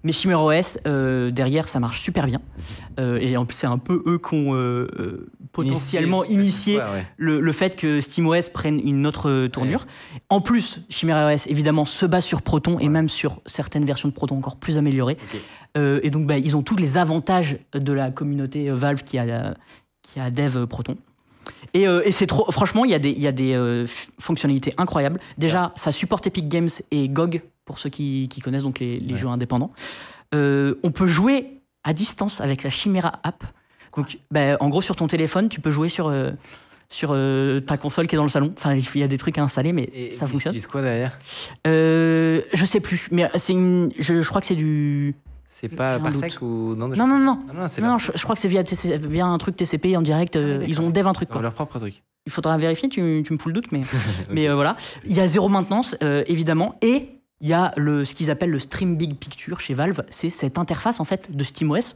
Mais 0.06 0.12
Chimera 0.12 0.40
OS, 0.44 0.78
euh, 0.86 1.32
derrière, 1.32 1.66
ça 1.68 1.80
marche 1.80 2.00
super 2.00 2.26
bien. 2.26 2.40
Euh, 3.00 3.18
et 3.20 3.36
en 3.36 3.44
plus, 3.44 3.56
c'est 3.56 3.66
un 3.66 3.76
peu 3.78 4.04
eux 4.06 4.18
qui 4.18 4.34
ont 4.36 4.54
euh, 4.54 4.86
euh, 5.00 5.28
potentiellement 5.50 6.22
Initié, 6.22 6.42
initié 6.42 6.76
Ouais, 6.76 6.82
ouais. 6.84 7.06
le, 7.16 7.40
le 7.40 7.52
fait 7.52 7.74
que 7.74 8.00
SteamOS 8.00 8.50
prenne 8.54 8.78
une 8.78 9.04
autre 9.04 9.48
tournure. 9.48 9.84
En 10.28 10.40
plus, 10.40 10.82
Chimera 10.90 11.34
OS, 11.34 11.48
évidemment, 11.48 11.84
se 11.84 12.06
base 12.06 12.24
sur 12.24 12.42
Proton 12.42 12.78
et 12.78 12.88
même 12.88 13.08
sur 13.08 13.40
certaines 13.46 13.84
versions 13.84 14.08
de 14.08 14.14
Proton 14.14 14.38
encore 14.38 14.56
plus 14.56 14.78
améliorées. 14.78 15.16
Et 15.74 16.10
donc, 16.10 16.28
bah, 16.28 16.38
ils 16.38 16.56
ont 16.56 16.62
tous 16.62 16.76
les 16.76 16.96
avantages 16.98 17.58
de 17.74 17.92
la 17.92 18.12
communauté 18.12 18.70
Valve 18.70 19.02
qui 19.02 19.18
a, 19.18 19.54
qui 20.02 20.20
a 20.20 20.30
dev 20.30 20.66
Proton. 20.66 20.96
Et, 21.74 21.86
euh, 21.86 22.02
et 22.04 22.12
c'est 22.12 22.26
trop. 22.26 22.50
Franchement, 22.50 22.84
il 22.84 22.90
y 22.90 22.94
a 22.94 22.98
des, 22.98 23.10
y 23.10 23.26
a 23.26 23.32
des 23.32 23.54
euh, 23.54 23.86
fonctionnalités 24.18 24.72
incroyables. 24.78 25.20
Déjà, 25.38 25.72
ça 25.74 25.92
supporte 25.92 26.26
Epic 26.26 26.48
Games 26.48 26.68
et 26.90 27.08
GOG, 27.08 27.42
pour 27.66 27.78
ceux 27.78 27.90
qui, 27.90 28.28
qui 28.30 28.40
connaissent 28.40 28.62
donc 28.62 28.78
les, 28.78 28.98
les 28.98 29.12
Ouais. 29.12 29.20
jeux 29.20 29.28
indépendants. 29.28 29.72
Euh, 30.34 30.74
on 30.82 30.90
peut 30.92 31.06
jouer 31.06 31.60
à 31.84 31.92
distance 31.92 32.40
avec 32.40 32.62
la 32.62 32.70
Chimera 32.70 33.20
App. 33.22 33.44
Donc, 33.96 34.18
bah, 34.30 34.56
en 34.60 34.68
gros, 34.70 34.80
sur 34.80 34.96
ton 34.96 35.06
téléphone, 35.06 35.48
tu 35.50 35.60
peux 35.60 35.70
jouer 35.70 35.88
sur, 35.88 36.08
euh, 36.08 36.30
sur 36.88 37.10
euh, 37.12 37.60
ta 37.60 37.76
console 37.76 38.06
qui 38.06 38.14
est 38.14 38.18
dans 38.18 38.22
le 38.24 38.28
salon. 38.30 38.52
Enfin, 38.56 38.74
il 38.74 39.00
y 39.00 39.02
a 39.02 39.08
des 39.08 39.18
trucs 39.18 39.36
à 39.38 39.42
installer, 39.42 39.72
mais 39.72 39.90
Et 39.94 40.10
ça 40.10 40.26
ils 40.26 40.32
fonctionne. 40.32 40.52
utilisent 40.52 40.66
quoi 40.66 40.82
derrière? 40.82 41.18
Je 41.64 42.64
sais 42.64 42.80
plus, 42.80 43.08
mais 43.10 43.30
c'est 43.36 43.52
une, 43.52 43.90
je, 43.98 44.22
je 44.22 44.28
crois 44.28 44.40
que 44.40 44.46
c'est 44.46 44.54
du. 44.56 45.14
C'est 45.48 45.68
pas 45.74 45.98
Parsec 45.98 46.42
ou 46.42 46.74
non 46.76 46.88
Non, 46.88 47.06
non, 47.06 47.18
non. 47.18 47.38
Ah 47.48 47.52
non, 47.54 47.66
Non, 47.80 47.88
non, 47.92 47.98
je, 47.98 48.12
je 48.14 48.22
crois 48.24 48.34
que 48.34 48.40
c'est 48.42 48.48
via, 48.48 49.26
un 49.26 49.38
truc 49.38 49.56
TCP 49.56 49.96
en 49.96 50.02
direct. 50.02 50.36
euh, 50.36 50.58
Ah, 50.60 50.64
ils 50.68 50.80
ont 50.82 50.90
dev 50.90 51.06
un 51.06 51.14
truc. 51.14 51.28
Ils 51.28 51.32
ont 51.32 51.34
Quoi. 51.34 51.42
leur 51.42 51.54
propre 51.54 51.78
truc. 51.78 52.02
Il 52.26 52.32
faudra 52.32 52.58
vérifier, 52.58 52.88
tu, 52.90 53.22
tu 53.24 53.32
me 53.32 53.38
fous 53.38 53.48
le 53.48 53.54
doute, 53.54 53.72
mais, 53.72 53.80
mais 54.30 54.48
euh, 54.50 54.54
voilà. 54.54 54.76
Il 55.06 55.14
y 55.14 55.20
a 55.20 55.26
zéro 55.28 55.48
maintenance, 55.48 55.96
euh, 56.02 56.24
évidemment, 56.26 56.74
et 56.82 57.08
il 57.40 57.48
y 57.48 57.52
a 57.52 57.72
le, 57.76 58.04
ce 58.04 58.14
qu'ils 58.14 58.30
appellent 58.30 58.50
le 58.50 58.58
Stream 58.58 58.96
Big 58.96 59.16
Picture 59.16 59.60
chez 59.60 59.74
Valve. 59.74 60.04
C'est 60.10 60.30
cette 60.30 60.58
interface 60.58 61.00
en 61.00 61.04
fait 61.04 61.34
de 61.34 61.44
SteamOS 61.44 61.94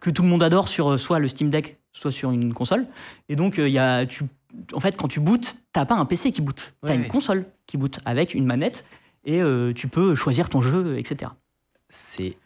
que 0.00 0.10
tout 0.10 0.22
le 0.22 0.28
monde 0.28 0.42
adore 0.42 0.68
sur 0.68 0.92
euh, 0.92 0.96
soit 0.96 1.18
le 1.18 1.28
Steam 1.28 1.50
Deck, 1.50 1.78
soit 1.92 2.10
sur 2.10 2.30
une 2.30 2.54
console. 2.54 2.86
Et 3.28 3.36
donc, 3.36 3.58
euh, 3.58 3.68
il 3.68 3.72
y 3.72 3.78
a, 3.78 4.06
tu, 4.06 4.24
en 4.72 4.80
fait, 4.80 4.96
quand 4.96 5.08
tu 5.08 5.20
bootes, 5.20 5.58
t'as 5.72 5.84
pas 5.84 5.94
un 5.94 6.06
PC 6.06 6.32
qui 6.32 6.40
boot, 6.40 6.74
t'as 6.82 6.88
Ouais, 6.88 6.96
une 6.96 7.08
console 7.08 7.44
qui 7.66 7.76
boot 7.76 8.00
avec 8.04 8.34
une 8.34 8.46
manette 8.46 8.84
et 9.24 9.40
euh, 9.42 9.72
tu 9.74 9.88
peux 9.88 10.14
choisir 10.14 10.48
ton 10.48 10.62
jeu, 10.62 10.98
etc. 10.98 11.30
C'est 11.88 12.36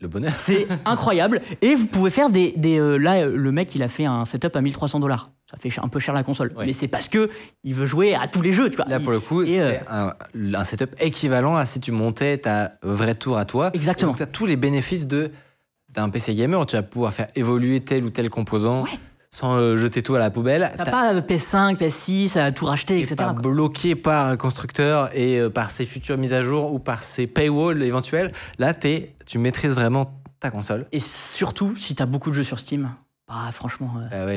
le 0.00 0.08
bonheur. 0.08 0.32
C'est 0.32 0.66
incroyable. 0.84 1.42
Et 1.62 1.74
vous 1.74 1.86
pouvez 1.86 2.10
faire 2.10 2.30
des. 2.30 2.52
des 2.56 2.78
euh, 2.78 2.96
là, 2.96 3.22
euh, 3.22 3.36
le 3.36 3.52
mec, 3.52 3.74
il 3.74 3.82
a 3.82 3.88
fait 3.88 4.04
un 4.04 4.24
setup 4.24 4.54
à 4.56 4.60
1300 4.60 5.00
dollars. 5.00 5.30
Ça 5.50 5.56
fait 5.56 5.70
un 5.80 5.88
peu 5.88 6.00
cher 6.00 6.14
la 6.14 6.22
console. 6.22 6.52
Ouais. 6.56 6.66
Mais 6.66 6.72
c'est 6.72 6.88
parce 6.88 7.08
que 7.08 7.30
il 7.62 7.74
veut 7.74 7.86
jouer 7.86 8.14
à 8.14 8.26
tous 8.28 8.42
les 8.42 8.52
jeux, 8.52 8.70
tu 8.70 8.76
vois. 8.76 8.86
Là, 8.86 8.98
pour 8.98 9.12
le 9.12 9.20
coup, 9.20 9.42
Et, 9.42 9.58
c'est 9.58 9.82
euh, 9.90 10.10
un, 10.34 10.54
un 10.54 10.64
setup 10.64 10.94
équivalent 11.00 11.56
à 11.56 11.66
si 11.66 11.80
tu 11.80 11.92
montais 11.92 12.38
ta 12.38 12.72
vraie 12.82 13.14
tour 13.14 13.36
à 13.38 13.44
toi. 13.44 13.70
Exactement. 13.72 14.12
Donc, 14.12 14.16
tu 14.16 14.22
as 14.22 14.26
tous 14.26 14.46
les 14.46 14.56
bénéfices 14.56 15.06
d'un 15.06 16.10
PC 16.10 16.34
gamer 16.34 16.66
tu 16.66 16.76
vas 16.76 16.82
pouvoir 16.82 17.12
faire 17.12 17.28
évoluer 17.36 17.80
tel 17.80 18.04
ou 18.04 18.10
tel 18.10 18.28
composant 18.30 18.82
Ouais. 18.82 18.90
Sans 19.34 19.56
euh, 19.56 19.76
jeter 19.76 20.00
tout 20.00 20.14
à 20.14 20.20
la 20.20 20.30
poubelle. 20.30 20.70
T'as 20.76 20.84
pas 20.84 21.12
euh, 21.12 21.20
PS5, 21.20 21.76
PS6 21.76 22.38
à 22.38 22.52
tout 22.52 22.66
racheter, 22.66 23.00
etc. 23.00 23.16
pas 23.16 23.32
quoi. 23.32 23.42
bloqué 23.42 23.96
par 23.96 24.28
un 24.28 24.36
constructeur 24.36 25.10
et 25.12 25.40
euh, 25.40 25.50
par 25.50 25.72
ses 25.72 25.86
futures 25.86 26.16
mises 26.16 26.32
à 26.32 26.42
jour 26.44 26.72
ou 26.72 26.78
par 26.78 27.02
ses 27.02 27.26
paywalls 27.26 27.82
éventuels. 27.82 28.30
Là, 28.60 28.74
t'es- 28.74 29.16
tu 29.26 29.38
maîtrises 29.38 29.72
vraiment 29.72 30.22
ta 30.38 30.52
console. 30.52 30.86
Et 30.92 31.00
surtout, 31.00 31.74
si 31.76 31.96
t'as 31.96 32.06
beaucoup 32.06 32.30
de 32.30 32.34
jeux 32.36 32.44
sur 32.44 32.60
Steam, 32.60 32.90
bah 33.26 33.50
franchement. 33.50 33.94
euh, 33.98 34.08
Ah 34.12 34.24
ouais, 34.26 34.36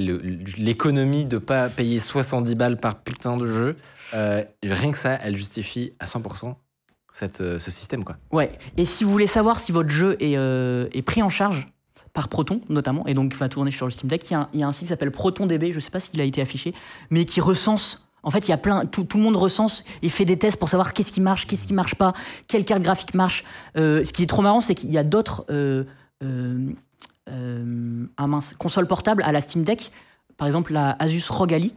L'économie 0.57 1.25
de 1.25 1.37
pas 1.37 1.69
payer 1.69 1.99
70 1.99 2.55
balles 2.55 2.79
par 2.79 2.95
putain 2.95 3.37
de 3.37 3.45
jeu, 3.45 3.75
euh, 4.15 4.43
rien 4.63 4.91
que 4.91 4.97
ça, 4.97 5.19
elle 5.21 5.37
justifie 5.37 5.91
à 5.99 6.05
100% 6.05 6.55
cette, 7.13 7.41
euh, 7.41 7.59
ce 7.59 7.69
système. 7.69 8.03
quoi. 8.03 8.15
Ouais. 8.31 8.49
Et 8.77 8.85
si 8.85 9.03
vous 9.03 9.11
voulez 9.11 9.27
savoir 9.27 9.59
si 9.59 9.71
votre 9.71 9.89
jeu 9.89 10.15
est, 10.19 10.37
euh, 10.37 10.87
est 10.93 11.01
pris 11.03 11.21
en 11.21 11.29
charge 11.29 11.67
par 12.17 12.29
Proton, 12.29 12.61
notamment, 12.67 13.05
et 13.05 13.13
donc 13.13 13.35
va 13.35 13.47
tourner 13.47 13.69
sur 13.69 13.85
le 13.85 13.91
Steam 13.91 14.09
Deck, 14.09 14.27
il 14.31 14.33
y 14.33 14.35
a 14.35 14.39
un, 14.39 14.49
il 14.51 14.59
y 14.59 14.63
a 14.63 14.67
un 14.67 14.71
site 14.71 14.85
qui 14.85 14.87
s'appelle 14.87 15.11
ProtonDB, 15.11 15.71
je 15.71 15.79
sais 15.79 15.91
pas 15.91 15.99
s'il 15.99 16.19
a 16.19 16.23
été 16.23 16.41
affiché, 16.41 16.73
mais 17.11 17.25
qui 17.25 17.41
recense. 17.41 18.09
En 18.23 18.31
fait, 18.31 18.47
il 18.47 18.49
y 18.49 18.55
a 18.55 18.57
plein, 18.57 18.87
tout, 18.87 19.03
tout 19.03 19.17
le 19.17 19.23
monde 19.23 19.35
recense 19.35 19.83
et 20.01 20.09
fait 20.09 20.25
des 20.25 20.35
tests 20.35 20.57
pour 20.57 20.67
savoir 20.67 20.93
qu'est-ce 20.93 21.11
qui 21.11 21.21
marche, 21.21 21.45
qu'est-ce 21.45 21.67
qui 21.67 21.73
marche 21.73 21.93
pas, 21.93 22.13
quelle 22.47 22.65
carte 22.65 22.81
graphique 22.81 23.13
marche. 23.13 23.43
Euh, 23.77 24.01
ce 24.01 24.13
qui 24.13 24.23
est 24.23 24.25
trop 24.25 24.41
marrant, 24.41 24.61
c'est 24.61 24.73
qu'il 24.73 24.91
y 24.91 24.97
a 24.97 25.03
d'autres 25.03 25.45
euh, 25.51 25.83
euh, 26.23 26.71
euh, 27.29 28.07
ah 28.17 28.25
mince, 28.25 28.55
consoles 28.57 28.87
portables 28.87 29.21
à 29.21 29.31
la 29.31 29.39
Steam 29.39 29.63
Deck, 29.63 29.91
par 30.37 30.47
exemple 30.47 30.73
la 30.73 30.95
Asus 30.97 31.29
ROG 31.29 31.53
Ally, 31.53 31.75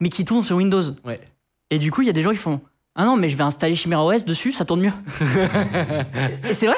mais 0.00 0.08
qui 0.08 0.24
tournent 0.24 0.42
sur 0.42 0.56
Windows. 0.56 0.82
Ouais. 1.04 1.20
Et 1.68 1.76
du 1.76 1.90
coup, 1.90 2.00
il 2.00 2.06
y 2.06 2.10
a 2.10 2.14
des 2.14 2.22
gens 2.22 2.30
qui 2.30 2.36
font 2.36 2.62
Ah 2.94 3.06
non, 3.06 3.16
mais 3.16 3.28
je 3.30 3.36
vais 3.36 3.42
installer 3.44 3.74
Chimera 3.74 4.04
OS 4.04 4.24
dessus, 4.24 4.52
ça 4.52 4.64
tourne 4.66 4.80
mieux. 4.82 4.92
et 6.48 6.54
c'est 6.54 6.66
vrai. 6.66 6.76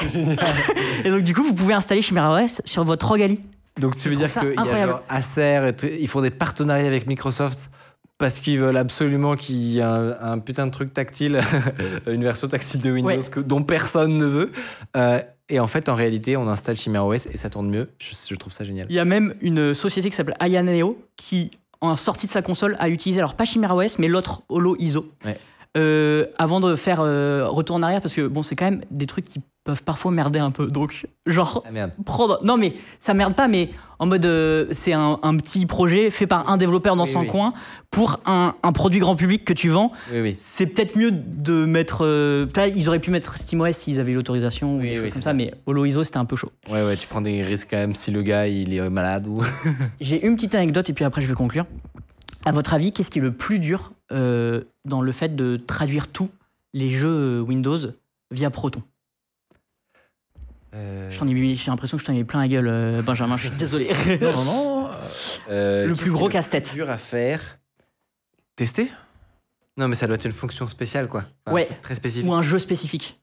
et 1.04 1.10
donc, 1.10 1.22
du 1.22 1.34
coup, 1.34 1.42
vous 1.42 1.54
pouvez 1.54 1.74
installer 1.74 2.02
Chimera 2.02 2.40
OS 2.42 2.62
sur 2.64 2.84
votre 2.84 3.08
ROG 3.08 3.22
Ally. 3.22 3.42
Donc 3.80 3.96
tu 3.96 4.08
veux 4.08 4.14
dire 4.14 4.30
qu'il 4.30 4.52
y 4.52 4.58
a 4.58 4.86
genre 4.86 5.02
Acer, 5.08 5.72
et 5.82 6.00
ils 6.00 6.06
font 6.06 6.20
des 6.20 6.30
partenariats 6.30 6.86
avec 6.86 7.08
Microsoft 7.08 7.70
parce 8.18 8.38
qu'ils 8.38 8.60
veulent 8.60 8.76
absolument 8.76 9.34
qu'il 9.34 9.56
y 9.56 9.78
ait 9.78 9.82
un, 9.82 10.14
un 10.20 10.38
putain 10.38 10.66
de 10.66 10.70
truc 10.70 10.92
tactile, 10.92 11.40
une 12.06 12.22
version 12.22 12.46
tactile 12.46 12.80
de 12.80 12.92
Windows 12.92 13.08
Ouais. 13.10 13.18
que, 13.28 13.40
dont 13.40 13.64
personne 13.64 14.16
ne 14.16 14.24
veut. 14.26 14.52
Euh, 14.96 15.20
et 15.48 15.58
en 15.58 15.66
fait, 15.66 15.88
en 15.88 15.96
réalité, 15.96 16.36
on 16.36 16.46
installe 16.48 16.76
Chimera 16.76 17.04
OS 17.04 17.26
et 17.26 17.36
ça 17.36 17.50
tourne 17.50 17.68
mieux. 17.68 17.90
Je, 17.98 18.14
je 18.30 18.34
trouve 18.36 18.52
ça 18.52 18.62
génial. 18.62 18.86
Il 18.88 18.94
y 18.94 19.00
a 19.00 19.04
même 19.04 19.34
une 19.40 19.74
société 19.74 20.08
qui 20.08 20.14
s'appelle 20.16 20.36
Ayaneo 20.38 20.96
qui, 21.16 21.50
en 21.80 21.96
sortie 21.96 22.28
de 22.28 22.32
sa 22.32 22.40
console, 22.42 22.76
a 22.78 22.88
utilisé, 22.88 23.18
alors 23.20 23.34
pas 23.34 23.44
Chimera 23.44 23.74
OS, 23.74 23.98
mais 23.98 24.06
l'autre 24.06 24.42
Holo 24.48 24.76
ISO. 24.78 25.06
Ouais. 25.24 25.36
Euh, 25.76 26.26
avant 26.38 26.60
de 26.60 26.76
faire 26.76 27.00
euh, 27.00 27.46
retour 27.48 27.74
en 27.74 27.82
arrière, 27.82 28.00
parce 28.00 28.14
que 28.14 28.28
bon, 28.28 28.42
c'est 28.44 28.54
quand 28.54 28.66
même 28.66 28.82
des 28.92 29.06
trucs 29.06 29.24
qui 29.26 29.40
peuvent 29.64 29.82
parfois 29.82 30.12
merder 30.12 30.38
un 30.38 30.52
peu. 30.52 30.68
Donc, 30.68 31.06
genre, 31.26 31.64
Ah 31.66 31.88
prendre. 32.04 32.38
Non, 32.44 32.56
mais 32.56 32.74
ça 33.00 33.12
merde 33.12 33.34
pas, 33.34 33.48
mais 33.48 33.70
en 33.98 34.06
mode. 34.06 34.24
euh, 34.24 34.66
c'est 34.70 34.92
un, 34.92 35.18
un 35.22 35.36
petit 35.36 35.66
projet 35.66 36.10
fait 36.12 36.28
par 36.28 36.48
un 36.48 36.58
développeur 36.58 36.94
dans 36.94 37.06
Oui, 37.06 37.10
son 37.10 37.20
oui. 37.22 37.26
coin 37.26 37.54
pour 37.90 38.20
un, 38.24 38.54
un 38.62 38.72
produit 38.72 39.00
grand 39.00 39.16
public 39.16 39.44
que 39.44 39.52
tu 39.52 39.68
vends. 39.68 39.90
Oui. 40.12 40.34
C'est 40.38 40.66
peut-être 40.66 40.96
mieux 40.96 41.10
de 41.10 41.64
mettre. 41.64 42.02
ils 42.76 42.88
auraient 42.88 43.00
pu 43.00 43.10
mettre 43.10 43.36
SteamOS 43.36 43.72
s'ils 43.72 43.98
avaient 43.98 44.12
l'autorisation 44.12 44.76
ou 44.76 44.80
des 44.80 44.94
choses 44.94 45.02
comme 45.12 45.22
ça. 45.22 45.30
ça, 45.30 45.32
mais 45.32 45.52
Holo 45.66 45.86
ISO 45.86 46.04
c'était 46.04 46.18
un 46.18 46.24
peu 46.24 46.36
chaud. 46.36 46.52
Ouais, 46.70 46.84
ouais, 46.84 46.96
tu 46.96 47.08
prends 47.08 47.20
des 47.22 47.42
risques 47.42 47.68
quand 47.70 47.78
même 47.78 47.96
si 47.96 48.12
le 48.12 48.22
gars 48.22 48.46
il 48.46 48.72
est 48.74 48.88
malade 48.90 49.26
ou. 49.26 49.42
J'ai 50.00 50.24
une 50.24 50.36
petite 50.36 50.54
anecdote 50.54 50.88
et 50.88 50.92
puis 50.92 51.04
après 51.04 51.20
je 51.20 51.26
vais 51.26 51.34
conclure. 51.34 51.64
À 52.44 52.52
votre 52.52 52.74
avis, 52.74 52.92
qu'est-ce 52.92 53.10
qui 53.10 53.18
est 53.18 53.22
le 53.22 53.32
plus 53.32 53.58
dur 53.58 53.90
dans 54.14 55.02
le 55.02 55.12
fait 55.12 55.34
de 55.36 55.56
traduire 55.56 56.08
tous 56.08 56.30
les 56.74 56.90
jeux 56.90 57.38
euh, 57.38 57.40
Windows 57.40 57.78
via 58.30 58.50
Proton 58.50 58.82
Euh, 60.74 61.08
J'ai 61.10 61.70
l'impression 61.70 61.96
que 61.96 62.02
je 62.02 62.06
t'en 62.06 62.12
ai 62.12 62.16
mis 62.16 62.24
plein 62.24 62.40
la 62.40 62.48
gueule, 62.48 62.68
euh, 62.68 63.00
Benjamin, 63.00 63.36
je 63.36 63.48
suis 63.48 63.56
désolé. 63.56 63.90
Non, 64.20 64.44
non. 64.44 64.90
Euh, 65.48 65.86
Le 65.86 65.94
plus 65.94 66.10
gros 66.10 66.28
casse-tête. 66.28 66.72
Dur 66.74 66.90
à 66.90 66.98
faire. 66.98 67.58
Tester 68.56 68.90
Non, 69.76 69.88
mais 69.88 69.94
ça 69.94 70.06
doit 70.06 70.16
être 70.16 70.26
une 70.26 70.32
fonction 70.32 70.66
spéciale, 70.66 71.08
quoi. 71.08 71.24
Enfin, 71.46 71.54
Ouais. 71.54 71.68
Très 71.80 71.94
spécifique. 71.94 72.28
Ou 72.28 72.34
un 72.34 72.42
jeu 72.42 72.58
spécifique. 72.58 73.20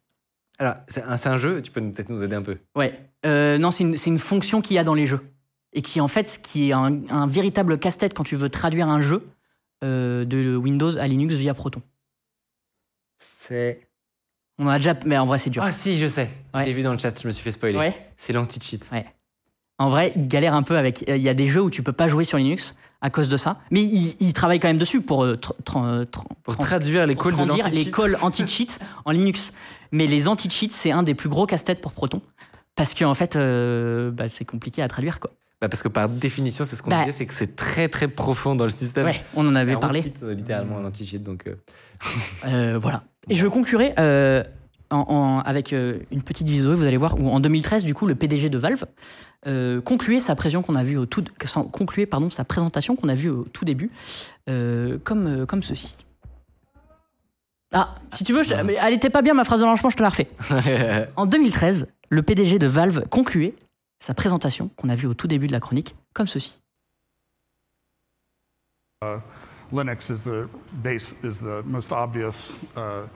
Alors, 0.59 0.75
c'est 0.87 1.27
un, 1.27 1.37
jeu, 1.37 1.61
tu 1.61 1.71
peux 1.71 1.81
peut-être 1.81 2.09
nous 2.09 2.23
aider 2.23 2.35
un 2.35 2.41
peu. 2.43 2.57
Ouais. 2.75 2.99
Euh, 3.25 3.57
non, 3.57 3.71
c'est 3.71 3.83
une, 3.83 4.19
fonction 4.19 4.61
qu'il 4.61 4.75
y 4.75 4.79
a 4.79 4.83
dans 4.83 4.93
les 4.93 5.07
jeux. 5.07 5.21
Et 5.73 5.81
qui, 5.81 5.99
en 5.99 6.07
fait, 6.07 6.29
ce 6.29 6.37
qui 6.39 6.69
est 6.69 6.73
un, 6.73 7.01
un 7.09 7.25
véritable 7.27 7.79
casse-tête 7.79 8.13
quand 8.13 8.23
tu 8.23 8.35
veux 8.35 8.49
traduire 8.49 8.87
un 8.87 9.01
jeu 9.01 9.15
euh, 9.15 9.27
de 9.81 10.55
Windows 10.55 10.97
à 10.97 11.07
Linux 11.07 11.35
via 11.35 11.53
Proton. 11.53 11.81
C'est. 13.47 13.87
On 14.59 14.65
en 14.67 14.69
a 14.69 14.77
déjà, 14.77 14.93
mais 15.05 15.17
en 15.17 15.25
vrai, 15.25 15.37
c'est 15.37 15.49
dur. 15.49 15.63
Ah 15.65 15.71
si, 15.71 15.97
je 15.97 16.07
sais. 16.07 16.29
Ouais. 16.53 16.61
Je 16.61 16.65
l'ai 16.65 16.73
vu 16.73 16.83
dans 16.83 16.91
le 16.93 16.99
chat, 16.99 17.19
je 17.19 17.25
me 17.27 17.31
suis 17.31 17.43
fait 17.43 17.51
spoiler. 17.51 17.77
Ouais. 17.77 18.11
C'est 18.15 18.33
l'anti-cheat. 18.33 18.85
Ouais. 18.91 19.05
En 19.79 19.89
vrai, 19.89 20.13
il 20.15 20.27
galère 20.27 20.53
un 20.53 20.61
peu 20.61 20.77
avec. 20.77 21.03
Il 21.07 21.17
y 21.17 21.29
a 21.29 21.33
des 21.33 21.47
jeux 21.47 21.61
où 21.63 21.69
tu 21.71 21.81
peux 21.81 21.93
pas 21.93 22.07
jouer 22.07 22.23
sur 22.23 22.37
Linux 22.37 22.75
à 23.01 23.09
cause 23.09 23.29
de 23.29 23.37
ça. 23.37 23.59
Mais 23.71 23.81
il, 23.81 24.15
il 24.19 24.33
travaille 24.33 24.59
quand 24.59 24.67
même 24.67 24.77
dessus 24.77 25.01
pour, 25.01 25.23
euh, 25.23 25.35
tr- 25.37 25.55
tr- 25.65 25.83
euh, 25.83 26.05
Pour 26.43 26.55
traduire 26.57 27.07
les 27.07 27.15
pour 27.15 27.23
calls 27.23 27.31
de 27.33 27.37
traduire 27.47 27.69
les 27.69 27.89
calls 27.89 28.17
anti-cheat 28.21 28.79
en 29.05 29.11
Linux. 29.11 29.53
Mais 29.91 30.05
les 30.05 30.27
anti-cheats, 30.27 30.67
c'est 30.69 30.91
un 30.91 31.01
des 31.01 31.15
plus 31.15 31.29
gros 31.29 31.47
casse-tête 31.47 31.81
pour 31.81 31.93
Proton. 31.93 32.21
Parce 32.75 32.93
qu'en 32.93 33.15
fait, 33.15 33.35
euh, 33.35 34.11
bah, 34.11 34.29
c'est 34.29 34.45
compliqué 34.45 34.83
à 34.83 34.87
traduire. 34.87 35.19
Quoi. 35.19 35.31
Bah, 35.61 35.69
parce 35.69 35.83
que 35.83 35.87
par 35.87 36.09
définition, 36.09 36.65
c'est 36.65 36.75
ce 36.75 36.81
qu'on 36.81 36.89
Bah. 36.89 36.99
disait, 37.05 37.11
c'est 37.11 37.25
que 37.27 37.33
c'est 37.35 37.55
très 37.55 37.87
très 37.87 38.07
profond 38.07 38.55
dans 38.55 38.63
le 38.65 38.71
système. 38.71 39.05
Ouais, 39.05 39.23
on 39.35 39.47
en 39.47 39.53
avait 39.55 39.75
parlé. 39.77 39.99
requitte, 39.99 40.23
euh, 40.23 40.33
littéralement 40.33 40.77
un 40.79 40.85
anti-cheat, 40.85 41.21
donc. 41.23 41.45
euh, 41.47 41.55
Euh, 42.47 42.79
voilà. 42.81 43.03
Et 43.29 43.35
je 43.35 43.45
conclurai 43.45 43.93
euh, 43.99 44.43
en- 44.89 45.05
en- 45.07 45.39
avec 45.41 45.71
une 45.71 46.23
petite 46.25 46.49
vidéo, 46.49 46.75
vous 46.75 46.83
allez 46.83 46.97
voir, 46.97 47.15
où 47.21 47.29
en 47.29 47.39
2013, 47.39 47.85
du 47.85 47.93
coup, 47.93 48.07
le 48.07 48.15
PDG 48.15 48.49
de 48.49 48.57
Valve 48.57 48.85
concluait 49.85 50.19
sa 50.19 50.35
présentation 50.35 50.63
qu'on 50.63 50.75
a 50.79 50.83
vu 50.83 50.97
au 50.97 51.05
tout, 51.05 51.23
sans- 51.45 51.63
concluait, 51.65 52.07
pardon, 52.07 52.29
sa 52.31 52.43
présentation 52.43 52.95
qu'on 52.95 53.07
a 53.09 53.15
vue 53.15 53.29
au 53.29 53.43
tout 53.53 53.63
début, 53.65 53.91
comme, 54.47 55.45
comme 55.47 55.61
ceci. 55.61 55.95
Ah, 57.73 57.95
si 58.13 58.23
tu 58.23 58.33
veux, 58.33 58.41
je- 58.43 58.55
mais 58.55 58.77
elle 58.81 58.93
était 58.93 59.09
pas 59.11 59.21
bien 59.21 59.33
ma 59.35 59.43
phrase 59.43 59.61
de 59.61 59.65
lancement, 59.65 59.89
je 59.91 59.95
te 59.97 60.01
la 60.01 60.09
refais. 60.09 60.27
En 61.15 61.25
2013, 61.27 61.87
le 62.09 62.21
PDG 62.23 62.57
de 62.59 62.67
Valve 62.67 63.07
concluait 63.09 63.53
sa 64.01 64.13
présentation 64.13 64.69
qu'on 64.75 64.89
a 64.89 64.95
vue 64.95 65.07
au 65.07 65.13
tout 65.13 65.27
début 65.27 65.47
de 65.47 65.51
la 65.53 65.59
chronique 65.59 65.95
comme 66.13 66.27
ceci. 66.27 66.59
Linux 69.71 70.09
is 70.09 70.23
the 70.23 70.49
base 70.83 71.15
is 71.23 71.39
the 71.39 71.63
most 71.65 71.91
obvious 71.91 72.51
uh, 72.75 73.07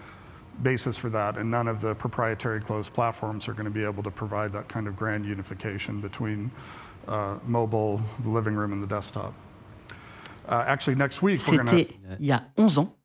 basis 0.64 0.98
for 0.98 1.10
that, 1.10 1.38
and 1.38 1.52
none 1.52 1.68
of 1.68 1.82
the 1.82 1.94
proprietary 1.96 2.62
closed 2.62 2.94
platforms 2.94 3.50
are 3.50 3.54
going 3.54 3.66
to 3.66 3.74
be 3.74 3.84
able 3.84 4.02
to 4.02 4.10
provide 4.10 4.54
that 4.54 4.70
kind 4.70 4.88
of 4.88 4.96
grand 4.96 5.26
unification 5.26 6.00
between 6.00 6.50
uh, 7.08 7.36
mobile, 7.46 8.00
the 8.22 8.30
living 8.30 8.56
room, 8.56 8.72
and 8.72 8.82
the 8.82 8.88
desktop. 8.88 9.34
Uh, 10.48 10.64
actually, 10.66 10.96
next 10.96 11.22
week. 11.22 11.40
C'était 11.40 11.90
il 12.20 12.26
y 12.26 12.32
a 12.32 12.44
11 12.58 12.80
ans. 12.80 12.96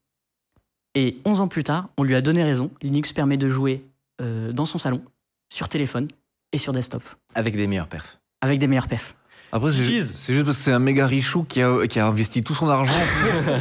Et 0.94 1.20
11 1.24 1.40
ans 1.40 1.48
plus 1.48 1.64
tard, 1.64 1.88
on 1.96 2.04
lui 2.04 2.14
a 2.14 2.20
donné 2.20 2.44
raison. 2.44 2.70
Linux 2.82 3.12
permet 3.12 3.36
de 3.36 3.48
jouer 3.50 3.84
euh, 4.20 4.52
dans 4.52 4.64
son 4.64 4.78
salon, 4.78 5.02
sur 5.48 5.68
téléphone 5.68 6.08
et 6.52 6.58
sur 6.58 6.72
desktop, 6.72 7.02
Avec 7.34 7.56
des 7.56 7.66
meilleurs 7.66 7.86
perfs. 7.88 8.18
avec 8.40 8.58
des 8.58 8.66
meilleurs 8.66 8.88
perfs. 8.88 9.14
Après, 9.52 9.72
c'est 9.72 9.82
c'est 9.82 10.32
juste 10.32 10.44
parce 10.44 10.58
que 10.58 10.62
c'est 10.62 10.70
un 10.72 10.78
méga 10.78 11.06
richou 11.08 11.42
qui 11.42 11.60
a, 11.60 11.84
qui 11.88 11.98
a 11.98 12.06
investi 12.06 12.44
tout 12.44 12.54
son 12.54 12.68
argent 12.68 12.92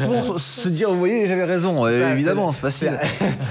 pour, 0.06 0.26
pour 0.28 0.40
se 0.40 0.70
dire, 0.70 0.92
vous 0.92 1.00
voyez, 1.00 1.26
j'avais 1.26 1.46
raison. 1.46 1.84
Ça, 1.86 2.12
évidemment, 2.14 2.52
c'est 2.54 2.62
facile. 2.62 3.00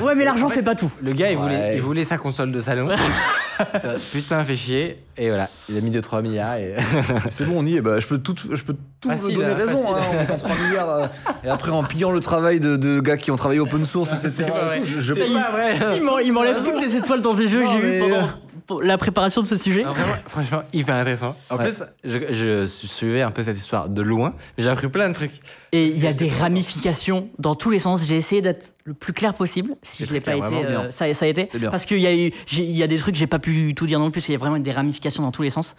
Ouais, 0.01 0.15
mais 0.15 0.25
l'argent 0.25 0.49
fait 0.49 0.63
pas 0.63 0.77
tout. 0.77 0.91
Le 1.03 1.13
gars, 1.15 1.33
il, 1.33 1.37
voulait, 1.37 1.57
Ouais. 1.57 1.73
il 1.75 1.83
voulait 1.83 2.05
sa 2.05 2.17
console 2.17 2.53
de 2.53 2.61
salon. 2.61 2.91
Putain, 4.13 4.45
fait 4.45 4.57
chier. 4.57 4.97
Et 5.17 5.29
voilà, 5.31 5.49
il 5.69 5.77
a 5.77 5.81
mis 5.81 5.91
2-3 5.91 6.23
milliards. 6.23 6.55
Et... 6.59 6.75
C'est 7.31 7.45
bon, 7.45 7.55
on 7.59 7.67
y 7.67 7.77
est. 7.77 7.81
Bah, 7.81 7.99
je 7.99 8.07
peux 8.07 8.19
tout, 8.19 8.37
je 8.53 8.63
peux 8.63 8.77
tout 9.01 9.09
Facile, 9.11 9.35
vous 9.35 9.43
donner 9.43 9.51
hein, 9.61 9.67
raison 9.67 9.97
hein, 9.97 10.01
en 10.09 10.15
mettant 10.15 10.37
3 10.37 10.51
milliards. 10.69 10.87
là. 10.87 11.11
et 11.43 11.49
après, 11.49 11.73
en 11.73 11.83
pillant 11.83 12.13
le 12.13 12.21
travail 12.21 12.61
de, 12.61 12.77
de 12.77 13.01
gars 13.01 13.17
qui 13.17 13.33
ont 13.33 13.37
travaillé 13.37 13.59
open 13.59 13.85
source, 13.85 14.11
etc. 14.13 14.49
pas 14.49 14.65
vrai. 14.65 14.81
Je- 14.85 15.01
je- 15.01 15.13
C'est 15.13 15.33
pas 15.33 15.51
vrai. 15.51 15.77
Il 15.97 16.05
m'en- 16.05 16.19
il 16.21 16.33
m'enlève 16.33 16.63
toutes 16.63 16.81
les 16.81 16.95
étoiles 16.95 17.21
dans 17.21 17.35
ces 17.35 17.49
jeux 17.49 17.65
que 17.65 17.69
j'ai 17.83 17.97
eu 17.97 18.01
pendant 18.01 18.17
euh, 18.17 18.29
pour 18.69 18.83
la 18.83 18.97
préparation 18.99 19.43
de 19.43 19.47
ce 19.49 19.57
sujet. 19.57 19.83
Non, 19.83 19.91
vraiment, 19.93 20.13
franchement, 20.29 20.61
hyper 20.73 20.95
intéressant. 20.95 21.35
En 21.51 21.57
Ouais. 21.57 21.65
plus, 21.65 21.83
je, 22.05 22.19
je 22.33 22.67
suivais 22.67 23.23
un 23.23 23.33
peu 23.33 23.43
cette 23.43 23.57
histoire 23.57 23.89
de 23.89 24.03
loin, 24.03 24.35
mais 24.57 24.63
j'ai 24.63 24.71
appris 24.71 24.89
plein 24.89 25.09
de 25.09 25.15
trucs. 25.15 25.33
Et 25.73 25.87
il 25.87 25.99
y 25.99 26.07
a 26.07 26.13
des 26.13 26.29
ramifications 26.29 27.29
dans 27.41 27.55
tous 27.57 27.71
les 27.71 27.79
sens. 27.81 28.05
J'ai 28.05 28.17
essayé 28.17 28.43
d'être 28.43 28.75
le 28.85 28.95
plus 28.95 29.13
clair 29.13 29.35
possible. 29.35 29.75
Si 29.83 30.05
je 30.05 30.13
l'ai 30.13 30.21
pas 30.21 30.35
clair, 30.35 30.47
été, 30.47 30.67
euh, 30.67 30.91
ça, 30.93 31.13
ça 31.15 31.25
a 31.25 31.29
été. 31.29 31.49
Parce 31.71 31.87
qu'il 31.87 31.99
y 31.99 32.07
a 32.07 32.15
eu, 32.15 32.31
il 32.53 32.71
y 32.77 32.83
a 32.83 32.87
des 32.87 32.99
trucs 32.99 33.15
que 33.15 33.19
j'ai 33.19 33.27
pas 33.27 33.39
pu 33.41 33.75
tout 33.75 33.87
dire 33.87 33.99
non 33.99 34.07
plus. 34.11 34.21
parce 34.21 34.27
qu'il 34.27 34.35
y 34.35 34.37
a 34.37 34.39
vraiment 34.39 34.59
des 34.59 34.71
ramifications 34.73 35.23
dans 35.23 35.33
tous 35.33 35.43
les 35.43 35.51
sens. 35.51 35.75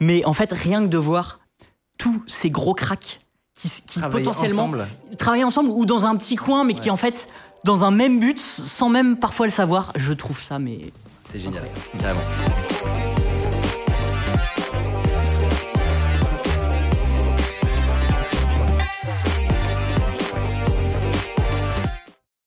Mais 0.00 0.24
en 0.24 0.32
fait, 0.32 0.50
rien 0.52 0.82
que 0.82 0.88
de 0.88 0.98
voir 0.98 1.40
tous 1.98 2.22
ces 2.26 2.48
gros 2.50 2.72
cracks 2.74 3.20
qui, 3.54 3.68
qui 3.86 3.98
Travailler 4.00 4.24
potentiellement 4.24 4.62
ensemble. 4.62 4.86
travailler 5.18 5.44
ensemble 5.44 5.68
ou 5.70 5.84
dans 5.84 6.06
un 6.06 6.16
petit 6.16 6.36
coin, 6.36 6.64
mais 6.64 6.72
qui 6.72 6.88
en 6.88 6.96
fait 6.96 7.28
dans 7.64 7.84
un 7.84 7.90
même 7.90 8.18
but, 8.18 8.38
sans 8.38 8.88
même 8.88 9.18
parfois 9.18 9.44
le 9.46 9.52
savoir. 9.52 9.92
Je 9.96 10.14
trouve 10.14 10.40
ça, 10.40 10.58
mais 10.58 10.78
C'est 11.32 11.38
génial. 11.38 11.62
Vraiment. 11.94 13.19